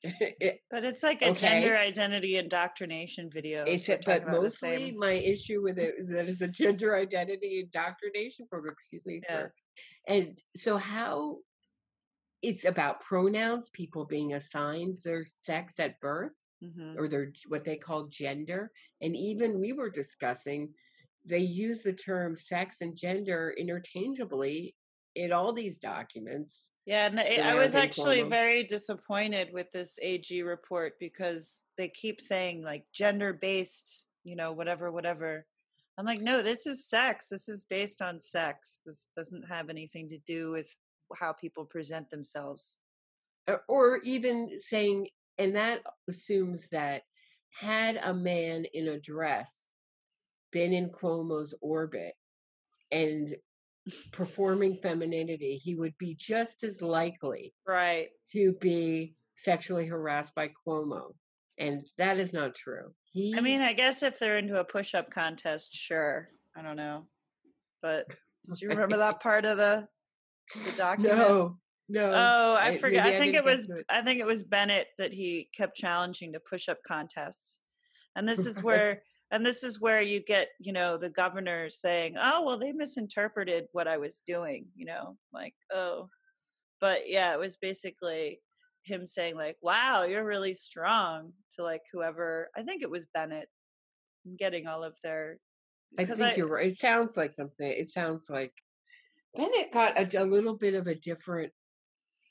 it, 0.04 0.60
but 0.70 0.84
it's 0.84 1.02
like 1.02 1.22
a 1.22 1.32
gender 1.32 1.76
identity 1.76 2.36
indoctrination 2.36 3.28
video 3.28 3.64
It's 3.64 3.88
a, 3.88 3.98
but 4.06 4.28
mostly 4.28 4.94
my 4.96 5.12
issue 5.12 5.60
with 5.60 5.76
it 5.76 5.94
is 5.98 6.10
that 6.10 6.28
it's 6.28 6.40
a 6.40 6.46
gender 6.46 6.94
identity 6.94 7.60
indoctrination 7.64 8.46
program. 8.48 8.74
Excuse 8.74 9.04
me 9.06 9.20
yeah 9.28 9.40
for, 9.40 9.54
and 10.06 10.38
so 10.56 10.76
how 10.76 11.38
it's 12.42 12.64
about 12.64 13.00
pronouns, 13.00 13.70
people 13.70 14.04
being 14.04 14.34
assigned 14.34 14.98
their 15.04 15.24
sex 15.24 15.78
at 15.80 16.00
birth 16.00 16.32
hmm 16.62 16.94
or 16.96 17.06
their 17.08 17.32
what 17.46 17.64
they 17.64 17.76
call 17.76 18.06
gender, 18.08 18.72
and 19.00 19.14
even 19.16 19.60
we 19.60 19.72
were 19.72 19.90
discussing 19.90 20.72
they 21.24 21.38
use 21.38 21.82
the 21.82 21.92
term 21.92 22.34
sex 22.34 22.80
and 22.80 22.96
gender 22.96 23.54
interchangeably 23.58 24.74
in 25.14 25.32
all 25.32 25.52
these 25.52 25.78
documents 25.78 26.70
Yeah, 26.86 27.06
and 27.06 27.20
I 27.20 27.50
I 27.50 27.54
was 27.54 27.74
actually 27.74 28.22
Cuomo. 28.22 28.30
very 28.30 28.64
disappointed 28.64 29.52
with 29.52 29.70
this 29.72 29.98
AG 30.00 30.42
report 30.42 30.94
because 30.98 31.64
they 31.76 31.88
keep 31.88 32.20
saying 32.20 32.62
like 32.64 32.84
gender 32.92 33.32
based, 33.32 34.06
you 34.24 34.36
know, 34.36 34.52
whatever, 34.52 34.90
whatever. 34.90 35.44
I'm 35.98 36.06
like, 36.06 36.20
no, 36.20 36.42
this 36.42 36.66
is 36.66 36.88
sex. 36.88 37.28
This 37.28 37.48
is 37.48 37.64
based 37.64 38.00
on 38.00 38.20
sex. 38.20 38.80
This 38.86 39.10
doesn't 39.14 39.48
have 39.48 39.68
anything 39.68 40.08
to 40.10 40.18
do 40.18 40.52
with 40.52 40.74
how 41.18 41.32
people 41.32 41.64
present 41.64 42.10
themselves. 42.10 42.80
or 43.46 43.62
or 43.68 43.98
even 44.04 44.50
saying, 44.60 45.08
and 45.38 45.56
that 45.56 45.82
assumes 46.08 46.68
that 46.68 47.02
had 47.50 47.98
a 48.02 48.12
man 48.14 48.64
in 48.74 48.88
a 48.88 49.00
dress 49.00 49.70
been 50.50 50.72
in 50.72 50.90
Cuomo's 50.90 51.54
orbit 51.60 52.14
and 52.90 53.34
performing 54.12 54.76
femininity, 54.76 55.56
he 55.56 55.74
would 55.74 55.96
be 55.98 56.14
just 56.14 56.62
as 56.64 56.82
likely 56.82 57.54
Right. 57.66 58.08
to 58.32 58.52
be 58.60 59.14
sexually 59.34 59.86
harassed 59.86 60.34
by 60.34 60.48
Cuomo. 60.66 61.14
And 61.58 61.86
that 61.96 62.18
is 62.18 62.32
not 62.32 62.54
true. 62.54 62.94
I 63.34 63.40
mean, 63.40 63.62
I 63.62 63.72
guess 63.72 64.02
if 64.02 64.18
they're 64.18 64.38
into 64.38 64.60
a 64.60 64.64
push 64.64 64.94
up 64.94 65.10
contest, 65.10 65.74
sure. 65.74 66.28
I 66.54 66.62
don't 66.62 66.76
know. 66.76 67.06
But 67.80 68.06
did 68.46 68.60
you 68.60 68.68
remember 68.68 68.98
that 68.98 69.20
part 69.20 69.44
of 69.44 69.56
the 69.56 69.88
the 70.54 70.74
document? 70.76 71.18
no, 71.18 71.56
no, 71.88 72.12
Oh, 72.12 72.56
I 72.58 72.68
I, 72.68 72.78
forget. 72.78 73.06
I 73.06 73.16
I 73.16 73.18
think 73.18 73.34
it 73.34 73.44
was 73.44 73.70
it. 73.70 73.84
I 73.88 74.02
think 74.02 74.20
it 74.20 74.26
was 74.26 74.42
Bennett 74.42 74.88
that 74.98 75.12
he 75.12 75.48
kept 75.56 75.76
challenging 75.76 76.32
to 76.32 76.40
push 76.40 76.68
up 76.68 76.78
contests. 76.86 77.62
And 78.16 78.28
this 78.28 78.46
is 78.46 78.62
where 78.62 79.02
and 79.30 79.44
this 79.44 79.62
is 79.62 79.80
where 79.80 80.00
you 80.00 80.20
get, 80.24 80.48
you 80.58 80.72
know, 80.72 80.96
the 80.96 81.10
governor 81.10 81.68
saying, 81.68 82.16
"Oh, 82.20 82.44
well 82.44 82.58
they 82.58 82.72
misinterpreted 82.72 83.66
what 83.72 83.88
I 83.88 83.96
was 83.98 84.22
doing," 84.26 84.66
you 84.74 84.86
know, 84.86 85.16
like, 85.32 85.54
"Oh." 85.72 86.08
But 86.80 87.08
yeah, 87.08 87.32
it 87.34 87.40
was 87.40 87.56
basically 87.56 88.40
him 88.84 89.04
saying 89.06 89.36
like, 89.36 89.56
"Wow, 89.62 90.04
you're 90.04 90.24
really 90.24 90.54
strong." 90.54 91.32
To 91.56 91.62
like 91.62 91.82
whoever, 91.92 92.50
I 92.56 92.62
think 92.62 92.82
it 92.82 92.90
was 92.90 93.06
Bennett 93.14 93.48
getting 94.38 94.66
all 94.66 94.84
of 94.84 94.96
their. 95.02 95.38
I 95.98 96.04
think 96.04 96.20
I, 96.20 96.34
you're 96.34 96.46
right. 96.48 96.66
It 96.70 96.76
sounds 96.76 97.16
like 97.16 97.32
something. 97.32 97.66
It 97.66 97.88
sounds 97.90 98.28
like. 98.30 98.52
Then 99.34 99.50
it 99.52 99.72
got 99.72 99.98
a, 99.98 100.22
a 100.22 100.24
little 100.24 100.56
bit 100.56 100.74
of 100.74 100.86
a 100.86 100.94
different 100.94 101.52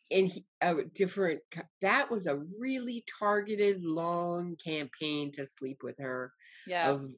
in 0.09 0.31
a 0.61 0.75
different 0.95 1.41
that 1.81 2.09
was 2.09 2.27
a 2.27 2.41
really 2.57 3.03
targeted 3.19 3.83
long 3.83 4.55
campaign 4.63 5.31
to 5.33 5.45
sleep 5.45 5.79
with 5.83 5.97
her 5.99 6.31
yeah. 6.65 6.89
of 6.89 7.11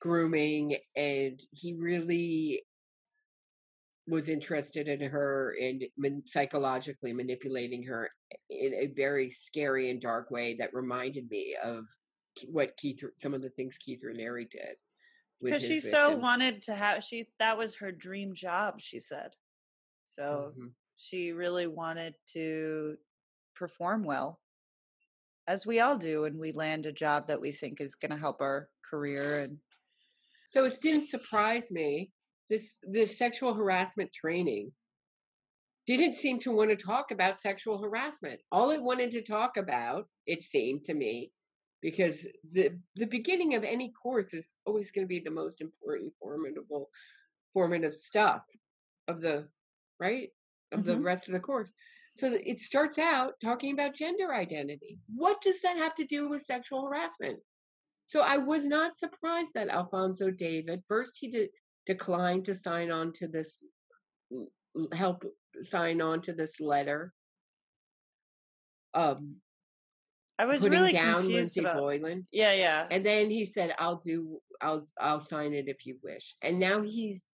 grooming 0.00 0.76
and 0.96 1.38
he 1.52 1.74
really 1.74 2.62
was 4.06 4.30
interested 4.30 4.88
in 4.88 5.00
her 5.10 5.54
and 5.60 5.84
man, 5.98 6.22
psychologically 6.24 7.12
manipulating 7.12 7.82
her 7.82 8.08
in 8.48 8.72
a 8.72 8.86
very 8.86 9.28
scary 9.28 9.90
and 9.90 10.00
dark 10.00 10.30
way 10.30 10.56
that 10.58 10.72
reminded 10.72 11.28
me 11.30 11.54
of 11.62 11.84
what 12.46 12.76
Keith 12.78 13.02
some 13.16 13.34
of 13.34 13.42
the 13.42 13.50
things 13.50 13.76
Keith 13.76 14.00
Raniere 14.02 14.48
did 14.48 14.76
because 15.42 15.62
she 15.62 15.80
victims. 15.80 15.90
so 15.90 16.16
wanted 16.16 16.62
to 16.62 16.74
have 16.74 17.04
she 17.04 17.28
that 17.38 17.58
was 17.58 17.76
her 17.76 17.92
dream 17.92 18.34
job 18.34 18.80
she 18.80 19.00
said. 19.00 19.36
So 20.04 20.52
mm-hmm. 20.52 20.68
she 20.96 21.32
really 21.32 21.66
wanted 21.66 22.14
to 22.32 22.96
perform 23.54 24.04
well 24.04 24.40
as 25.46 25.66
we 25.66 25.80
all 25.80 25.96
do 25.96 26.24
and 26.24 26.38
we 26.38 26.52
land 26.52 26.86
a 26.86 26.92
job 26.92 27.28
that 27.28 27.40
we 27.40 27.52
think 27.52 27.80
is 27.80 27.94
going 27.94 28.10
to 28.10 28.18
help 28.18 28.40
our 28.40 28.68
career 28.88 29.40
and 29.40 29.58
so 30.48 30.64
it 30.64 30.80
didn't 30.80 31.06
surprise 31.06 31.70
me 31.70 32.10
this 32.48 32.78
this 32.82 33.18
sexual 33.18 33.54
harassment 33.54 34.12
training. 34.12 34.72
Didn't 35.86 36.14
seem 36.14 36.38
to 36.40 36.52
want 36.52 36.70
to 36.70 36.76
talk 36.76 37.10
about 37.10 37.40
sexual 37.40 37.80
harassment. 37.80 38.40
All 38.52 38.70
it 38.70 38.82
wanted 38.82 39.10
to 39.12 39.22
talk 39.22 39.56
about 39.56 40.06
it 40.26 40.42
seemed 40.42 40.84
to 40.84 40.94
me 40.94 41.32
because 41.80 42.26
the 42.52 42.70
the 42.96 43.06
beginning 43.06 43.54
of 43.54 43.64
any 43.64 43.90
course 43.90 44.34
is 44.34 44.58
always 44.64 44.90
going 44.90 45.04
to 45.04 45.08
be 45.08 45.20
the 45.20 45.30
most 45.30 45.60
important 45.60 46.12
formidable 46.20 46.90
formative 47.52 47.94
stuff 47.94 48.42
of 49.06 49.20
the 49.20 49.48
right 50.00 50.30
of 50.72 50.80
mm-hmm. 50.80 50.88
the 50.88 51.00
rest 51.00 51.28
of 51.28 51.34
the 51.34 51.40
course. 51.40 51.72
So 52.14 52.36
it 52.44 52.60
starts 52.60 52.98
out 52.98 53.34
talking 53.40 53.72
about 53.72 53.94
gender 53.94 54.34
identity. 54.34 54.98
What 55.14 55.40
does 55.40 55.60
that 55.62 55.76
have 55.76 55.94
to 55.96 56.04
do 56.04 56.28
with 56.28 56.42
sexual 56.42 56.84
harassment? 56.84 57.38
So 58.06 58.20
I 58.20 58.38
was 58.38 58.66
not 58.66 58.96
surprised 58.96 59.54
that 59.54 59.68
Alfonso 59.68 60.30
David 60.30 60.82
first 60.88 61.18
he 61.20 61.28
did 61.28 61.50
declined 61.86 62.44
to 62.46 62.54
sign 62.54 62.90
on 62.90 63.12
to 63.14 63.28
this 63.28 63.56
help 64.92 65.24
sign 65.60 66.00
on 66.00 66.20
to 66.22 66.32
this 66.32 66.60
letter. 66.60 67.12
Um 68.94 69.36
I 70.38 70.46
was 70.46 70.62
putting 70.62 70.78
really 70.78 70.92
down 70.92 71.14
confused 71.14 71.34
Lindsey 71.34 71.60
about, 71.60 71.76
Boylan. 71.76 72.26
Yeah, 72.32 72.52
yeah. 72.52 72.86
And 72.90 73.04
then 73.04 73.30
he 73.30 73.44
said, 73.44 73.74
"I'll 73.78 73.96
do. 73.96 74.38
I'll. 74.60 74.88
I'll 75.00 75.20
sign 75.20 75.52
it 75.52 75.64
if 75.66 75.84
you 75.84 75.98
wish." 76.02 76.36
And 76.42 76.60
now 76.60 76.82
he's 76.82 77.26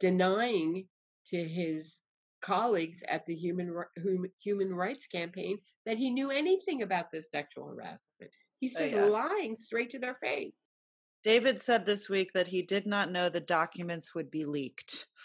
denying 0.00 0.86
to 1.26 1.44
his 1.44 2.00
colleagues 2.40 3.02
at 3.08 3.26
the 3.26 3.34
Human 3.34 3.74
Human 4.42 4.74
Rights 4.74 5.06
Campaign 5.06 5.58
that 5.84 5.98
he 5.98 6.10
knew 6.10 6.30
anything 6.30 6.82
about 6.82 7.10
this 7.10 7.30
sexual 7.30 7.68
harassment. 7.68 8.30
He's 8.58 8.76
oh, 8.76 8.80
just 8.80 8.94
oh, 8.94 9.06
yeah. 9.06 9.12
lying 9.12 9.54
straight 9.54 9.90
to 9.90 9.98
their 9.98 10.14
face. 10.14 10.68
David 11.22 11.60
said 11.60 11.84
this 11.84 12.08
week 12.08 12.32
that 12.34 12.46
he 12.48 12.62
did 12.62 12.86
not 12.86 13.10
know 13.10 13.28
the 13.28 13.40
documents 13.40 14.14
would 14.14 14.30
be 14.30 14.44
leaked. 14.44 15.06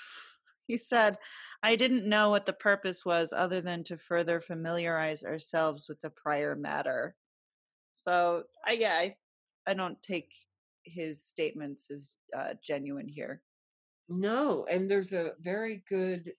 He 0.67 0.77
said, 0.77 1.17
I 1.61 1.75
didn't 1.75 2.07
know 2.07 2.29
what 2.29 2.45
the 2.45 2.53
purpose 2.53 3.03
was 3.03 3.33
other 3.33 3.59
than 3.59 3.83
to 3.85 3.97
further 3.97 4.39
familiarize 4.39 5.21
ourselves 5.21 5.89
with 5.89 5.99
the 5.99 6.09
prior 6.09 6.55
matter. 6.55 7.15
So, 7.93 8.43
I, 8.65 8.73
yeah, 8.73 8.93
I, 8.93 9.15
I 9.67 9.73
don't 9.73 10.01
take 10.01 10.33
his 10.83 11.23
statements 11.23 11.91
as 11.91 12.17
uh, 12.35 12.53
genuine 12.63 13.07
here. 13.07 13.41
No, 14.09 14.65
and 14.69 14.89
there's 14.89 15.13
a 15.13 15.31
very 15.41 15.83
good 15.87 16.33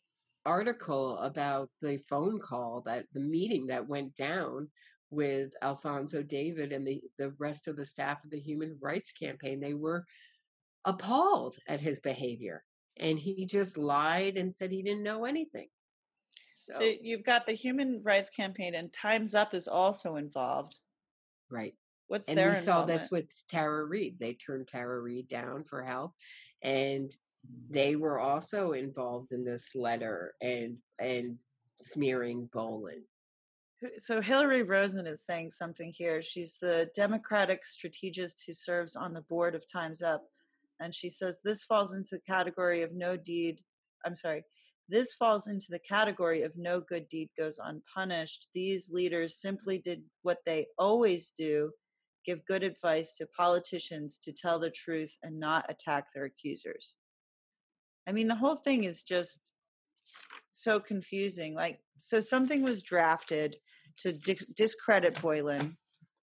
article 0.44 1.18
about 1.18 1.70
the 1.80 1.98
phone 2.08 2.40
call 2.40 2.82
that 2.86 3.06
the 3.12 3.20
meeting 3.20 3.66
that 3.68 3.88
went 3.88 4.14
down 4.16 4.68
with 5.10 5.52
Alfonso 5.62 6.22
David 6.22 6.72
and 6.72 6.86
the, 6.86 7.00
the 7.18 7.30
rest 7.38 7.68
of 7.68 7.76
the 7.76 7.84
staff 7.84 8.24
of 8.24 8.30
the 8.30 8.40
Human 8.40 8.76
Rights 8.80 9.12
Campaign. 9.12 9.60
They 9.60 9.74
were 9.74 10.04
appalled 10.84 11.56
at 11.68 11.80
his 11.80 12.00
behavior. 12.00 12.64
And 12.98 13.18
he 13.18 13.46
just 13.46 13.78
lied 13.78 14.36
and 14.36 14.52
said 14.52 14.70
he 14.70 14.82
didn't 14.82 15.02
know 15.02 15.24
anything. 15.24 15.68
So, 16.52 16.74
so 16.74 16.92
you've 17.00 17.24
got 17.24 17.46
the 17.46 17.52
Human 17.52 18.02
Rights 18.02 18.28
Campaign, 18.28 18.74
and 18.74 18.92
Time's 18.92 19.34
Up 19.34 19.54
is 19.54 19.68
also 19.68 20.16
involved. 20.16 20.76
Right. 21.52 21.74
What's 22.08 22.28
and 22.28 22.38
we 22.38 22.56
saw 22.56 22.84
this 22.84 23.10
with 23.10 23.30
Tara 23.48 23.84
Reade. 23.84 24.18
They 24.18 24.34
turned 24.34 24.68
Tara 24.68 25.00
Reade 25.00 25.28
down 25.28 25.64
for 25.64 25.82
help, 25.82 26.12
and 26.62 27.14
they 27.70 27.96
were 27.96 28.18
also 28.18 28.72
involved 28.72 29.32
in 29.32 29.44
this 29.44 29.68
letter 29.74 30.34
and 30.40 30.78
and 30.98 31.38
smearing 31.80 32.48
Boylan. 32.52 33.04
So 33.98 34.20
Hillary 34.20 34.62
Rosen 34.62 35.06
is 35.06 35.26
saying 35.26 35.50
something 35.50 35.92
here. 35.92 36.22
She's 36.22 36.56
the 36.56 36.88
Democratic 36.94 37.64
strategist 37.64 38.44
who 38.46 38.52
serves 38.52 38.94
on 38.94 39.12
the 39.12 39.22
board 39.22 39.54
of 39.54 39.70
Times 39.70 40.02
Up, 40.02 40.22
and 40.80 40.94
she 40.94 41.08
says 41.08 41.40
this 41.42 41.64
falls 41.64 41.94
into 41.94 42.10
the 42.12 42.32
category 42.32 42.82
of 42.82 42.94
no 42.94 43.16
deed. 43.16 43.60
I'm 44.06 44.14
sorry. 44.14 44.44
This 44.88 45.14
falls 45.14 45.46
into 45.46 45.66
the 45.70 45.78
category 45.78 46.42
of 46.42 46.56
no 46.56 46.80
good 46.80 47.08
deed 47.08 47.30
goes 47.36 47.58
unpunished. 47.62 48.48
These 48.52 48.90
leaders 48.92 49.40
simply 49.40 49.78
did 49.78 50.02
what 50.22 50.38
they 50.44 50.66
always 50.78 51.30
do 51.30 51.70
give 52.24 52.44
good 52.46 52.62
advice 52.62 53.16
to 53.16 53.26
politicians 53.26 54.18
to 54.20 54.32
tell 54.32 54.58
the 54.58 54.70
truth 54.70 55.16
and 55.22 55.38
not 55.38 55.64
attack 55.68 56.06
their 56.14 56.24
accusers. 56.24 56.96
I 58.06 58.12
mean, 58.12 58.28
the 58.28 58.34
whole 58.34 58.56
thing 58.56 58.84
is 58.84 59.02
just 59.02 59.54
so 60.50 60.80
confusing. 60.80 61.54
Like, 61.54 61.80
so 61.96 62.20
something 62.20 62.62
was 62.62 62.82
drafted 62.82 63.56
to 64.00 64.12
di- 64.12 64.38
discredit 64.54 65.20
Boylan, 65.20 65.76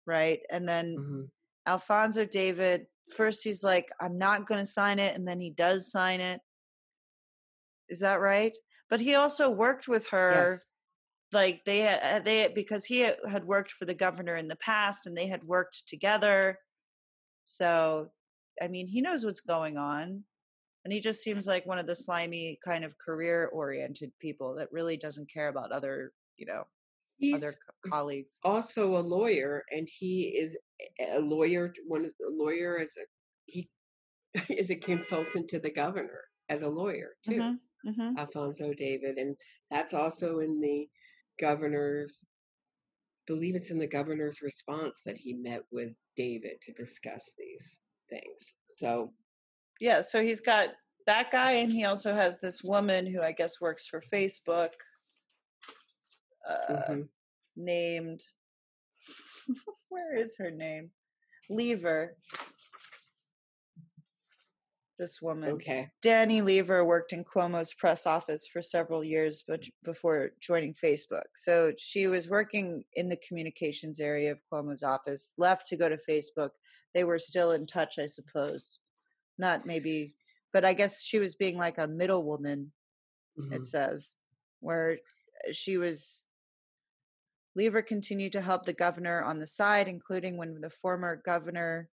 right? 0.05 0.39
And 0.49 0.67
then 0.67 0.95
mm-hmm. 0.97 1.21
Alfonso 1.67 2.25
David, 2.25 2.85
first 3.15 3.43
he's 3.43 3.63
like, 3.63 3.89
I'm 4.01 4.17
not 4.17 4.45
going 4.45 4.59
to 4.59 4.65
sign 4.65 4.99
it. 4.99 5.15
And 5.15 5.27
then 5.27 5.39
he 5.39 5.51
does 5.51 5.91
sign 5.91 6.21
it. 6.21 6.41
Is 7.89 7.99
that 7.99 8.21
right? 8.21 8.57
But 8.89 9.01
he 9.01 9.15
also 9.15 9.49
worked 9.49 9.87
with 9.87 10.09
her. 10.09 10.53
Yes. 10.53 10.65
Like 11.31 11.61
they 11.65 11.79
had, 11.79 12.25
they 12.25 12.47
because 12.53 12.85
he 12.85 13.01
had 13.01 13.45
worked 13.45 13.71
for 13.71 13.85
the 13.85 13.93
governor 13.93 14.35
in 14.35 14.47
the 14.47 14.55
past, 14.55 15.05
and 15.05 15.15
they 15.15 15.27
had 15.27 15.43
worked 15.43 15.87
together. 15.87 16.57
So, 17.45 18.09
I 18.61 18.67
mean, 18.67 18.87
he 18.87 19.01
knows 19.01 19.23
what's 19.23 19.41
going 19.41 19.77
on 19.77 20.23
and 20.83 20.93
he 20.93 20.99
just 20.99 21.21
seems 21.21 21.47
like 21.47 21.65
one 21.65 21.79
of 21.79 21.87
the 21.87 21.95
slimy 21.95 22.57
kind 22.65 22.83
of 22.83 22.97
career 22.97 23.49
oriented 23.53 24.11
people 24.19 24.55
that 24.55 24.71
really 24.71 24.97
doesn't 24.97 25.31
care 25.31 25.49
about 25.49 25.71
other 25.71 26.13
you 26.37 26.45
know 26.45 26.63
He's 27.17 27.35
other 27.35 27.51
co- 27.51 27.89
colleagues 27.89 28.39
also 28.43 28.97
a 28.97 28.99
lawyer 29.01 29.63
and 29.71 29.87
he 29.87 30.23
is 30.23 30.57
a 30.99 31.19
lawyer 31.19 31.73
one 31.85 32.05
of 32.05 32.13
the 32.19 32.29
lawyer 32.31 32.79
as 32.79 32.93
a 32.97 33.05
he 33.45 33.69
is 34.49 34.69
a 34.71 34.75
consultant 34.75 35.47
to 35.49 35.59
the 35.59 35.71
governor 35.71 36.23
as 36.49 36.61
a 36.61 36.69
lawyer 36.69 37.15
too 37.25 37.33
mm-hmm, 37.33 37.55
mm-hmm. 37.85 38.17
alfonso 38.17 38.73
david 38.73 39.17
and 39.17 39.35
that's 39.71 39.93
also 39.93 40.39
in 40.39 40.59
the 40.59 40.87
governor's 41.39 42.23
believe 43.25 43.55
it's 43.55 43.71
in 43.71 43.79
the 43.79 43.87
governor's 43.87 44.41
response 44.41 45.01
that 45.05 45.17
he 45.17 45.33
met 45.33 45.61
with 45.71 45.93
david 46.17 46.59
to 46.61 46.71
discuss 46.73 47.33
these 47.37 47.79
things 48.09 48.53
so 48.67 49.11
yeah, 49.79 50.01
so 50.01 50.21
he's 50.21 50.41
got 50.41 50.69
that 51.05 51.31
guy, 51.31 51.53
and 51.53 51.71
he 51.71 51.85
also 51.85 52.13
has 52.13 52.39
this 52.39 52.63
woman 52.63 53.05
who 53.05 53.21
I 53.21 53.31
guess 53.31 53.61
works 53.61 53.87
for 53.87 54.01
Facebook, 54.13 54.71
uh, 56.49 56.73
mm-hmm. 56.73 57.01
named. 57.55 58.21
where 59.89 60.17
is 60.17 60.35
her 60.37 60.51
name? 60.51 60.91
Lever. 61.49 62.15
This 64.99 65.21
woman. 65.21 65.53
Okay. 65.53 65.89
Dani 66.03 66.43
Lever 66.43 66.83
worked 66.83 67.13
in 67.13 67.23
Cuomo's 67.23 67.73
press 67.73 68.05
office 68.05 68.45
for 68.45 68.61
several 68.61 69.01
years 69.01 69.43
but 69.47 69.63
before 69.83 70.31
joining 70.41 70.73
Facebook. 70.73 71.23
So 71.35 71.71
she 71.77 72.07
was 72.07 72.29
working 72.29 72.83
in 72.93 73.07
the 73.07 73.19
communications 73.25 74.01
area 74.01 74.31
of 74.31 74.41
Cuomo's 74.51 74.83
office, 74.83 75.33
left 75.37 75.67
to 75.67 75.77
go 75.77 75.87
to 75.87 75.97
Facebook. 75.97 76.49
They 76.93 77.05
were 77.05 77.17
still 77.17 77.51
in 77.51 77.65
touch, 77.65 77.97
I 77.97 78.07
suppose 78.07 78.79
not 79.39 79.65
maybe, 79.65 80.13
but 80.53 80.65
I 80.65 80.73
guess 80.73 81.01
she 81.01 81.17
was 81.17 81.33
being 81.33 81.57
like 81.57 81.79
a 81.79 81.87
middle 81.87 82.23
woman. 82.23 82.71
Mm-hmm. 83.39 83.53
It 83.53 83.65
says 83.65 84.15
where 84.59 84.97
uh, 85.47 85.53
she 85.53 85.77
was. 85.77 86.25
Lever 87.55 87.81
continued 87.81 88.31
to 88.33 88.41
help 88.41 88.63
the 88.63 88.73
governor 88.73 89.23
on 89.23 89.39
the 89.39 89.47
side, 89.47 89.87
including 89.87 90.37
when 90.37 90.61
the 90.61 90.69
former 90.69 91.21
governor, 91.25 91.89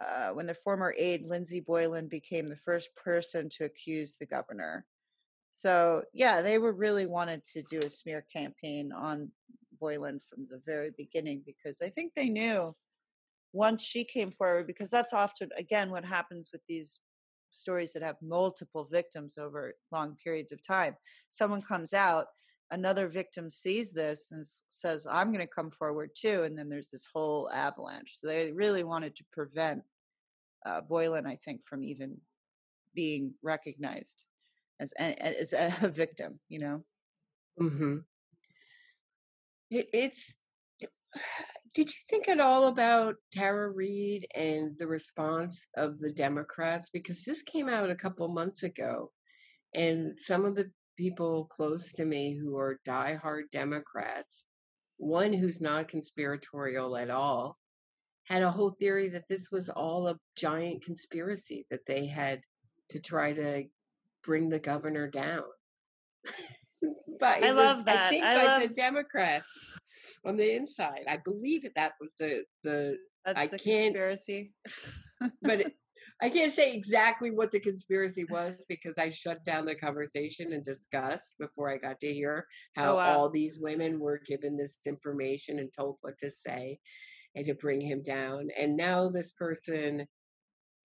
uh, 0.00 0.30
when 0.30 0.46
the 0.46 0.54
former 0.54 0.94
aide 0.98 1.26
Lindsey 1.26 1.60
Boylan 1.60 2.08
became 2.08 2.48
the 2.48 2.56
first 2.56 2.94
person 2.96 3.48
to 3.50 3.64
accuse 3.64 4.16
the 4.16 4.26
governor. 4.26 4.86
So 5.50 6.02
yeah, 6.12 6.42
they 6.42 6.58
were 6.58 6.72
really 6.72 7.06
wanted 7.06 7.44
to 7.52 7.62
do 7.62 7.78
a 7.80 7.90
smear 7.90 8.24
campaign 8.32 8.92
on 8.92 9.30
Boylan 9.80 10.20
from 10.28 10.46
the 10.50 10.60
very 10.66 10.90
beginning 10.96 11.42
because 11.46 11.80
I 11.82 11.88
think 11.88 12.14
they 12.14 12.28
knew 12.28 12.74
once 13.52 13.84
she 13.84 14.04
came 14.04 14.32
forward, 14.32 14.66
because 14.66 14.90
that's 14.90 15.12
often, 15.12 15.48
again, 15.56 15.90
what 15.90 16.04
happens 16.04 16.50
with 16.52 16.60
these 16.68 16.98
stories 17.52 17.92
that 17.92 18.02
have 18.02 18.16
multiple 18.20 18.88
victims 18.90 19.38
over 19.38 19.74
long 19.92 20.16
periods 20.22 20.50
of 20.50 20.60
time. 20.66 20.96
Someone 21.28 21.62
comes 21.62 21.94
out, 21.94 22.26
another 22.74 23.08
victim 23.08 23.48
sees 23.48 23.92
this 23.92 24.32
and 24.32 24.44
says, 24.68 25.06
I'm 25.10 25.28
going 25.32 25.46
to 25.46 25.52
come 25.52 25.70
forward 25.70 26.10
too. 26.14 26.42
And 26.42 26.58
then 26.58 26.68
there's 26.68 26.90
this 26.90 27.08
whole 27.12 27.50
avalanche. 27.50 28.16
So 28.18 28.26
they 28.26 28.52
really 28.52 28.84
wanted 28.84 29.16
to 29.16 29.24
prevent 29.32 29.82
uh, 30.66 30.80
Boylan, 30.80 31.26
I 31.26 31.36
think, 31.36 31.60
from 31.64 31.84
even 31.84 32.18
being 32.94 33.34
recognized 33.42 34.24
as, 34.80 34.92
as 34.92 35.52
a 35.82 35.88
victim, 35.88 36.40
you 36.48 36.58
know? 36.58 36.84
Mm-hmm. 37.60 37.98
It, 39.70 39.88
it's 39.92 40.34
did 41.74 41.88
you 41.88 42.00
think 42.08 42.28
at 42.28 42.40
all 42.40 42.68
about 42.68 43.16
Tara 43.32 43.70
Reade 43.70 44.26
and 44.34 44.76
the 44.78 44.86
response 44.86 45.68
of 45.76 45.98
the 45.98 46.10
Democrats? 46.10 46.90
Because 46.90 47.22
this 47.22 47.42
came 47.42 47.68
out 47.68 47.90
a 47.90 47.96
couple 47.96 48.28
months 48.28 48.62
ago, 48.62 49.10
and 49.74 50.18
some 50.18 50.44
of 50.44 50.54
the 50.54 50.70
people 50.96 51.46
close 51.46 51.92
to 51.92 52.04
me 52.04 52.36
who 52.36 52.56
are 52.56 52.80
diehard 52.86 53.50
Democrats, 53.52 54.44
one 54.96 55.32
who's 55.32 55.60
not 55.60 55.88
conspiratorial 55.88 56.96
at 56.96 57.10
all, 57.10 57.58
had 58.24 58.42
a 58.42 58.50
whole 58.50 58.70
theory 58.70 59.08
that 59.10 59.28
this 59.28 59.50
was 59.50 59.68
all 59.68 60.08
a 60.08 60.18
giant 60.36 60.82
conspiracy 60.82 61.66
that 61.70 61.86
they 61.86 62.06
had 62.06 62.40
to 62.90 62.98
try 62.98 63.32
to 63.32 63.64
bring 64.22 64.48
the 64.48 64.58
governor 64.58 65.08
down. 65.08 65.44
but 67.20 67.44
I 67.44 67.50
love 67.50 67.84
that. 67.84 68.06
I 68.06 68.10
think 68.10 68.24
I 68.24 68.36
by 68.36 68.44
love... 68.44 68.62
the 68.62 68.74
Democrats 68.74 69.46
on 70.24 70.36
the 70.36 70.54
inside. 70.54 71.04
I 71.08 71.18
believe 71.18 71.62
that 71.62 71.74
that 71.76 71.92
was 72.00 72.12
the 72.18 72.44
the. 72.62 72.96
That's 73.24 73.38
I 73.38 73.46
the 73.46 73.58
can't, 73.58 73.94
conspiracy. 73.94 74.52
but 75.42 75.60
it, 75.60 75.74
I 76.24 76.30
can't 76.30 76.52
say 76.52 76.72
exactly 76.72 77.30
what 77.30 77.50
the 77.50 77.60
conspiracy 77.60 78.24
was 78.30 78.64
because 78.66 78.96
I 78.96 79.10
shut 79.10 79.44
down 79.44 79.66
the 79.66 79.74
conversation 79.74 80.54
and 80.54 80.64
discussed 80.64 81.36
before 81.38 81.70
I 81.70 81.76
got 81.76 82.00
to 82.00 82.14
hear 82.14 82.46
oh, 82.78 82.80
how 82.80 82.92
oh, 82.92 82.96
wow. 82.96 83.18
all 83.18 83.28
these 83.28 83.58
women 83.60 84.00
were 84.00 84.22
given 84.26 84.56
this 84.56 84.78
information 84.86 85.58
and 85.58 85.70
told 85.70 85.98
what 86.00 86.16
to 86.20 86.30
say 86.30 86.78
and 87.34 87.44
to 87.44 87.52
bring 87.52 87.78
him 87.78 88.00
down. 88.00 88.48
And 88.58 88.74
now 88.74 89.10
this 89.10 89.32
person 89.32 90.06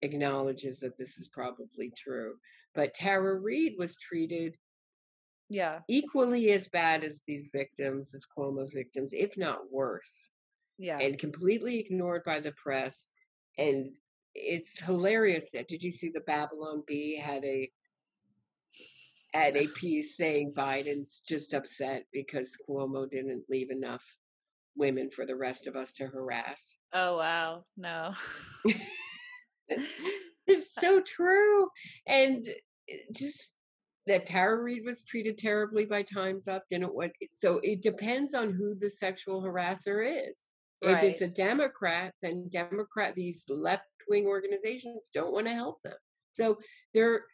acknowledges 0.02 0.78
that 0.80 0.98
this 0.98 1.16
is 1.16 1.30
probably 1.30 1.90
true. 1.96 2.34
But 2.74 2.92
Tara 2.92 3.40
Reade 3.40 3.76
was 3.78 3.96
treated 3.96 4.56
yeah 5.52 5.80
equally 5.88 6.52
as 6.52 6.68
bad 6.68 7.02
as 7.02 7.22
these 7.26 7.50
victims 7.52 8.14
as 8.14 8.24
cuomo's 8.24 8.72
victims 8.72 9.12
if 9.12 9.36
not 9.36 9.58
worse 9.68 10.30
yeah 10.78 11.00
and 11.00 11.18
completely 11.18 11.80
ignored 11.80 12.22
by 12.24 12.38
the 12.38 12.52
press 12.52 13.08
and 13.58 13.90
it's 14.40 14.80
hilarious 14.80 15.50
that 15.52 15.68
did 15.68 15.82
you 15.82 15.90
see 15.90 16.10
the 16.10 16.20
babylon 16.20 16.82
bee 16.86 17.16
had 17.16 17.44
a 17.44 17.70
had 19.32 19.56
a 19.56 19.66
piece 19.68 20.16
saying 20.16 20.52
biden's 20.56 21.22
just 21.26 21.54
upset 21.54 22.04
because 22.12 22.56
cuomo 22.68 23.08
didn't 23.08 23.44
leave 23.48 23.70
enough 23.70 24.04
women 24.76 25.10
for 25.10 25.26
the 25.26 25.36
rest 25.36 25.66
of 25.66 25.76
us 25.76 25.92
to 25.92 26.06
harass 26.06 26.76
oh 26.92 27.18
wow 27.18 27.64
no 27.76 28.12
it's 30.46 30.74
so 30.74 31.00
true 31.00 31.68
and 32.06 32.48
eh, 32.88 32.96
just 33.12 33.54
that 34.06 34.26
Tara 34.26 34.60
Reade 34.60 34.84
was 34.84 35.04
treated 35.04 35.38
terribly 35.38 35.84
by 35.84 36.02
Times 36.02 36.48
Up, 36.48 36.64
didn't 36.68 36.84
it 36.84 36.94
what? 36.94 37.10
So 37.30 37.60
it 37.62 37.80
depends 37.80 38.34
on 38.34 38.52
who 38.52 38.74
the 38.74 38.90
sexual 38.90 39.42
harasser 39.42 40.28
is. 40.28 40.48
Right. 40.82 40.96
If 40.96 41.02
it's 41.04 41.20
a 41.20 41.28
Democrat, 41.28 42.14
then 42.22 42.48
Democrat 42.50 43.14
these 43.14 43.44
left 43.48 43.84
wing 44.10 44.26
organizations 44.26 45.10
don't 45.14 45.32
want 45.32 45.46
to 45.46 45.54
help 45.54 45.80
them. 45.82 45.94
So 46.32 46.58
they're 46.92 47.24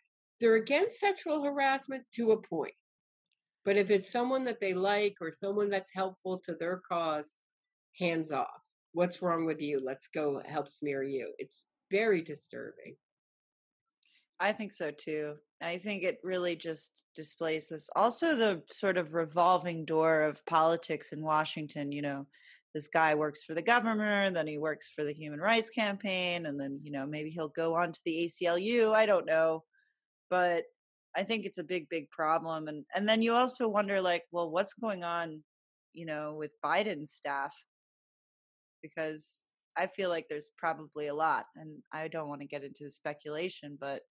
they're 0.40 0.56
against 0.56 1.00
sexual 1.00 1.42
harassment 1.42 2.04
to 2.14 2.32
a 2.32 2.42
point. 2.42 2.74
But 3.64 3.76
if 3.76 3.90
it's 3.90 4.12
someone 4.12 4.44
that 4.44 4.60
they 4.60 4.74
like 4.74 5.16
or 5.20 5.30
someone 5.30 5.70
that's 5.70 5.92
helpful 5.92 6.40
to 6.44 6.54
their 6.54 6.80
cause, 6.88 7.34
hands 7.98 8.30
off. 8.30 8.60
What's 8.92 9.22
wrong 9.22 9.44
with 9.44 9.60
you? 9.60 9.80
Let's 9.82 10.08
go 10.08 10.40
help 10.46 10.68
smear 10.68 11.02
you. 11.02 11.32
It's 11.38 11.66
very 11.90 12.22
disturbing. 12.22 12.96
I 14.38 14.52
think 14.52 14.72
so 14.72 14.90
too. 14.90 15.36
I 15.62 15.78
think 15.78 16.02
it 16.02 16.18
really 16.22 16.56
just 16.56 17.04
displays 17.14 17.70
this. 17.70 17.88
Also, 17.96 18.36
the 18.36 18.62
sort 18.70 18.98
of 18.98 19.14
revolving 19.14 19.84
door 19.84 20.22
of 20.22 20.44
politics 20.44 21.12
in 21.12 21.22
Washington. 21.22 21.90
You 21.92 22.02
know, 22.02 22.26
this 22.76 22.88
guy 22.88 23.14
works 23.14 23.42
for 23.42 23.54
the 23.54 23.62
governor, 23.62 24.30
then 24.30 24.46
he 24.46 24.58
works 24.58 24.90
for 24.90 25.02
the 25.02 25.14
Human 25.14 25.40
Rights 25.40 25.70
Campaign, 25.70 26.44
and 26.44 26.60
then, 26.60 26.76
you 26.82 26.92
know, 26.92 27.06
maybe 27.06 27.30
he'll 27.30 27.48
go 27.48 27.74
on 27.74 27.90
to 27.90 28.00
the 28.04 28.26
ACLU. 28.26 28.94
I 28.94 29.06
don't 29.06 29.24
know. 29.24 29.64
But 30.28 30.64
I 31.16 31.22
think 31.22 31.46
it's 31.46 31.56
a 31.56 31.64
big, 31.64 31.88
big 31.88 32.10
problem. 32.10 32.68
And, 32.68 32.84
and 32.94 33.08
then 33.08 33.22
you 33.22 33.32
also 33.32 33.66
wonder, 33.66 34.02
like, 34.02 34.24
well, 34.30 34.50
what's 34.50 34.74
going 34.74 35.04
on, 35.04 35.42
you 35.94 36.04
know, 36.04 36.34
with 36.34 36.50
Biden's 36.62 37.12
staff? 37.12 37.54
Because 38.82 39.56
I 39.78 39.86
feel 39.86 40.10
like 40.10 40.26
there's 40.28 40.50
probably 40.58 41.06
a 41.06 41.14
lot. 41.14 41.46
And 41.56 41.82
I 41.94 42.08
don't 42.08 42.28
want 42.28 42.42
to 42.42 42.46
get 42.46 42.62
into 42.62 42.84
the 42.84 42.90
speculation, 42.90 43.78
but 43.80 44.02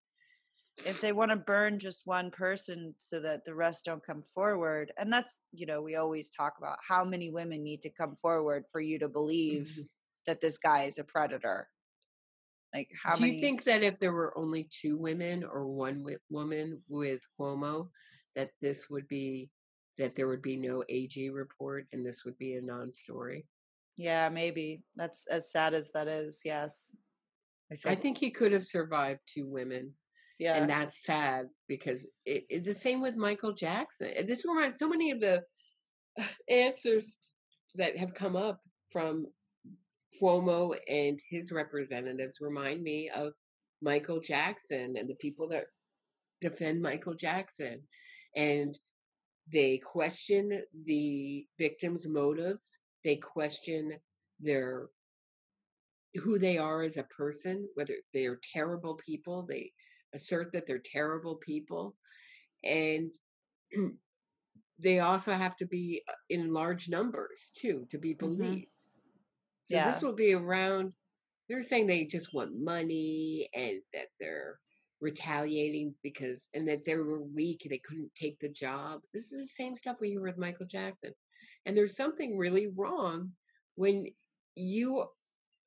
if 0.83 0.99
they 0.99 1.13
want 1.13 1.31
to 1.31 1.37
burn 1.37 1.79
just 1.79 2.05
one 2.05 2.31
person 2.31 2.93
so 2.97 3.19
that 3.21 3.45
the 3.45 3.55
rest 3.55 3.85
don't 3.85 4.05
come 4.05 4.21
forward 4.21 4.91
and 4.97 5.11
that's 5.11 5.41
you 5.53 5.65
know 5.65 5.81
we 5.81 5.95
always 5.95 6.29
talk 6.29 6.55
about 6.57 6.77
how 6.87 7.05
many 7.05 7.29
women 7.29 7.63
need 7.63 7.81
to 7.81 7.89
come 7.89 8.13
forward 8.13 8.65
for 8.71 8.81
you 8.81 8.99
to 8.99 9.07
believe 9.07 9.67
mm-hmm. 9.67 9.83
that 10.27 10.41
this 10.41 10.57
guy 10.57 10.83
is 10.83 10.97
a 10.97 11.03
predator. 11.03 11.69
Like 12.73 12.91
how 13.01 13.15
do 13.15 13.21
many... 13.21 13.35
you 13.35 13.41
think 13.41 13.63
that 13.63 13.83
if 13.83 13.99
there 13.99 14.11
were 14.11 14.37
only 14.37 14.67
two 14.69 14.97
women 14.97 15.45
or 15.45 15.65
one 15.65 15.99
w- 15.99 16.17
woman 16.29 16.81
with 16.89 17.21
cuomo 17.39 17.89
that 18.35 18.49
this 18.61 18.89
would 18.89 19.07
be 19.07 19.49
that 19.97 20.13
there 20.15 20.27
would 20.27 20.41
be 20.41 20.57
no 20.57 20.83
ag 20.89 21.31
report 21.31 21.87
and 21.93 22.05
this 22.05 22.25
would 22.25 22.37
be 22.37 22.55
a 22.55 22.61
non-story? 22.61 23.45
Yeah 23.95 24.27
maybe. 24.27 24.83
That's 24.97 25.25
as 25.27 25.51
sad 25.51 25.73
as 25.73 25.91
that 25.93 26.09
is 26.09 26.41
yes. 26.43 26.93
I 27.71 27.75
think, 27.75 27.97
I 27.97 27.99
think 27.99 28.17
he 28.17 28.29
could 28.29 28.51
have 28.51 28.63
survived 28.63 29.21
two 29.25 29.47
women 29.47 29.93
yeah. 30.37 30.55
And 30.55 30.69
that's 30.69 31.03
sad 31.03 31.45
because 31.67 32.07
it, 32.25 32.45
it, 32.49 32.65
the 32.65 32.75
same 32.75 33.01
with 33.01 33.15
Michael 33.15 33.53
Jackson. 33.53 34.11
This 34.27 34.45
reminds 34.45 34.77
so 34.77 34.89
many 34.89 35.11
of 35.11 35.19
the 35.19 35.43
answers 36.49 37.17
that 37.75 37.97
have 37.97 38.13
come 38.13 38.35
up 38.35 38.59
from 38.91 39.27
Cuomo 40.21 40.75
and 40.87 41.19
his 41.29 41.51
representatives 41.51 42.37
remind 42.41 42.81
me 42.81 43.09
of 43.09 43.33
Michael 43.81 44.19
Jackson 44.19 44.95
and 44.97 45.09
the 45.09 45.15
people 45.15 45.49
that 45.49 45.65
defend 46.41 46.81
Michael 46.81 47.13
Jackson. 47.13 47.81
And 48.35 48.77
they 49.51 49.77
question 49.77 50.61
the 50.85 51.45
victims' 51.57 52.07
motives. 52.07 52.79
They 53.03 53.17
question 53.17 53.93
their 54.39 54.87
who 56.15 56.39
they 56.39 56.57
are 56.57 56.81
as 56.81 56.97
a 56.97 57.03
person, 57.03 57.67
whether 57.75 57.95
they 58.13 58.25
are 58.25 58.39
terrible 58.53 58.95
people. 58.95 59.45
They 59.47 59.71
assert 60.15 60.51
that 60.53 60.65
they're 60.65 60.79
terrible 60.79 61.35
people. 61.35 61.95
And 62.63 63.11
they 64.79 64.99
also 64.99 65.33
have 65.33 65.55
to 65.57 65.65
be 65.65 66.01
uh, 66.09 66.13
in 66.29 66.51
large 66.51 66.89
numbers 66.89 67.51
too 67.55 67.85
to 67.91 67.97
be 67.97 68.15
mm-hmm. 68.15 68.25
believed. 68.25 68.65
Mm-hmm. 68.65 69.65
So 69.65 69.75
yeah. 69.75 69.91
this 69.91 70.01
will 70.01 70.13
be 70.13 70.33
around 70.33 70.93
they're 71.47 71.61
saying 71.61 71.87
they 71.87 72.05
just 72.05 72.33
want 72.33 72.59
money 72.59 73.47
and 73.53 73.81
that 73.93 74.07
they're 74.19 74.59
retaliating 75.01 75.93
because 76.01 76.47
and 76.53 76.67
that 76.67 76.85
they 76.85 76.95
were 76.95 77.21
weak 77.21 77.65
they 77.69 77.77
couldn't 77.79 78.09
take 78.15 78.39
the 78.39 78.49
job 78.49 79.01
this 79.13 79.31
is 79.31 79.41
the 79.41 79.47
same 79.47 79.75
stuff 79.75 79.99
we 79.99 80.09
hear 80.09 80.21
with 80.21 80.37
michael 80.37 80.65
jackson 80.65 81.11
and 81.65 81.75
there's 81.75 81.97
something 81.97 82.37
really 82.37 82.67
wrong 82.75 83.29
when 83.75 84.05
you 84.55 85.05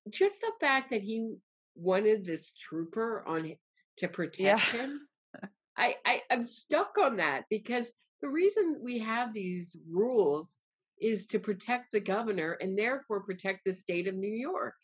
just 0.09 0.41
the 0.41 0.53
fact 0.61 0.91
that 0.91 1.03
he 1.03 1.35
wanted 1.77 2.25
this 2.25 2.53
trooper 2.53 3.23
on 3.27 3.53
to 3.99 4.09
protect 4.09 4.39
yeah. 4.41 4.59
him. 4.59 5.01
I, 5.77 5.95
I 6.05 6.23
I'm 6.31 6.45
stuck 6.45 6.97
on 7.01 7.17
that 7.17 7.45
because 7.51 7.93
the 8.21 8.29
reason 8.29 8.81
we 8.83 8.99
have 8.99 9.33
these 9.33 9.77
rules 9.91 10.59
is 11.01 11.27
to 11.29 11.39
protect 11.39 11.93
the 11.93 12.01
governor 12.01 12.59
and 12.61 12.77
therefore 12.77 13.23
protect 13.23 13.61
the 13.65 13.73
state 13.73 14.09
of 14.09 14.15
New 14.15 14.35
York. 14.35 14.75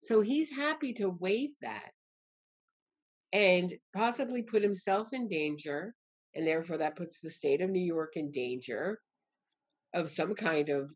So 0.00 0.20
he's 0.20 0.50
happy 0.50 0.92
to 0.94 1.08
waive 1.08 1.52
that 1.62 1.90
and 3.32 3.72
possibly 3.94 4.42
put 4.42 4.62
himself 4.62 5.08
in 5.12 5.28
danger. 5.28 5.94
And 6.34 6.46
therefore, 6.46 6.78
that 6.78 6.96
puts 6.96 7.20
the 7.20 7.30
state 7.30 7.60
of 7.60 7.70
New 7.70 7.84
York 7.84 8.14
in 8.16 8.32
danger 8.32 8.98
of 9.94 10.10
some 10.10 10.34
kind 10.34 10.68
of 10.68 10.90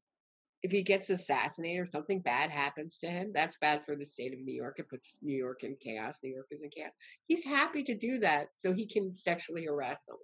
if 0.62 0.72
he 0.72 0.82
gets 0.82 1.10
assassinated 1.10 1.80
or 1.80 1.84
something 1.84 2.20
bad 2.20 2.50
happens 2.50 2.96
to 2.98 3.06
him, 3.06 3.30
that's 3.32 3.58
bad 3.58 3.82
for 3.86 3.94
the 3.94 4.04
state 4.04 4.32
of 4.32 4.40
New 4.40 4.54
York. 4.54 4.78
It 4.78 4.88
puts 4.88 5.16
New 5.22 5.36
York 5.36 5.62
in 5.62 5.76
chaos. 5.80 6.18
New 6.22 6.32
York 6.32 6.48
is 6.50 6.62
in 6.62 6.70
chaos. 6.70 6.92
He's 7.26 7.44
happy 7.44 7.84
to 7.84 7.94
do 7.94 8.18
that 8.20 8.48
so 8.54 8.72
he 8.72 8.86
can 8.86 9.14
sexually 9.14 9.64
harass 9.64 10.06
someone. 10.06 10.22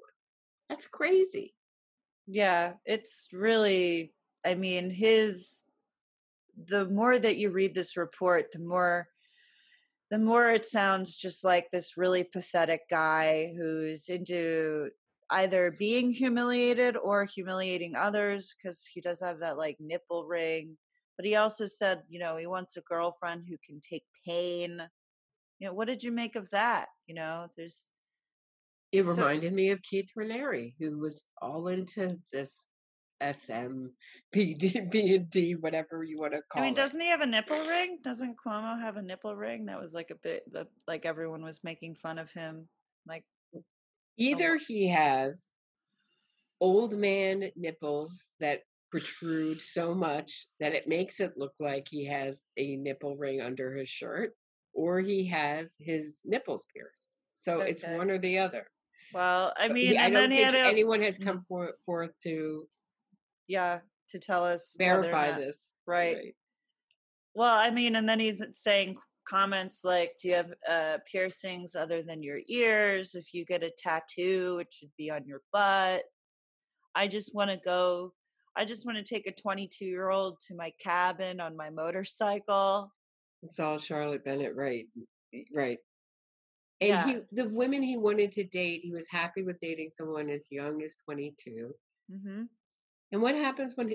That's 0.68 0.88
crazy. 0.88 1.55
Yeah, 2.27 2.75
it's 2.85 3.29
really, 3.33 4.12
I 4.44 4.55
mean, 4.55 4.90
his 4.90 5.64
the 6.57 6.88
more 6.88 7.18
that 7.18 7.37
you 7.37 7.51
read 7.51 7.75
this 7.75 7.97
report, 7.97 8.53
the 8.53 8.61
more 8.61 9.09
the 10.11 10.18
more 10.18 10.51
it 10.51 10.64
sounds 10.64 11.16
just 11.16 11.44
like 11.44 11.70
this 11.70 11.97
really 11.97 12.23
pathetic 12.23 12.83
guy 12.88 13.53
who's 13.57 14.09
into 14.09 14.90
either 15.30 15.74
being 15.78 16.12
humiliated 16.12 16.96
or 16.96 17.24
humiliating 17.24 17.94
others 17.96 18.54
because 18.56 18.87
he 18.87 19.00
does 19.00 19.20
have 19.20 19.40
that 19.40 19.58
like 19.58 19.76
nipple 19.80 20.24
ring. 20.26 20.76
But 21.16 21.26
he 21.26 21.37
also 21.37 21.66
said, 21.66 22.02
you 22.08 22.18
know, 22.18 22.37
he 22.37 22.46
wants 22.46 22.76
a 22.76 22.80
girlfriend 22.82 23.44
who 23.48 23.56
can 23.64 23.80
take 23.80 24.04
pain. 24.26 24.82
You 25.58 25.68
know, 25.68 25.72
what 25.74 25.88
did 25.88 26.02
you 26.02 26.10
make 26.10 26.37
of 26.37 26.50
that? 26.50 26.87
You 27.06 27.14
know, 27.14 27.46
there's. 27.56 27.90
It 28.92 29.04
so, 29.04 29.10
reminded 29.10 29.52
me 29.52 29.70
of 29.70 29.82
Keith 29.82 30.10
Raniere, 30.16 30.74
who 30.78 30.98
was 30.98 31.24
all 31.40 31.68
into 31.68 32.18
this 32.32 32.66
SM, 33.22 33.87
PD, 34.34 34.90
B 34.90 35.14
and 35.14 35.30
D, 35.30 35.54
whatever 35.54 36.04
you 36.04 36.18
want 36.18 36.32
to 36.32 36.42
call 36.48 36.62
it. 36.62 36.64
I 36.64 36.68
mean, 36.68 36.74
doesn't 36.74 37.00
he 37.00 37.08
have 37.08 37.20
a 37.20 37.26
nipple 37.26 37.58
ring? 37.68 37.98
Doesn't 38.02 38.37
Cuomo 38.44 38.80
have 38.80 38.96
a 38.96 39.02
nipple 39.02 39.34
ring? 39.34 39.66
That 39.66 39.80
was 39.80 39.94
like 39.94 40.10
a 40.10 40.16
bit, 40.16 40.44
like 40.87 41.06
everyone 41.06 41.42
was 41.42 41.64
making 41.64 41.94
fun 41.94 42.18
of 42.18 42.30
him. 42.32 42.68
Like 43.06 43.24
Either 44.16 44.57
he 44.57 44.88
has 44.88 45.55
old 46.61 46.96
man 46.96 47.50
nipples 47.57 48.29
that 48.40 48.61
protrude 48.90 49.61
so 49.61 49.94
much 49.94 50.46
that 50.61 50.72
it 50.72 50.87
makes 50.87 51.18
it 51.18 51.33
look 51.37 51.53
like 51.59 51.88
he 51.90 52.05
has 52.05 52.44
a 52.57 52.77
nipple 52.77 53.16
ring 53.16 53.40
under 53.40 53.77
his 53.77 53.88
shirt, 53.88 54.33
or 54.72 55.00
he 55.00 55.27
has 55.27 55.74
his 55.81 56.20
nipples 56.24 56.66
pierced. 56.74 57.16
So 57.35 57.61
okay. 57.61 57.70
it's 57.70 57.83
one 57.83 58.11
or 58.11 58.18
the 58.18 58.38
other. 58.38 58.66
Well, 59.12 59.53
I 59.59 59.68
mean, 59.68 59.98
I 59.98 60.11
don't 60.11 60.31
think 60.31 60.55
a, 60.55 60.59
anyone 60.61 61.03
has 61.03 61.18
mm-hmm. 61.18 61.29
come 61.29 61.44
for, 61.48 61.72
forth 61.85 62.11
to 62.22 62.66
yeah 63.46 63.81
to 64.11 64.18
tell 64.18 64.44
us 64.44 64.74
verify 64.79 65.31
not, 65.31 65.38
this, 65.38 65.74
right? 65.87 66.16
right? 66.16 66.35
Well, 67.35 67.55
I 67.55 67.70
mean, 67.70 67.96
and 67.96 68.09
then 68.09 68.20
he's 68.20 68.42
saying 68.53 68.96
comments 69.24 69.82
like 69.84 70.12
do 70.20 70.28
you 70.28 70.34
have 70.34 70.52
uh, 70.68 70.98
piercings 71.10 71.74
other 71.74 72.02
than 72.02 72.22
your 72.22 72.40
ears? 72.48 73.14
If 73.14 73.34
you 73.34 73.44
get 73.44 73.62
a 73.62 73.70
tattoo 73.76 74.58
it 74.60 74.72
should 74.72 74.90
be 74.96 75.10
on 75.10 75.26
your 75.26 75.42
butt. 75.52 76.04
I 76.94 77.08
just 77.08 77.34
want 77.34 77.50
to 77.50 77.56
go 77.56 78.12
i 78.56 78.64
just 78.64 78.87
want 78.87 78.96
to 78.96 79.02
take 79.02 79.26
a 79.26 79.32
22 79.32 79.84
year 79.84 80.10
old 80.10 80.38
to 80.40 80.54
my 80.54 80.72
cabin 80.82 81.40
on 81.40 81.56
my 81.56 81.70
motorcycle. 81.70 82.92
It's 83.42 83.60
all 83.60 83.78
charlotte 83.78 84.24
bennett 84.24 84.54
right 84.54 84.87
right. 85.54 85.78
And 86.80 86.88
yeah. 86.88 87.06
he 87.06 87.18
the 87.32 87.48
women 87.48 87.82
he 87.82 87.96
wanted 87.96 88.32
to 88.32 88.44
date 88.44 88.82
he 88.84 88.92
was 88.92 89.06
happy 89.10 89.42
with 89.42 89.58
dating 89.58 89.90
someone 89.90 90.28
as 90.28 90.48
young 90.50 90.82
as 90.82 90.96
22 91.04 91.72
mm-hmm. 92.12 92.42
and 93.12 93.22
what 93.22 93.34
happens 93.34 93.76
when 93.76 93.92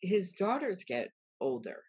his 0.00 0.32
daughters 0.32 0.84
get 0.84 1.10
older 1.40 1.82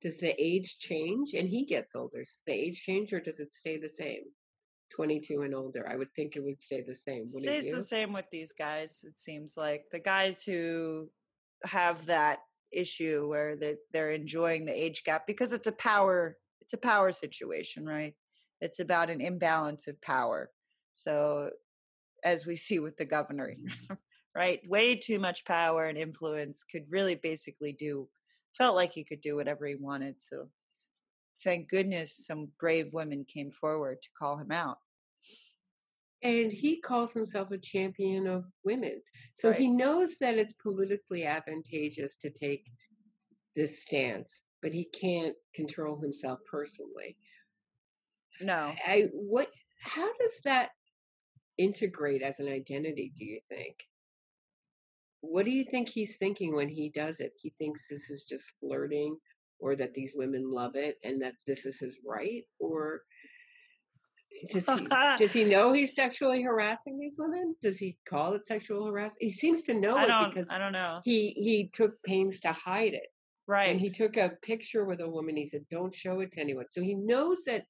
does 0.00 0.16
the 0.16 0.34
age 0.42 0.78
change? 0.78 1.34
And 1.34 1.48
he 1.48 1.64
gets 1.64 1.94
older. 1.94 2.20
Does 2.20 2.42
the 2.46 2.52
age 2.52 2.82
change 2.82 3.12
or 3.12 3.20
does 3.20 3.40
it 3.40 3.52
stay 3.52 3.78
the 3.78 3.88
same? 3.88 4.22
22 4.90 5.42
and 5.42 5.54
older 5.54 5.88
i 5.88 5.96
would 5.96 6.12
think 6.14 6.34
it 6.34 6.42
would 6.42 6.60
stay 6.60 6.82
the 6.82 6.94
same 6.94 7.30
stays 7.30 7.70
the 7.70 7.80
same 7.80 8.12
with 8.12 8.24
these 8.30 8.52
guys 8.52 9.04
it 9.06 9.18
seems 9.18 9.56
like. 9.56 9.84
The 9.92 10.00
guys 10.00 10.42
who 10.42 11.08
have 11.64 12.06
that 12.06 12.40
issue 12.72 13.26
where 13.28 13.56
they, 13.56 13.76
they're 13.92 14.12
enjoying 14.12 14.64
the 14.64 14.72
age 14.84 15.02
gap 15.04 15.26
because 15.26 15.52
it's 15.52 15.66
a 15.66 15.72
power 15.72 16.36
it's 16.60 16.72
a 16.72 16.78
power 16.78 17.12
situation 17.12 17.84
right? 17.86 18.14
It's 18.60 18.80
about 18.80 19.10
an 19.10 19.20
imbalance 19.20 19.88
of 19.88 20.00
power. 20.02 20.50
So 20.92 21.50
as 22.22 22.46
we 22.46 22.56
see 22.56 22.78
with 22.78 22.96
the 22.96 23.06
governor 23.06 23.48
mm-hmm. 23.48 23.94
right? 24.34 24.60
Way 24.68 24.94
too 24.96 25.18
much 25.18 25.44
power 25.44 25.86
and 25.86 25.98
influence 25.98 26.64
could 26.64 26.84
really 26.90 27.16
basically 27.16 27.72
do 27.72 28.08
felt 28.56 28.76
like 28.76 28.92
he 28.92 29.04
could 29.04 29.20
do 29.20 29.36
whatever 29.36 29.66
he 29.66 29.76
wanted. 29.76 30.20
So 30.20 30.48
thank 31.42 31.68
goodness 31.68 32.26
some 32.26 32.48
brave 32.58 32.92
women 32.92 33.24
came 33.24 33.50
forward 33.50 34.02
to 34.02 34.08
call 34.18 34.36
him 34.36 34.52
out. 34.52 34.78
And 36.22 36.52
he 36.52 36.80
calls 36.80 37.14
himself 37.14 37.50
a 37.50 37.58
champion 37.58 38.26
of 38.26 38.44
women. 38.62 39.00
So 39.34 39.48
right. 39.48 39.58
he 39.58 39.68
knows 39.68 40.18
that 40.18 40.36
it's 40.36 40.52
politically 40.52 41.24
advantageous 41.24 42.16
to 42.16 42.30
take 42.30 42.66
this 43.56 43.82
stance, 43.82 44.42
but 44.60 44.72
he 44.72 44.84
can't 44.84 45.34
control 45.54 45.98
himself 45.98 46.40
personally. 46.50 47.16
No. 48.42 48.74
I 48.86 49.08
what 49.12 49.48
how 49.82 50.12
does 50.18 50.40
that 50.44 50.70
integrate 51.56 52.22
as 52.22 52.40
an 52.40 52.48
identity, 52.48 53.12
do 53.16 53.24
you 53.24 53.40
think? 53.48 53.84
What 55.20 55.44
do 55.44 55.50
you 55.50 55.64
think 55.64 55.88
he's 55.88 56.16
thinking 56.16 56.54
when 56.54 56.68
he 56.68 56.88
does 56.88 57.20
it? 57.20 57.32
He 57.40 57.52
thinks 57.58 57.86
this 57.88 58.10
is 58.10 58.24
just 58.24 58.54
flirting 58.60 59.16
or 59.58 59.76
that 59.76 59.94
these 59.94 60.14
women 60.16 60.50
love 60.50 60.74
it 60.74 60.96
and 61.04 61.20
that 61.22 61.34
this 61.46 61.66
is 61.66 61.78
his 61.78 61.98
right 62.06 62.44
or 62.58 63.02
does 64.50 64.66
he 64.78 64.86
does 65.18 65.32
he 65.32 65.44
know 65.44 65.72
he's 65.72 65.94
sexually 65.94 66.42
harassing 66.42 66.98
these 66.98 67.16
women? 67.18 67.54
Does 67.62 67.78
he 67.78 67.98
call 68.08 68.34
it 68.34 68.46
sexual 68.46 68.86
harassment? 68.86 69.22
He 69.22 69.30
seems 69.30 69.64
to 69.64 69.74
know 69.74 69.98
it 69.98 70.30
because 70.30 70.50
I 70.50 70.58
don't 70.58 70.72
know. 70.72 71.00
He 71.04 71.30
he 71.36 71.70
took 71.72 72.02
pains 72.04 72.40
to 72.40 72.52
hide 72.52 72.94
it. 72.94 73.08
Right. 73.46 73.70
And 73.70 73.80
he 73.80 73.90
took 73.90 74.16
a 74.16 74.32
picture 74.42 74.84
with 74.84 75.00
a 75.00 75.08
woman. 75.08 75.36
He 75.36 75.46
said, 75.46 75.66
"Don't 75.68 75.94
show 75.94 76.20
it 76.20 76.32
to 76.32 76.40
anyone." 76.40 76.66
So 76.68 76.82
he 76.82 76.94
knows 76.94 77.42
that. 77.46 77.64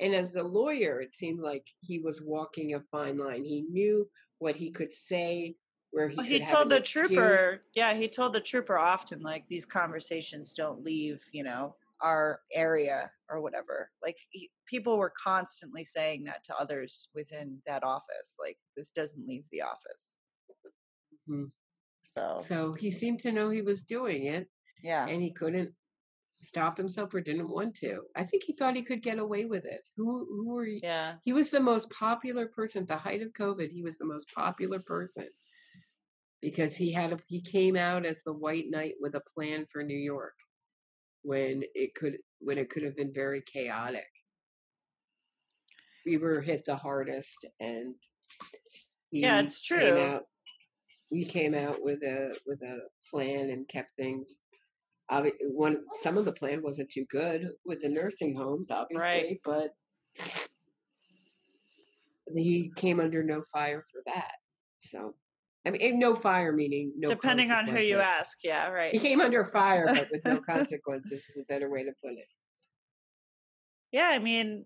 And 0.00 0.14
as 0.14 0.34
a 0.34 0.42
lawyer, 0.42 1.00
it 1.00 1.12
seemed 1.12 1.40
like 1.40 1.64
he 1.80 1.98
was 1.98 2.22
walking 2.22 2.74
a 2.74 2.80
fine 2.90 3.18
line. 3.18 3.44
He 3.44 3.62
knew 3.70 4.08
what 4.38 4.56
he 4.56 4.70
could 4.70 4.90
say 4.90 5.54
where 5.92 6.08
he, 6.08 6.16
well, 6.16 6.26
he 6.26 6.44
told 6.44 6.68
the 6.68 6.76
excuse. 6.76 7.08
trooper 7.08 7.60
yeah 7.74 7.94
he 7.94 8.08
told 8.08 8.32
the 8.32 8.40
trooper 8.40 8.78
often 8.78 9.20
like 9.20 9.44
these 9.48 9.66
conversations 9.66 10.52
don't 10.52 10.82
leave 10.82 11.22
you 11.32 11.44
know 11.44 11.74
our 12.02 12.40
area 12.52 13.10
or 13.30 13.40
whatever. 13.40 13.90
Like 14.02 14.16
he, 14.30 14.50
people 14.66 14.98
were 14.98 15.12
constantly 15.22 15.84
saying 15.84 16.24
that 16.24 16.44
to 16.44 16.56
others 16.56 17.08
within 17.14 17.58
that 17.66 17.84
office 17.84 18.36
like 18.40 18.58
this 18.76 18.90
doesn't 18.90 19.26
leave 19.26 19.44
the 19.50 19.62
office. 19.62 20.18
Mm-hmm. 21.30 21.44
so 22.00 22.36
so 22.40 22.72
he 22.72 22.90
seemed 22.90 23.20
to 23.20 23.30
know 23.30 23.48
he 23.48 23.62
was 23.62 23.84
doing 23.84 24.24
it 24.24 24.48
yeah. 24.82 25.06
and 25.06 25.22
he 25.22 25.30
couldn't 25.30 25.70
stop 26.32 26.76
himself 26.76 27.14
or 27.14 27.20
didn't 27.20 27.48
want 27.48 27.76
to. 27.76 28.00
I 28.16 28.24
think 28.24 28.42
he 28.42 28.54
thought 28.54 28.74
he 28.74 28.82
could 28.82 29.02
get 29.02 29.20
away 29.20 29.44
with 29.44 29.64
it. 29.64 29.82
Who 29.96 30.26
who 30.28 30.52
were 30.52 30.66
you 30.66 30.80
yeah. 30.82 31.14
He 31.22 31.32
was 31.32 31.50
the 31.50 31.60
most 31.60 31.90
popular 31.90 32.46
person 32.46 32.82
at 32.82 32.88
the 32.88 32.96
height 32.96 33.22
of 33.22 33.32
covid. 33.32 33.70
He 33.70 33.82
was 33.82 33.98
the 33.98 34.04
most 34.04 34.28
popular 34.34 34.80
person 34.80 35.28
because 36.42 36.76
he 36.76 36.92
had 36.92 37.12
a, 37.12 37.18
he 37.28 37.40
came 37.40 37.76
out 37.76 38.04
as 38.04 38.22
the 38.22 38.32
white 38.32 38.64
knight 38.68 38.94
with 39.00 39.14
a 39.14 39.22
plan 39.34 39.64
for 39.70 39.82
New 39.82 39.96
York 39.96 40.34
when 41.22 41.62
it 41.74 41.94
could 41.94 42.16
when 42.40 42.58
it 42.58 42.68
could 42.68 42.82
have 42.82 42.96
been 42.96 43.12
very 43.14 43.40
chaotic. 43.40 44.08
We 46.04 46.18
were 46.18 46.40
hit 46.40 46.64
the 46.64 46.74
hardest, 46.74 47.46
and 47.60 47.94
yeah, 49.12 49.40
it's 49.40 49.60
true. 49.60 50.00
Out, 50.00 50.24
we 51.12 51.24
came 51.24 51.54
out 51.54 51.78
with 51.80 52.02
a 52.02 52.36
with 52.44 52.60
a 52.62 52.80
plan 53.08 53.50
and 53.50 53.68
kept 53.68 53.94
things. 53.94 54.40
One 55.42 55.78
some 55.92 56.18
of 56.18 56.24
the 56.24 56.32
plan 56.32 56.62
wasn't 56.62 56.90
too 56.90 57.04
good 57.08 57.50
with 57.64 57.82
the 57.82 57.88
nursing 57.88 58.34
homes, 58.34 58.70
obviously, 58.70 59.04
right. 59.04 59.40
but 59.44 59.70
he 62.34 62.72
came 62.76 62.98
under 62.98 63.22
no 63.22 63.42
fire 63.52 63.84
for 63.92 64.02
that. 64.06 64.32
So 64.80 65.14
I 65.64 65.70
mean, 65.70 65.98
no 65.98 66.14
fire 66.14 66.52
meaning 66.52 66.92
no. 66.96 67.08
Depending 67.08 67.52
on 67.52 67.66
who 67.68 67.78
you 67.78 68.00
ask, 68.00 68.38
yeah, 68.42 68.68
right. 68.68 68.92
He 68.92 68.98
came 68.98 69.20
under 69.20 69.44
fire, 69.44 69.86
but 69.86 70.08
with 70.10 70.24
no 70.24 70.40
consequences 70.48 71.24
is 71.28 71.40
a 71.40 71.44
better 71.44 71.70
way 71.70 71.84
to 71.84 71.92
put 72.02 72.12
it. 72.12 72.26
Yeah, 73.92 74.10
I 74.12 74.18
mean, 74.18 74.64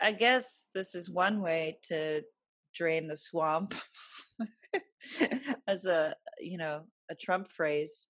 I 0.00 0.12
guess 0.12 0.68
this 0.74 0.94
is 0.94 1.10
one 1.10 1.42
way 1.42 1.78
to 1.84 2.22
drain 2.74 3.08
the 3.08 3.16
swamp, 3.16 3.74
as 5.68 5.84
a 5.84 6.14
you 6.40 6.56
know 6.56 6.84
a 7.10 7.14
Trump 7.14 7.48
phrase. 7.48 8.06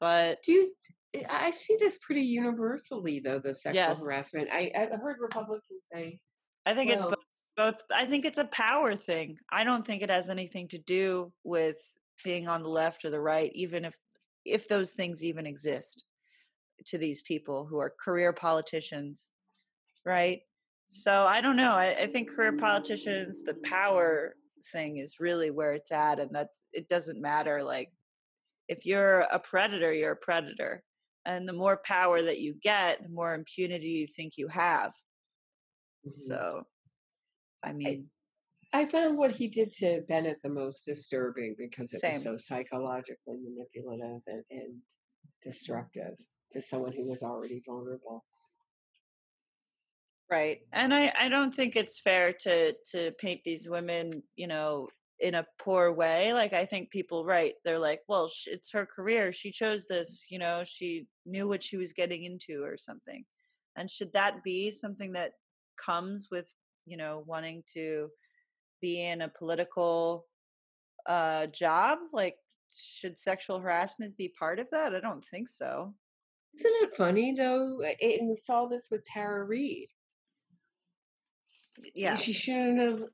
But 0.00 0.42
do 0.42 0.52
you? 0.52 0.74
Eh, 1.14 1.22
I 1.30 1.50
see 1.50 1.76
this 1.78 1.98
pretty 1.98 2.22
universally, 2.22 3.20
though 3.20 3.38
the 3.38 3.54
sexual 3.54 3.82
yes. 3.82 4.04
harassment. 4.04 4.48
I 4.52 4.72
I've 4.76 5.00
heard 5.00 5.18
Republicans 5.20 5.84
say. 5.92 6.18
I 6.66 6.74
think 6.74 6.88
well, 6.88 6.96
it's 6.96 7.04
both 7.06 7.27
both 7.58 7.82
i 7.92 8.06
think 8.06 8.24
it's 8.24 8.38
a 8.38 8.44
power 8.44 8.94
thing. 8.94 9.36
I 9.50 9.64
don't 9.64 9.84
think 9.84 10.00
it 10.00 10.10
has 10.10 10.30
anything 10.30 10.68
to 10.68 10.78
do 10.78 11.32
with 11.44 11.76
being 12.24 12.48
on 12.48 12.62
the 12.62 12.68
left 12.70 13.04
or 13.04 13.10
the 13.10 13.20
right 13.20 13.50
even 13.54 13.84
if 13.84 13.96
if 14.44 14.68
those 14.68 14.92
things 14.92 15.24
even 15.24 15.44
exist 15.44 16.04
to 16.86 16.96
these 16.96 17.20
people 17.20 17.66
who 17.66 17.78
are 17.78 17.92
career 18.04 18.32
politicians 18.32 19.32
right? 20.06 20.40
So 20.86 21.26
i 21.26 21.40
don't 21.42 21.56
know 21.56 21.72
I, 21.72 21.88
I 22.04 22.06
think 22.06 22.30
career 22.30 22.56
politicians 22.56 23.42
the 23.42 23.58
power 23.64 24.34
thing 24.72 24.96
is 24.98 25.20
really 25.20 25.50
where 25.50 25.72
it's 25.72 25.92
at 25.92 26.20
and 26.20 26.34
that 26.34 26.48
it 26.72 26.88
doesn't 26.88 27.20
matter 27.20 27.62
like 27.62 27.90
if 28.68 28.86
you're 28.86 29.20
a 29.20 29.38
predator 29.38 29.92
you're 29.92 30.12
a 30.12 30.16
predator 30.16 30.82
and 31.26 31.46
the 31.46 31.52
more 31.52 31.80
power 31.84 32.22
that 32.22 32.40
you 32.40 32.54
get 32.54 33.02
the 33.02 33.08
more 33.10 33.34
impunity 33.34 33.88
you 33.88 34.06
think 34.06 34.38
you 34.38 34.48
have. 34.48 34.92
Mm-hmm. 36.06 36.20
so 36.20 36.64
I 37.64 37.72
mean, 37.72 38.04
I, 38.72 38.82
I, 38.82 38.86
found 38.86 39.18
what 39.18 39.32
he 39.32 39.48
did 39.48 39.72
to 39.74 40.02
Bennett 40.08 40.38
the 40.42 40.50
most 40.50 40.84
disturbing 40.84 41.54
because 41.58 41.92
it 41.92 42.00
Same. 42.00 42.14
was 42.14 42.22
so 42.22 42.36
psychologically 42.36 43.38
manipulative 43.42 44.22
and, 44.26 44.44
and 44.50 44.72
mm-hmm. 44.72 45.42
destructive. 45.42 46.14
to 46.52 46.60
someone 46.60 46.92
who 46.92 47.08
was 47.08 47.22
already 47.22 47.62
vulnerable. 47.66 48.24
Right. 50.30 50.58
And 50.72 50.92
I, 50.92 51.12
I 51.18 51.28
don't 51.28 51.54
think 51.54 51.74
it's 51.74 52.00
fair 52.00 52.32
to 52.40 52.74
to 52.92 53.12
paint 53.12 53.40
these 53.44 53.68
women, 53.68 54.22
you 54.36 54.46
know, 54.46 54.88
in 55.20 55.34
a 55.34 55.46
poor 55.58 55.92
way. 55.92 56.32
Like 56.32 56.52
I 56.52 56.66
think 56.66 56.90
people 56.90 57.24
right, 57.24 57.54
they're 57.64 57.78
like, 57.78 58.00
well, 58.08 58.28
sh- 58.28 58.48
it's 58.48 58.72
her 58.72 58.86
career. 58.86 59.32
She 59.32 59.50
chose 59.50 59.86
this, 59.86 60.26
you 60.30 60.38
know, 60.38 60.62
she 60.64 61.06
knew 61.26 61.48
what 61.48 61.62
she 61.62 61.76
was 61.76 61.92
getting 61.92 62.24
into 62.24 62.62
or 62.62 62.76
something. 62.76 63.24
And 63.76 63.90
should 63.90 64.12
that 64.12 64.42
be 64.44 64.70
something 64.70 65.12
that 65.12 65.32
comes 65.76 66.28
with, 66.30 66.52
you 66.88 66.96
know, 66.96 67.22
wanting 67.26 67.62
to 67.74 68.08
be 68.80 69.04
in 69.04 69.22
a 69.22 69.28
political 69.28 70.26
uh 71.06 71.46
job? 71.46 71.98
Like 72.12 72.36
should 72.74 73.16
sexual 73.16 73.60
harassment 73.60 74.16
be 74.16 74.32
part 74.38 74.58
of 74.58 74.68
that? 74.70 74.94
I 74.94 75.00
don't 75.00 75.24
think 75.24 75.48
so. 75.48 75.94
Isn't 76.58 76.72
it 76.82 76.96
funny 76.96 77.34
though? 77.34 77.80
And 78.00 78.28
we 78.28 78.36
saw 78.36 78.66
this 78.66 78.88
with 78.90 79.04
Tara 79.04 79.44
Reade. 79.44 79.90
Yeah. 81.94 82.14
She 82.14 82.32
shouldn't 82.32 82.80
have. 82.80 83.04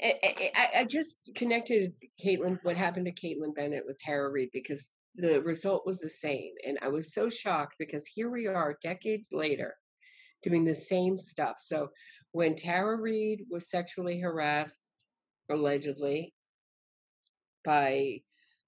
I, 0.00 0.50
I, 0.54 0.68
I 0.80 0.84
just 0.84 1.32
connected 1.34 1.94
Kaitlin, 2.22 2.58
what 2.62 2.76
happened 2.76 3.06
to 3.06 3.12
Kaitlin 3.12 3.54
Bennett 3.54 3.84
with 3.86 3.98
Tara 3.98 4.30
Reade 4.30 4.50
because 4.52 4.90
the 5.14 5.40
result 5.42 5.86
was 5.86 5.98
the 5.98 6.10
same. 6.10 6.52
And 6.66 6.78
I 6.82 6.88
was 6.88 7.14
so 7.14 7.30
shocked 7.30 7.76
because 7.78 8.06
here 8.06 8.30
we 8.30 8.46
are 8.46 8.78
decades 8.82 9.28
later 9.32 9.74
doing 10.42 10.64
the 10.64 10.74
same 10.74 11.16
stuff. 11.16 11.56
So 11.60 11.88
when 12.36 12.54
Tara 12.54 13.00
Reade 13.00 13.46
was 13.50 13.70
sexually 13.70 14.20
harassed, 14.20 14.90
allegedly, 15.50 16.34
by 17.64 18.20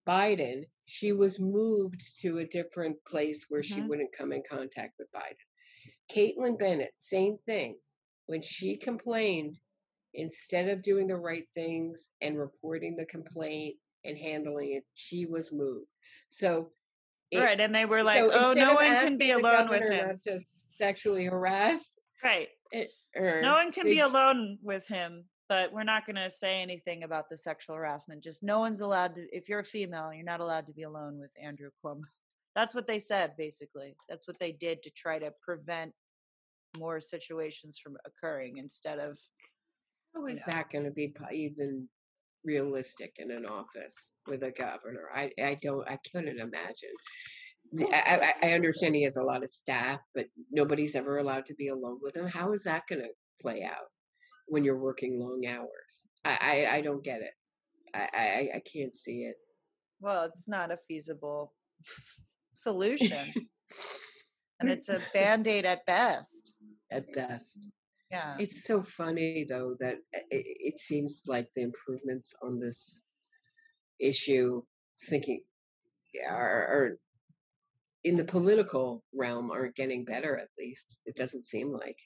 Biden, 0.09 0.63
she 0.87 1.13
was 1.13 1.39
moved 1.39 2.01
to 2.23 2.39
a 2.39 2.47
different 2.47 2.97
place 3.07 3.45
where 3.51 3.61
mm-hmm. 3.61 3.75
she 3.75 3.83
wouldn't 3.83 4.17
come 4.17 4.33
in 4.33 4.43
contact 4.51 4.95
with 4.99 5.09
Biden. 5.13 5.37
Kaitlin 6.11 6.59
Bennett, 6.59 6.95
same 6.97 7.37
thing. 7.45 7.77
When 8.25 8.41
she 8.41 8.79
complained, 8.79 9.61
instead 10.15 10.71
of 10.71 10.83
doing 10.83 11.07
the 11.07 11.17
right 11.17 11.45
things 11.55 12.09
and 12.23 12.39
reporting 12.39 12.97
the 12.97 13.05
complaint 13.05 13.77
and 14.03 14.17
handling 14.17 14.77
it, 14.77 14.85
she 14.95 15.27
was 15.27 15.53
moved. 15.53 15.91
So 16.31 16.71
it, 17.31 17.41
right, 17.41 17.61
and 17.61 17.75
they 17.75 17.85
were 17.85 18.03
like, 18.03 18.25
so 18.25 18.31
"Oh, 18.33 18.55
no 18.55 18.73
one 18.73 18.95
can 18.95 19.19
be 19.19 19.33
alone 19.33 19.69
with 19.69 19.83
him." 19.83 20.07
Not 20.07 20.23
to 20.23 20.41
sexually 20.41 21.27
harass, 21.27 21.99
right? 22.25 22.49
It, 22.71 22.91
no 23.17 23.55
one 23.55 23.73
can 23.73 23.85
be 23.85 24.01
alone 24.01 24.59
with 24.63 24.87
him 24.87 25.25
but 25.49 25.73
we're 25.73 25.83
not 25.83 26.05
going 26.05 26.17
to 26.17 26.29
say 26.29 26.61
anything 26.61 27.05
about 27.05 27.31
the 27.31 27.37
sexual 27.37 27.77
harassment. 27.77 28.23
Just 28.23 28.43
no 28.43 28.61
one's 28.61 28.81
allowed 28.81 29.15
to, 29.15 29.27
if 29.35 29.49
you're 29.49 29.61
a 29.61 29.65
female, 29.65 30.13
you're 30.13 30.25
not 30.25 30.41
allowed 30.41 30.67
to 30.67 30.75
be 30.75 30.83
alone 30.83 31.19
with 31.19 31.33
Andrew 31.43 31.71
Cuomo. 31.83 32.03
That's 32.55 32.75
what 32.75 32.87
they 32.87 32.99
said, 32.99 33.35
basically. 33.39 33.95
That's 34.09 34.27
what 34.27 34.39
they 34.41 34.53
did 34.53 34.83
to 34.83 34.91
try 34.91 35.19
to 35.19 35.33
prevent 35.43 35.93
more 36.79 37.01
situations 37.01 37.79
from 37.79 37.97
occurring 38.05 38.59
instead 38.59 38.99
of. 38.99 39.19
How 40.15 40.27
is 40.27 40.39
know. 40.39 40.43
that 40.49 40.71
going 40.71 40.85
to 40.85 40.91
be 40.91 41.15
even 41.33 41.89
realistic 42.45 43.15
in 43.19 43.31
an 43.31 43.47
office 43.47 44.13
with 44.27 44.43
a 44.43 44.51
governor? 44.51 45.09
I, 45.15 45.31
I 45.41 45.57
don't, 45.63 45.89
I 45.89 45.99
couldn't 46.13 46.39
imagine. 46.39 46.91
I, 47.93 48.33
I, 48.43 48.53
understand 48.53 48.95
he 48.95 49.05
has 49.05 49.17
a 49.17 49.23
lot 49.23 49.43
of 49.43 49.51
staff, 49.51 50.01
but 50.15 50.27
nobody's 50.51 50.95
ever 50.95 51.19
allowed 51.19 51.47
to 51.47 51.55
be 51.55 51.69
alone 51.69 51.99
with 52.03 52.17
him. 52.17 52.27
How 52.27 52.53
is 52.53 52.63
that 52.65 52.85
going 52.89 53.03
to 53.03 53.09
play 53.43 53.63
out? 53.63 53.89
when 54.49 54.65
you're 54.65 54.79
working 54.79 55.21
long 55.21 55.47
hours. 55.47 56.07
I, 56.25 56.39
I, 56.41 56.77
I 56.77 56.81
don't 56.81 57.05
get 57.05 57.21
it. 57.21 57.33
I, 57.95 58.09
I, 58.15 58.49
I 58.57 58.63
can't 58.73 58.95
see 58.95 59.23
it. 59.23 59.37
Well, 60.01 60.25
it's 60.25 60.49
not 60.49 60.73
a 60.73 60.79
feasible 60.89 61.55
solution. 62.55 63.33
and 64.61 64.71
it's 64.71 64.89
a 64.89 65.01
band 65.15 65.47
aid 65.47 65.65
at 65.65 65.87
best. 65.87 66.55
At 66.91 67.13
best. 67.15 67.59
Yeah. 68.11 68.37
It's 68.39 68.65
so 68.65 68.83
funny, 68.83 69.47
though, 69.49 69.77
that 69.81 69.97
eh, 70.15 70.21
it, 70.31 70.75
it 70.75 70.81
seems 70.81 71.23
like 71.27 71.49
the 71.55 71.63
improvements 71.63 72.35
on 72.43 72.59
this 72.59 73.03
issue, 74.01 74.63
thinking, 75.09 75.43
are, 76.29 76.39
are 76.39 76.99
in 78.05 78.17
the 78.17 78.25
political 78.25 79.05
realm 79.15 79.51
aren't 79.51 79.77
getting 79.77 80.05
better, 80.05 80.37
at 80.37 80.49
least. 80.59 81.01
It 81.07 81.17
doesn't 81.17 81.47
seem 81.47 81.73
like. 81.73 81.99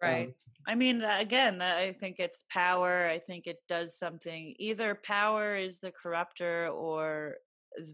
Right. 0.00 0.28
Um, 0.28 0.34
I 0.66 0.74
mean, 0.74 1.02
again, 1.02 1.60
I 1.60 1.92
think 1.92 2.18
it's 2.18 2.44
power. 2.50 3.06
I 3.06 3.18
think 3.18 3.46
it 3.46 3.58
does 3.68 3.98
something. 3.98 4.54
Either 4.58 4.98
power 5.02 5.56
is 5.56 5.80
the 5.80 5.90
corrupter 5.90 6.68
or 6.68 7.36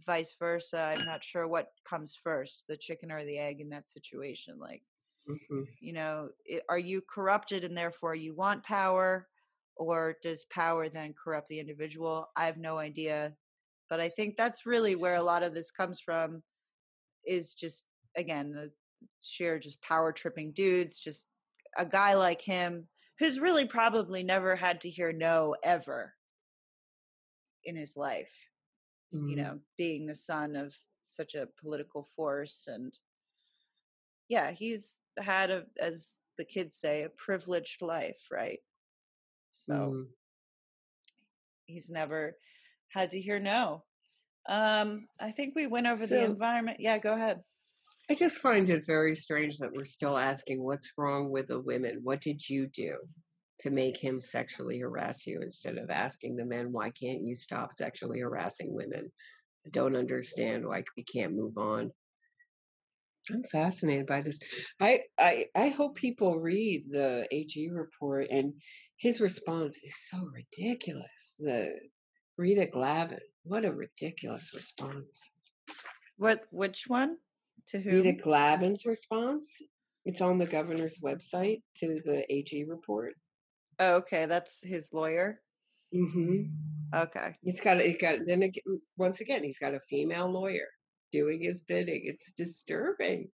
vice 0.07 0.35
versa. 0.39 0.95
I'm 0.97 1.05
not 1.07 1.25
sure 1.25 1.49
what 1.49 1.69
comes 1.89 2.19
first, 2.23 2.65
the 2.69 2.77
chicken 2.77 3.11
or 3.11 3.25
the 3.25 3.39
egg 3.39 3.61
in 3.61 3.71
that 3.71 3.89
situation. 3.89 4.59
Like, 4.59 4.83
mm-hmm. 5.29 5.63
you 5.81 5.93
know, 5.95 6.29
it, 6.45 6.63
are 6.69 6.79
you 6.79 7.01
corrupted 7.09 7.65
and 7.65 7.77
therefore 7.77 8.15
you 8.15 8.35
want 8.35 8.65
power? 8.65 9.27
Or 9.77 10.17
does 10.23 10.45
power 10.51 10.89
then 10.89 11.15
corrupt 11.15 11.49
the 11.49 11.61
individual? 11.61 12.29
I 12.37 12.47
have 12.47 12.57
no 12.57 12.79
idea. 12.79 13.35
But 13.91 14.01
I 14.01 14.09
think 14.09 14.37
that's 14.37 14.67
really 14.67 14.95
where 14.97 15.15
a 15.15 15.23
lot 15.23 15.43
of 15.43 15.55
this 15.55 15.71
comes 15.71 16.01
from 16.01 16.43
is 17.27 17.55
just, 17.55 17.85
again, 18.17 18.51
the 18.51 18.71
sheer 19.21 19.59
just 19.59 19.83
power 19.83 20.13
tripping 20.13 20.53
dudes 20.53 20.99
just 20.99 21.27
a 21.77 21.87
guy 21.87 22.15
like 22.15 22.41
him 22.41 22.89
who's 23.19 23.41
really 23.41 23.65
probably 23.65 24.23
never 24.23 24.57
had 24.57 24.81
to 24.81 24.91
hear 24.91 25.13
no 25.13 25.55
ever 25.65 26.15
in 27.65 27.77
his 27.77 27.97
life 27.97 28.51
mm-hmm. 29.15 29.29
you 29.29 29.37
know 29.37 29.59
being 29.77 30.07
the 30.07 30.15
son 30.15 30.57
of 30.57 30.75
such 31.01 31.35
a 31.35 31.49
political 31.61 32.09
force 32.17 32.69
and 32.71 32.99
yeah 34.29 34.51
he's 34.51 35.01
had 35.19 35.51
a 35.51 35.65
as 35.81 36.21
the 36.37 36.45
kids 36.45 36.77
say 36.77 37.03
a 37.03 37.09
privileged 37.09 37.83
life 37.83 38.29
right 38.31 38.61
so 39.53 39.75
mm-hmm. 39.75 40.03
he's 41.67 41.91
never 41.91 42.37
had 42.89 43.11
to 43.11 43.21
hear 43.21 43.39
no 43.39 43.85
um 44.49 45.07
i 45.21 45.31
think 45.31 45.55
we 45.55 45.67
went 45.67 45.87
over 45.87 46.07
so, 46.07 46.15
the 46.15 46.25
environment 46.25 46.79
yeah 46.81 46.99
go 46.99 47.15
ahead 47.15 47.41
I 48.11 48.15
just 48.15 48.39
find 48.39 48.71
it 48.71 48.87
very 48.87 49.15
strange 49.15 49.59
that 49.59 49.73
we're 49.73 49.85
still 49.85 50.17
asking 50.17 50.65
what's 50.65 50.93
wrong 50.97 51.31
with 51.31 51.49
the 51.49 51.61
women? 51.61 52.01
What 52.03 52.23
did 52.23 52.49
you 52.49 52.67
do 52.67 52.97
to 53.61 53.71
make 53.71 53.99
him 53.99 54.19
sexually 54.19 54.79
harass 54.79 55.27
you 55.27 55.41
instead 55.43 55.77
of 55.77 55.91
asking 55.91 56.37
the 56.37 56.47
men, 56.47 56.73
why 56.73 56.91
can't 56.91 57.23
you 57.23 57.35
stop 57.35 57.73
sexually 57.73 58.21
harassing 58.21 58.73
women? 58.73 59.13
I 59.67 59.71
don't 59.71 59.97
understand 59.97 60.67
why 60.67 60.85
we 60.97 61.03
can't 61.03 61.35
move 61.35 61.59
on. 61.59 61.91
I'm 63.31 63.43
fascinated 63.53 64.07
by 64.07 64.23
this. 64.23 64.39
I, 64.81 65.01
I 65.19 65.47
I 65.55 65.69
hope 65.69 65.97
people 65.97 66.39
read 66.39 66.85
the 66.91 67.29
AG 67.31 67.69
report 67.71 68.29
and 68.31 68.55
his 68.97 69.21
response 69.21 69.79
is 69.85 70.09
so 70.09 70.31
ridiculous. 70.33 71.35
The 71.39 71.75
Rita 72.39 72.67
Glavin, 72.73 73.19
what 73.43 73.65
a 73.65 73.73
ridiculous 73.73 74.53
response. 74.55 75.33
What 76.17 76.45
which 76.51 76.85
one? 76.87 77.17
To 77.71 77.81
who? 77.81 77.97
Rita 77.97 78.13
Glavin's 78.13 78.87
response. 78.87 79.61
It's 80.05 80.21
on 80.21 80.39
the 80.39 80.47
governor's 80.47 80.99
website 81.05 81.63
to 81.79 82.01
the 82.05 82.25
AG 82.33 82.65
report. 82.69 83.15
Oh, 83.81 83.97
okay, 83.97 84.27
that's 84.27 84.65
his 84.65 84.93
lawyer. 84.93 85.41
Mm-hmm. 85.95 86.97
Okay. 86.97 87.35
He's 87.43 87.61
got. 87.61 87.81
He 87.81 87.95
got. 87.95 88.21
Then 88.25 88.43
again, 88.43 88.81
once 88.97 89.21
again, 89.21 89.43
he's 89.43 89.59
got 89.59 89.75
a 89.75 89.81
female 89.81 90.31
lawyer 90.31 90.67
doing 91.13 91.41
his 91.41 91.63
bidding. 91.63 92.03
It's 92.05 92.33
disturbing. 92.33 93.31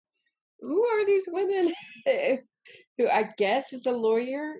Who 0.60 0.86
are 0.86 1.06
these 1.06 1.28
women? 1.32 1.74
Who 2.97 3.08
I 3.08 3.30
guess 3.38 3.72
is 3.72 3.86
a 3.86 3.91
lawyer. 3.91 4.56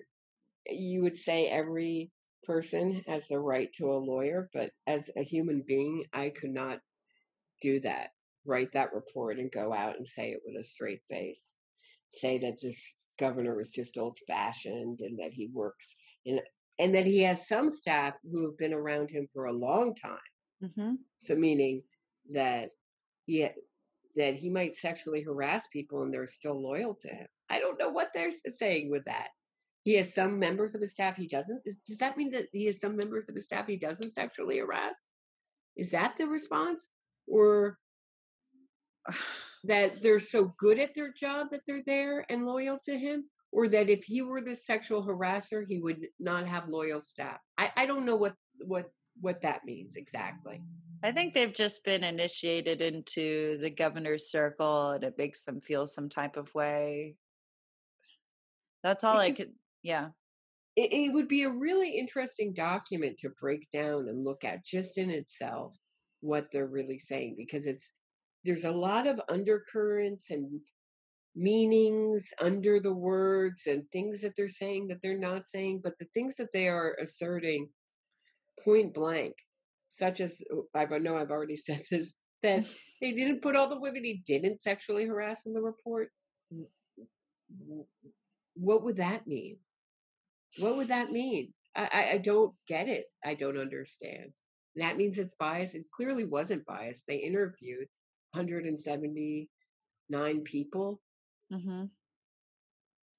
You 0.66 1.02
would 1.02 1.18
say 1.18 1.46
every 1.46 2.10
person 2.50 3.02
has 3.06 3.28
the 3.28 3.38
right 3.38 3.72
to 3.74 3.86
a 3.86 3.94
lawyer, 3.94 4.48
but 4.52 4.70
as 4.86 5.10
a 5.16 5.22
human 5.22 5.62
being, 5.66 6.04
I 6.12 6.30
could 6.30 6.50
not 6.50 6.80
do 7.62 7.80
that 7.80 8.10
write 8.46 8.72
that 8.72 8.92
report 8.92 9.38
and 9.38 9.52
go 9.52 9.72
out 9.72 9.96
and 9.96 10.06
say 10.06 10.30
it 10.30 10.40
with 10.44 10.58
a 10.58 10.64
straight 10.64 11.02
face. 11.08 11.54
Say 12.10 12.38
that 12.38 12.58
this 12.62 12.94
governor 13.18 13.56
was 13.56 13.70
just 13.70 13.98
old 13.98 14.16
fashioned 14.26 15.00
and 15.00 15.18
that 15.18 15.32
he 15.32 15.48
works 15.52 15.94
in, 16.24 16.40
and 16.78 16.94
that 16.94 17.04
he 17.04 17.22
has 17.22 17.46
some 17.46 17.70
staff 17.70 18.14
who 18.30 18.46
have 18.46 18.58
been 18.58 18.72
around 18.72 19.10
him 19.10 19.28
for 19.32 19.46
a 19.46 19.52
long 19.52 19.94
time. 19.94 20.18
Mm-hmm. 20.64 20.94
So, 21.16 21.34
meaning 21.34 21.82
that 22.32 22.70
he, 23.26 23.48
that 24.16 24.34
he 24.34 24.50
might 24.50 24.74
sexually 24.74 25.22
harass 25.22 25.66
people 25.68 26.02
and 26.02 26.12
they're 26.12 26.26
still 26.26 26.60
loyal 26.60 26.94
to 27.00 27.08
him. 27.08 27.26
I 27.48 27.58
don't 27.58 27.78
know 27.78 27.90
what 27.90 28.08
they're 28.14 28.30
saying 28.48 28.90
with 28.90 29.04
that. 29.04 29.28
He 29.82 29.94
has 29.94 30.14
some 30.14 30.38
members 30.38 30.74
of 30.74 30.80
his 30.80 30.92
staff 30.92 31.16
he 31.16 31.26
doesn't. 31.26 31.64
Does 31.64 31.98
that 31.98 32.16
mean 32.16 32.30
that 32.32 32.46
he 32.52 32.66
has 32.66 32.80
some 32.80 32.96
members 32.96 33.28
of 33.28 33.34
his 33.34 33.46
staff 33.46 33.66
he 33.66 33.76
doesn't 33.76 34.12
sexually 34.12 34.58
harass? 34.58 34.94
Is 35.76 35.90
that 35.90 36.16
the 36.16 36.26
response? 36.26 36.88
Or 37.26 37.78
that 39.64 40.02
they're 40.02 40.18
so 40.18 40.54
good 40.58 40.78
at 40.78 40.94
their 40.94 41.12
job 41.12 41.48
that 41.50 41.62
they're 41.66 41.82
there 41.86 42.24
and 42.28 42.46
loyal 42.46 42.78
to 42.84 42.98
him 42.98 43.24
or 43.52 43.68
that 43.68 43.90
if 43.90 44.04
he 44.04 44.22
were 44.22 44.40
the 44.40 44.54
sexual 44.54 45.06
harasser 45.06 45.66
he 45.66 45.78
would 45.78 46.06
not 46.18 46.46
have 46.46 46.66
loyal 46.66 46.98
staff 46.98 47.38
i, 47.58 47.70
I 47.76 47.84
don't 47.84 48.06
know 48.06 48.16
what 48.16 48.34
what 48.64 48.90
what 49.20 49.42
that 49.42 49.64
means 49.64 49.96
exactly. 49.96 50.60
I 51.02 51.12
think 51.12 51.32
they've 51.32 51.54
just 51.54 51.84
been 51.84 52.04
initiated 52.04 52.82
into 52.82 53.58
the 53.58 53.70
governor's 53.70 54.30
circle 54.30 54.90
and 54.90 55.04
it 55.04 55.14
makes 55.16 55.44
them 55.44 55.60
feel 55.60 55.86
some 55.86 56.08
type 56.08 56.36
of 56.36 56.54
way. 56.54 57.16
That's 58.82 59.04
all 59.04 59.18
because 59.18 59.32
I 59.32 59.36
could, 59.36 59.52
yeah. 59.82 60.08
It, 60.76 60.92
it 60.92 61.12
would 61.12 61.28
be 61.28 61.42
a 61.42 61.50
really 61.50 61.98
interesting 61.98 62.52
document 62.54 63.18
to 63.18 63.30
break 63.40 63.68
down 63.72 64.08
and 64.08 64.24
look 64.24 64.44
at 64.44 64.64
just 64.64 64.98
in 64.98 65.10
itself 65.10 65.76
what 66.20 66.46
they're 66.52 66.66
really 66.66 66.98
saying 66.98 67.34
because 67.36 67.66
it's 67.66 67.92
there's 68.44 68.64
a 68.64 68.70
lot 68.70 69.06
of 69.06 69.20
undercurrents 69.28 70.30
and 70.30 70.60
meanings 71.34 72.28
under 72.40 72.80
the 72.80 72.92
words 72.92 73.62
and 73.66 73.82
things 73.92 74.20
that 74.20 74.32
they're 74.36 74.48
saying 74.48 74.88
that 74.88 74.98
they're 75.02 75.18
not 75.18 75.46
saying 75.46 75.80
but 75.82 75.94
the 75.98 76.06
things 76.12 76.34
that 76.36 76.52
they 76.52 76.68
are 76.68 76.96
asserting 77.00 77.68
point 78.64 78.92
blank 78.92 79.34
such 79.90 80.20
as 80.20 80.36
oh, 80.52 80.64
I 80.74 80.86
know 80.98 81.16
I've 81.16 81.30
already 81.30 81.56
said 81.56 81.82
this 81.90 82.14
that 82.42 82.64
he 83.00 83.12
didn't 83.12 83.42
put 83.42 83.56
all 83.56 83.68
the 83.68 83.80
women 83.80 84.04
he 84.04 84.22
didn't 84.26 84.62
sexually 84.62 85.06
harass 85.06 85.46
in 85.46 85.52
the 85.52 85.60
report. 85.60 86.10
What 88.54 88.82
would 88.84 88.96
that 88.96 89.26
mean? 89.26 89.58
What 90.58 90.76
would 90.76 90.88
that 90.88 91.12
mean? 91.12 91.52
I, 91.76 92.10
I 92.12 92.18
don't 92.18 92.54
get 92.66 92.88
it. 92.88 93.06
I 93.24 93.34
don't 93.34 93.58
understand. 93.58 94.32
That 94.76 94.96
means 94.96 95.18
it's 95.18 95.34
biased. 95.34 95.76
It 95.76 95.84
clearly 95.94 96.24
wasn't 96.24 96.66
biased. 96.66 97.06
They 97.06 97.16
interviewed 97.16 97.88
179 98.32 100.40
people. 100.42 101.00
Mm-hmm. 101.52 101.84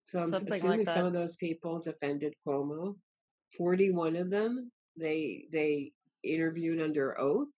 So 0.03 0.19
I'm 0.19 0.29
Something 0.29 0.53
assuming 0.53 0.85
like 0.85 0.95
some 0.95 1.05
of 1.05 1.13
those 1.13 1.35
people 1.35 1.79
defended 1.79 2.33
Cuomo. 2.45 2.95
41 3.57 4.15
of 4.15 4.29
them 4.29 4.71
they 4.97 5.45
they 5.51 5.91
interviewed 6.23 6.81
under 6.81 7.19
oath. 7.19 7.49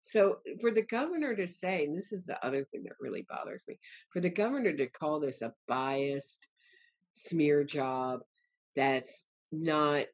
So 0.00 0.38
for 0.60 0.70
the 0.70 0.82
governor 0.82 1.34
to 1.34 1.46
say, 1.46 1.84
and 1.84 1.96
this 1.96 2.12
is 2.12 2.24
the 2.24 2.44
other 2.44 2.64
thing 2.64 2.84
that 2.84 2.94
really 3.00 3.26
bothers 3.28 3.64
me, 3.68 3.78
for 4.12 4.20
the 4.20 4.30
governor 4.30 4.72
to 4.72 4.86
call 4.86 5.20
this 5.20 5.42
a 5.42 5.52
biased 5.66 6.46
smear 7.12 7.64
job 7.64 8.20
that's 8.76 9.26
not 9.52 10.06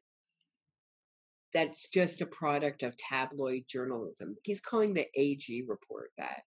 that's 1.53 1.87
just 1.87 2.21
a 2.21 2.25
product 2.25 2.83
of 2.83 2.97
tabloid 2.97 3.63
journalism. 3.67 4.35
He's 4.43 4.59
calling 4.59 4.93
the 4.93 5.07
AG 5.15 5.63
report 5.67 6.11
that. 6.17 6.41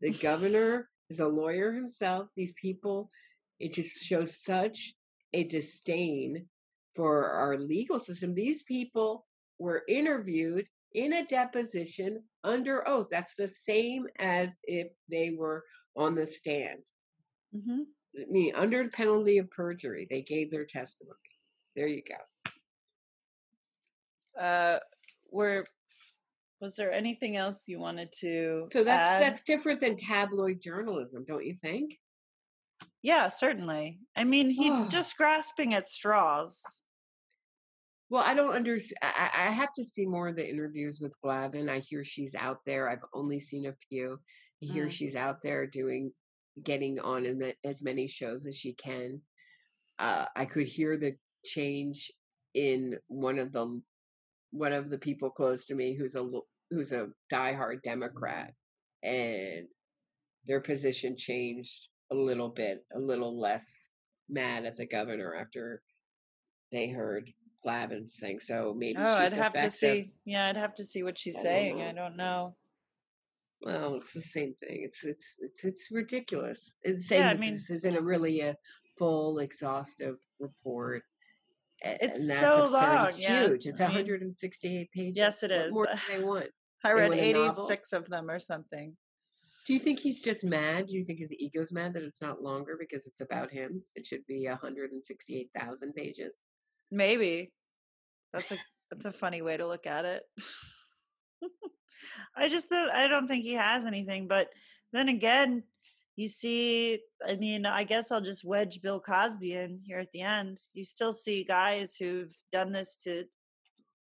The 0.00 0.10
governor 0.22 0.88
is 1.10 1.18
a 1.18 1.26
lawyer 1.26 1.72
himself. 1.72 2.28
These 2.36 2.54
people, 2.60 3.10
it 3.58 3.72
just 3.72 4.04
shows 4.04 4.40
such 4.40 4.94
a 5.32 5.42
disdain 5.44 6.46
for 6.94 7.28
our 7.30 7.58
legal 7.58 7.98
system. 7.98 8.34
These 8.34 8.62
people 8.62 9.26
were 9.58 9.82
interviewed 9.88 10.66
in 10.94 11.12
a 11.12 11.26
deposition 11.26 12.22
under 12.44 12.86
oath. 12.88 13.08
That's 13.10 13.34
the 13.34 13.48
same 13.48 14.06
as 14.18 14.58
if 14.62 14.88
they 15.10 15.34
were 15.36 15.64
on 15.96 16.14
the 16.14 16.24
stand. 16.24 16.84
Mm-hmm. 17.54 17.80
I 18.18 18.24
mean, 18.30 18.54
under 18.54 18.88
penalty 18.88 19.38
of 19.38 19.50
perjury, 19.50 20.06
they 20.08 20.22
gave 20.22 20.50
their 20.50 20.64
testimony. 20.64 21.16
There 21.76 21.86
you 21.86 22.02
go. 22.02 22.16
Uh, 24.42 24.78
were 25.30 25.66
was 26.60 26.74
there 26.74 26.90
anything 26.90 27.36
else 27.36 27.68
you 27.68 27.78
wanted 27.78 28.10
to? 28.20 28.66
So 28.72 28.82
that's 28.82 29.04
add? 29.04 29.22
that's 29.22 29.44
different 29.44 29.80
than 29.80 29.96
tabloid 29.96 30.60
journalism, 30.60 31.24
don't 31.28 31.44
you 31.44 31.54
think? 31.54 31.98
Yeah, 33.02 33.28
certainly. 33.28 34.00
I 34.16 34.24
mean, 34.24 34.50
he's 34.50 34.88
just 34.88 35.16
grasping 35.16 35.74
at 35.74 35.86
straws. 35.86 36.82
Well, 38.08 38.22
I 38.24 38.34
don't 38.34 38.52
understand. 38.52 38.98
I, 39.02 39.30
I 39.48 39.50
have 39.50 39.72
to 39.74 39.84
see 39.84 40.06
more 40.06 40.28
of 40.28 40.36
the 40.36 40.48
interviews 40.48 40.98
with 41.00 41.14
Glavin. 41.24 41.68
I 41.68 41.78
hear 41.78 42.04
she's 42.04 42.34
out 42.34 42.58
there. 42.64 42.88
I've 42.88 43.04
only 43.12 43.38
seen 43.38 43.66
a 43.66 43.74
few. 43.88 44.18
I 44.62 44.66
hear 44.72 44.86
mm. 44.86 44.90
she's 44.90 45.14
out 45.14 45.42
there 45.42 45.66
doing, 45.66 46.12
getting 46.62 46.98
on 47.00 47.52
as 47.64 47.84
many 47.84 48.06
shows 48.06 48.46
as 48.46 48.56
she 48.56 48.72
can. 48.74 49.20
Uh, 49.98 50.26
I 50.34 50.46
could 50.46 50.66
hear 50.66 50.96
the 50.96 51.16
change 51.46 52.12
in 52.54 52.96
one 53.08 53.38
of 53.38 53.52
the 53.52 53.80
one 54.50 54.72
of 54.72 54.90
the 54.90 54.98
people 54.98 55.30
close 55.30 55.66
to 55.66 55.74
me 55.74 55.94
who's 55.94 56.16
a 56.16 56.26
who's 56.70 56.92
a 56.92 57.08
diehard 57.32 57.82
Democrat, 57.82 58.52
mm. 59.04 59.08
and 59.08 59.66
their 60.46 60.60
position 60.60 61.16
changed 61.16 61.88
a 62.10 62.14
little 62.14 62.48
bit, 62.48 62.84
a 62.94 62.98
little 62.98 63.38
less 63.38 63.88
mad 64.28 64.64
at 64.64 64.76
the 64.76 64.86
governor 64.86 65.34
after 65.34 65.82
they 66.72 66.88
heard 66.88 67.30
Glavin's 67.64 68.16
thing. 68.18 68.38
So 68.40 68.74
maybe. 68.76 68.98
Oh, 68.98 69.04
I'd 69.04 69.32
have 69.32 69.54
effective. 69.54 69.62
to 69.62 69.70
see. 69.70 70.12
Yeah, 70.24 70.48
I'd 70.48 70.56
have 70.56 70.74
to 70.74 70.84
see 70.84 71.02
what 71.02 71.18
she's 71.18 71.36
I 71.36 71.42
saying. 71.42 71.78
Don't 71.78 71.88
I 71.88 71.92
don't 71.92 72.16
know. 72.16 72.56
Well, 73.62 73.94
it's 73.94 74.12
the 74.12 74.20
same 74.20 74.54
thing. 74.60 74.82
It's 74.82 75.04
it's 75.04 75.36
it's 75.40 75.64
it's 75.64 75.88
ridiculous. 75.90 76.76
It's 76.82 77.08
same. 77.08 77.20
Yeah, 77.20 77.30
I 77.30 77.34
mean, 77.34 77.52
this 77.52 77.70
isn't 77.70 77.96
a 77.96 78.02
really 78.02 78.40
a 78.40 78.56
full, 78.98 79.38
exhaustive 79.38 80.16
report. 80.38 81.02
It's 81.82 82.40
so 82.40 82.68
long. 82.70 83.06
It's 83.06 83.22
yeah. 83.22 83.46
huge. 83.46 83.66
It's 83.66 83.80
168 83.80 84.90
pages. 84.92 85.16
Yes, 85.16 85.42
it 85.42 85.50
is. 85.50 85.72
What 85.74 85.88
more 85.88 85.96
do 85.96 86.18
they 86.18 86.24
want? 86.24 86.46
I 86.84 86.92
read 86.92 87.12
86 87.12 87.92
of 87.92 88.08
them 88.08 88.30
or 88.30 88.38
something. 88.38 88.96
Do 89.66 89.72
you 89.72 89.80
think 89.80 89.98
he's 89.98 90.20
just 90.20 90.44
mad? 90.44 90.86
Do 90.86 90.94
you 90.94 91.04
think 91.04 91.18
his 91.18 91.34
ego's 91.34 91.72
mad 91.72 91.94
that 91.94 92.04
it's 92.04 92.22
not 92.22 92.40
longer 92.42 92.76
because 92.78 93.06
it's 93.06 93.20
about 93.20 93.50
him? 93.50 93.82
It 93.96 94.06
should 94.06 94.24
be 94.26 94.46
168,000 94.46 95.92
pages. 95.92 96.36
Maybe. 96.92 97.52
That's 98.32 98.52
a 98.52 98.56
that's 98.90 99.06
a 99.06 99.12
funny 99.12 99.42
way 99.42 99.56
to 99.56 99.66
look 99.66 99.86
at 99.86 100.04
it. 100.04 100.22
I 102.36 102.48
just 102.48 102.72
I 102.72 103.08
don't 103.08 103.26
think 103.26 103.44
he 103.44 103.54
has 103.54 103.86
anything, 103.86 104.28
but 104.28 104.50
then 104.92 105.08
again, 105.08 105.64
you 106.16 106.28
see, 106.28 107.00
I 107.26 107.36
mean, 107.36 107.66
I 107.66 107.84
guess 107.84 108.10
I'll 108.10 108.22
just 108.22 108.44
wedge 108.44 108.80
Bill 108.80 109.00
Cosby 109.00 109.52
in 109.52 109.80
here 109.84 109.98
at 109.98 110.10
the 110.12 110.22
end. 110.22 110.58
You 110.72 110.84
still 110.84 111.12
see 111.12 111.44
guys 111.44 111.94
who've 111.94 112.34
done 112.50 112.72
this 112.72 112.96
to 113.04 113.24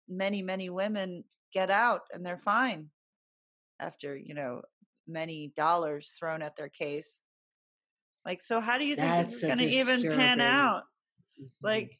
many, 0.09 0.42
many 0.42 0.68
women 0.68 1.24
get 1.52 1.70
out 1.70 2.02
and 2.12 2.24
they're 2.24 2.38
fine 2.38 2.90
after, 3.80 4.16
you 4.16 4.34
know, 4.34 4.62
many 5.09 5.52
dollars 5.57 6.14
thrown 6.18 6.42
at 6.42 6.57
their 6.57 6.68
case. 6.68 7.22
Like, 8.26 8.42
so 8.42 8.61
how 8.61 8.76
do 8.76 8.84
you 8.84 8.96
think 8.96 9.09
That's 9.09 9.28
this 9.28 9.36
is 9.36 9.44
going 9.44 9.59
to 9.59 9.64
even 9.64 10.02
pan 10.02 10.40
out? 10.40 10.82
Mm-hmm. 11.40 11.66
Like, 11.66 11.98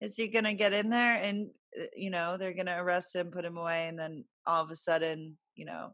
is 0.00 0.16
he 0.16 0.28
going 0.28 0.44
to 0.44 0.54
get 0.54 0.72
in 0.72 0.90
there 0.90 1.16
and 1.16 1.50
uh, 1.78 1.84
you 1.96 2.10
know 2.10 2.36
they're 2.36 2.54
going 2.54 2.66
to 2.66 2.78
arrest 2.78 3.14
him 3.14 3.30
put 3.30 3.44
him 3.44 3.56
away 3.56 3.88
and 3.88 3.98
then 3.98 4.24
all 4.46 4.62
of 4.62 4.70
a 4.70 4.76
sudden 4.76 5.36
you 5.54 5.64
know 5.64 5.92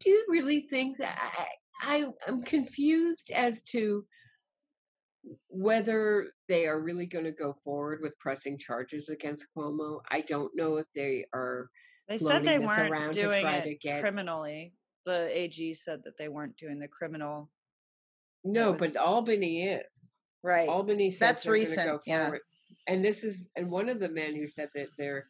do 0.00 0.10
you 0.10 0.24
really 0.28 0.60
think 0.60 0.96
that 0.98 1.18
i, 1.82 2.06
i'm 2.26 2.42
confused 2.42 3.30
as 3.34 3.62
to 3.62 4.04
whether 5.48 6.32
they 6.48 6.66
are 6.66 6.80
really 6.80 7.06
going 7.06 7.24
to 7.24 7.32
go 7.32 7.54
forward 7.64 8.00
with 8.02 8.18
pressing 8.18 8.58
charges 8.58 9.08
against 9.08 9.46
Cuomo. 9.56 10.00
I 10.10 10.22
don't 10.22 10.50
know 10.56 10.78
if 10.78 10.86
they 10.96 11.24
are. 11.32 11.68
They 12.08 12.18
said 12.18 12.44
they 12.44 12.58
weren't 12.58 13.12
doing 13.12 13.46
it 13.46 13.80
get... 13.80 14.00
criminally. 14.00 14.74
The 15.06 15.30
AG 15.32 15.74
said 15.74 16.02
that 16.02 16.18
they 16.18 16.28
weren't 16.28 16.56
doing 16.56 16.80
the 16.80 16.88
criminal. 16.88 17.50
No, 18.42 18.72
was... 18.72 18.80
but 18.80 18.96
Albany 18.96 19.62
is. 19.62 20.10
Right. 20.42 20.68
Albany 20.68 21.12
said 21.12 21.28
that's 21.28 21.46
recent. 21.46 21.86
Go 21.86 22.00
yeah 22.04 22.32
and 22.86 23.04
this 23.04 23.24
is 23.24 23.48
and 23.56 23.70
one 23.70 23.88
of 23.88 24.00
the 24.00 24.08
men 24.08 24.34
who 24.34 24.46
said 24.46 24.68
that 24.74 24.88
they're 24.98 25.28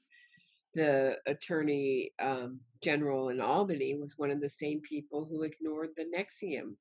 the 0.75 1.17
attorney 1.27 2.13
um, 2.21 2.61
general 2.83 3.29
in 3.29 3.41
Albany 3.41 3.95
was 3.95 4.19
one 4.19 4.31
of 4.31 4.41
the 4.41 4.49
same 4.49 4.81
people 4.81 5.27
who 5.31 5.43
ignored 5.43 5.91
the 5.97 6.05
NXIVM, 6.05 6.75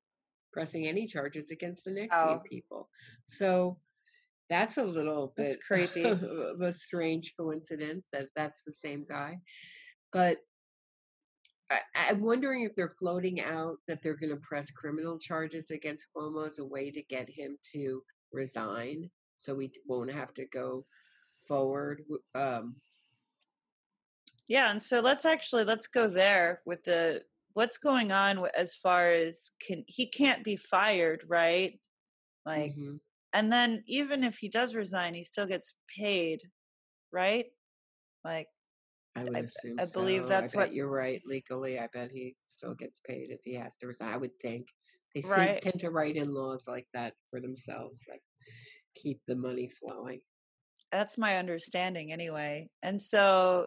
pressing 0.52 0.86
any 0.86 1.06
charges 1.06 1.50
against 1.50 1.84
the 1.84 1.90
NXIVM 1.90 2.08
oh. 2.12 2.42
people. 2.48 2.88
So 3.24 3.78
that's 4.48 4.76
a 4.76 4.84
little 4.84 5.32
bit 5.36 5.44
that's 5.44 5.56
creepy 5.66 6.04
of 6.04 6.60
a 6.60 6.72
strange 6.72 7.34
coincidence 7.38 8.08
that 8.12 8.28
that's 8.36 8.64
the 8.64 8.72
same 8.72 9.04
guy. 9.08 9.38
But 10.12 10.38
I, 11.70 11.78
I'm 12.10 12.22
wondering 12.22 12.62
if 12.62 12.74
they're 12.74 12.90
floating 12.90 13.40
out 13.40 13.76
that 13.88 14.02
they're 14.02 14.16
going 14.16 14.30
to 14.30 14.36
press 14.36 14.70
criminal 14.70 15.18
charges 15.18 15.70
against 15.70 16.08
Cuomo 16.14 16.46
as 16.46 16.58
a 16.58 16.64
way 16.64 16.90
to 16.90 17.02
get 17.02 17.30
him 17.30 17.56
to 17.72 18.02
resign 18.32 19.10
so 19.36 19.54
we 19.54 19.72
won't 19.86 20.12
have 20.12 20.32
to 20.34 20.46
go 20.46 20.84
forward. 21.48 22.02
Um, 22.34 22.76
yeah, 24.48 24.70
and 24.70 24.80
so 24.80 25.00
let's 25.00 25.24
actually 25.24 25.64
let's 25.64 25.86
go 25.86 26.08
there 26.08 26.60
with 26.66 26.84
the 26.84 27.22
what's 27.54 27.78
going 27.78 28.12
on 28.12 28.44
as 28.56 28.74
far 28.74 29.12
as 29.12 29.52
can 29.66 29.84
he 29.86 30.06
can't 30.06 30.44
be 30.44 30.56
fired, 30.56 31.24
right? 31.28 31.78
Like, 32.44 32.72
mm-hmm. 32.72 32.96
and 33.32 33.52
then 33.52 33.84
even 33.86 34.24
if 34.24 34.38
he 34.38 34.48
does 34.48 34.74
resign, 34.74 35.14
he 35.14 35.22
still 35.22 35.46
gets 35.46 35.74
paid, 35.96 36.40
right? 37.12 37.46
Like, 38.24 38.48
I 39.16 39.24
would 39.24 39.36
I, 39.36 39.40
assume. 39.40 39.76
I 39.78 39.84
believe 39.92 40.22
so. 40.22 40.28
that's 40.28 40.54
I 40.54 40.58
what 40.58 40.72
you're 40.72 40.88
right. 40.88 41.20
Legally, 41.26 41.78
I 41.78 41.88
bet 41.92 42.10
he 42.10 42.34
still 42.46 42.74
gets 42.74 43.00
paid 43.06 43.30
if 43.30 43.40
he 43.44 43.54
has 43.54 43.76
to 43.76 43.86
resign. 43.86 44.12
I 44.12 44.16
would 44.16 44.38
think 44.40 44.68
they 45.14 45.22
right. 45.28 45.60
tend 45.60 45.80
to 45.80 45.90
write 45.90 46.16
in 46.16 46.32
laws 46.32 46.64
like 46.66 46.86
that 46.94 47.14
for 47.30 47.40
themselves, 47.40 48.00
like 48.08 48.22
keep 48.96 49.20
the 49.26 49.36
money 49.36 49.68
flowing. 49.68 50.20
That's 50.90 51.16
my 51.16 51.36
understanding 51.36 52.12
anyway. 52.12 52.68
And 52.82 53.00
so 53.00 53.66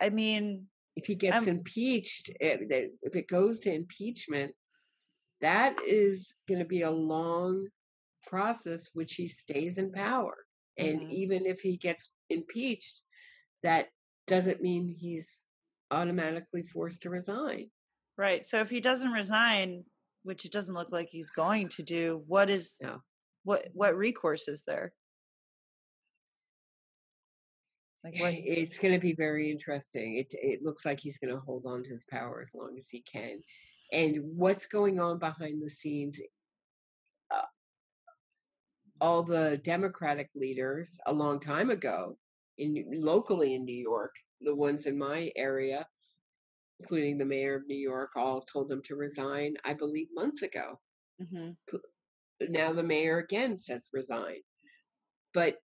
I 0.00 0.10
mean, 0.10 0.66
if 0.96 1.06
he 1.06 1.14
gets 1.14 1.46
I'm- 1.46 1.56
impeached, 1.58 2.30
eh, 2.40 2.58
if 3.02 3.16
it 3.16 3.28
goes 3.28 3.60
to 3.60 3.72
impeachment, 3.72 4.54
that 5.40 5.80
is 5.82 6.34
going 6.48 6.60
to 6.60 6.64
be 6.66 6.82
a 6.82 6.90
long 6.90 7.68
process 8.26 8.88
which 8.94 9.14
he 9.14 9.26
stays 9.26 9.78
in 9.78 9.92
power. 9.92 10.46
And 10.78 11.02
Mhm. 11.02 11.10
even 11.12 11.46
if 11.46 11.60
he 11.60 11.76
gets 11.76 12.10
impeached, 12.30 13.02
that 13.62 13.90
doesn't 14.26 14.60
mean 14.62 14.88
he's 14.88 15.44
automatically 15.90 16.62
forced 16.66 17.02
to 17.02 17.10
resign. 17.10 17.70
right. 18.16 18.44
So 18.44 18.60
if 18.60 18.70
he 18.70 18.80
doesn't 18.80 19.10
resign, 19.10 19.84
which 20.22 20.44
it 20.44 20.52
doesn't 20.52 20.74
look 20.76 20.92
like 20.92 21.08
he's 21.10 21.30
going 21.30 21.68
to 21.70 21.82
do, 21.82 22.18
what 22.28 22.48
is 22.48 22.76
No. 22.80 23.02
what 23.42 23.68
what 23.74 23.96
recourse 23.96 24.46
is 24.46 24.62
there? 24.64 24.94
Like 28.04 28.20
what? 28.20 28.34
It's 28.36 28.78
going 28.78 28.92
to 28.92 29.00
be 29.00 29.14
very 29.14 29.50
interesting. 29.50 30.16
It 30.16 30.34
it 30.34 30.62
looks 30.62 30.84
like 30.84 31.00
he's 31.00 31.18
going 31.18 31.32
to 31.32 31.40
hold 31.40 31.64
on 31.66 31.82
to 31.82 31.90
his 31.90 32.04
power 32.04 32.40
as 32.40 32.50
long 32.54 32.74
as 32.76 32.88
he 32.90 33.00
can. 33.00 33.42
And 33.92 34.18
what's 34.36 34.66
going 34.66 35.00
on 35.00 35.18
behind 35.18 35.62
the 35.62 35.70
scenes? 35.70 36.20
Uh, 37.30 37.42
all 39.00 39.22
the 39.22 39.58
Democratic 39.64 40.28
leaders 40.34 40.98
a 41.06 41.12
long 41.12 41.40
time 41.40 41.70
ago, 41.70 42.18
in 42.58 42.84
locally 43.00 43.54
in 43.54 43.64
New 43.64 43.74
York, 43.74 44.14
the 44.42 44.54
ones 44.54 44.86
in 44.86 44.98
my 44.98 45.32
area, 45.34 45.86
including 46.80 47.16
the 47.16 47.24
mayor 47.24 47.56
of 47.56 47.66
New 47.66 47.78
York, 47.78 48.10
all 48.16 48.42
told 48.42 48.70
him 48.70 48.82
to 48.82 48.96
resign. 48.96 49.54
I 49.64 49.72
believe 49.72 50.08
months 50.14 50.42
ago. 50.42 50.78
hmm 51.18 51.50
now 52.48 52.72
the 52.72 52.82
mayor 52.82 53.18
again 53.18 53.56
says 53.56 53.88
resign. 53.92 54.42
But 55.32 55.56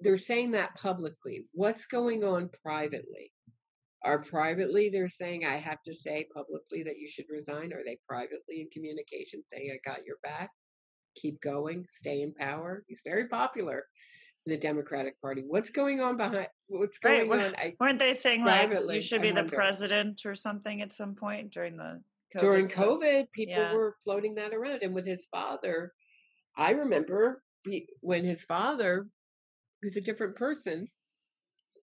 they're 0.00 0.16
saying 0.16 0.52
that 0.52 0.74
publicly. 0.76 1.46
What's 1.52 1.86
going 1.86 2.24
on 2.24 2.50
privately? 2.62 3.32
Are 4.04 4.20
privately 4.22 4.88
they're 4.88 5.08
saying 5.08 5.44
I 5.44 5.56
have 5.56 5.82
to 5.84 5.92
say 5.94 6.26
publicly 6.32 6.82
that 6.84 6.98
you 6.98 7.08
should 7.08 7.26
resign? 7.28 7.72
Are 7.72 7.82
they 7.84 7.98
privately 8.08 8.60
in 8.60 8.68
communication 8.72 9.42
saying 9.52 9.70
I 9.72 9.88
got 9.88 10.04
your 10.06 10.16
back? 10.22 10.50
Keep 11.16 11.40
going, 11.40 11.84
stay 11.88 12.22
in 12.22 12.32
power. 12.34 12.84
He's 12.86 13.00
very 13.04 13.26
popular 13.28 13.84
in 14.46 14.52
the 14.52 14.58
Democratic 14.58 15.20
Party. 15.20 15.42
What's 15.46 15.70
going 15.70 16.00
on 16.00 16.16
behind 16.16 16.48
what's 16.68 16.98
Right, 17.02 17.26
going 17.26 17.30
wha- 17.40 17.46
on? 17.46 17.54
I, 17.56 17.74
Weren't 17.80 17.98
they 17.98 18.12
saying 18.12 18.44
like 18.44 18.70
you 18.70 19.00
should 19.00 19.20
I 19.20 19.22
be 19.22 19.30
the 19.30 19.36
wonder. 19.40 19.56
president 19.56 20.22
or 20.24 20.34
something 20.34 20.82
at 20.82 20.92
some 20.92 21.14
point 21.14 21.50
during 21.52 21.76
the 21.76 22.02
COVID 22.34 22.40
during? 22.40 22.66
COVID, 22.66 23.32
people 23.32 23.54
Yeah. 23.54 23.74
were 23.74 23.96
floating 24.04 24.34
that 24.36 24.54
around. 24.54 24.82
And 24.82 24.94
with 24.94 25.06
his 25.06 25.26
father, 25.26 25.92
I 26.56 26.72
remember 26.72 27.42
he, 27.64 27.88
when 28.02 28.24
his 28.24 28.44
father, 28.44 29.08
who's 29.86 29.96
a 29.96 30.00
different 30.00 30.34
person, 30.34 30.88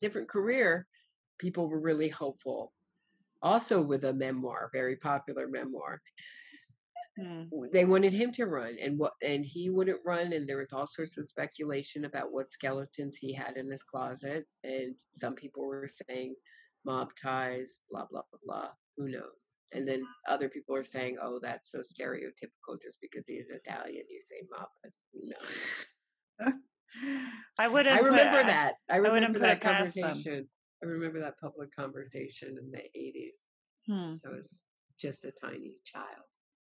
different 0.01 0.27
career, 0.27 0.85
people 1.39 1.69
were 1.69 1.79
really 1.79 2.09
hopeful. 2.09 2.73
Also, 3.41 3.81
with 3.81 4.03
a 4.03 4.11
memoir, 4.11 4.69
very 4.73 4.97
popular 4.97 5.47
memoir, 5.47 6.01
Hmm. 7.15 7.43
they 7.71 7.85
wanted 7.85 8.11
him 8.11 8.31
to 8.33 8.47
run, 8.47 8.75
and 8.79 8.97
what, 8.97 9.13
and 9.21 9.45
he 9.45 9.69
wouldn't 9.69 10.01
run. 10.03 10.33
And 10.33 10.49
there 10.49 10.57
was 10.57 10.73
all 10.73 10.87
sorts 10.87 11.17
of 11.17 11.27
speculation 11.27 12.05
about 12.05 12.33
what 12.33 12.51
skeletons 12.51 13.17
he 13.17 13.31
had 13.31 13.55
in 13.55 13.69
his 13.69 13.83
closet, 13.83 14.45
and 14.63 14.95
some 15.11 15.35
people 15.35 15.63
were 15.63 15.87
saying 15.87 16.35
mob 16.83 17.15
ties, 17.15 17.79
blah 17.89 18.07
blah 18.09 18.23
blah 18.31 18.39
blah. 18.43 18.71
Who 18.97 19.09
knows? 19.09 19.57
And 19.73 19.87
then 19.87 20.03
other 20.27 20.49
people 20.49 20.75
are 20.75 20.83
saying, 20.83 21.19
"Oh, 21.21 21.39
that's 21.39 21.71
so 21.71 21.79
stereotypical. 21.81 22.81
Just 22.81 22.99
because 22.99 23.27
he's 23.27 23.47
Italian, 23.49 24.05
you 24.09 24.19
say 24.19 24.41
mob." 24.49 24.69
But 24.81 24.91
who 25.13 25.29
knows? 25.29 25.85
I 27.57 27.67
wouldn't. 27.67 27.95
I 27.95 27.99
put- 27.99 28.05
remember 28.05 28.39
I- 28.39 28.43
that. 28.43 28.75
I 28.89 28.97
remember 28.97 29.39
put 29.39 29.45
that 29.45 29.57
it 29.57 29.61
past 29.61 29.95
them. 29.95 30.03
conversation. 30.03 30.49
I 30.83 30.85
remember 30.87 31.19
that 31.21 31.39
public 31.39 31.69
conversation 31.75 32.57
in 32.61 32.71
the 32.71 32.83
eighties. 32.97 33.37
Hmm. 33.87 34.15
I 34.25 34.29
was 34.29 34.63
just 34.99 35.25
a 35.25 35.31
tiny 35.31 35.75
child. 35.85 36.25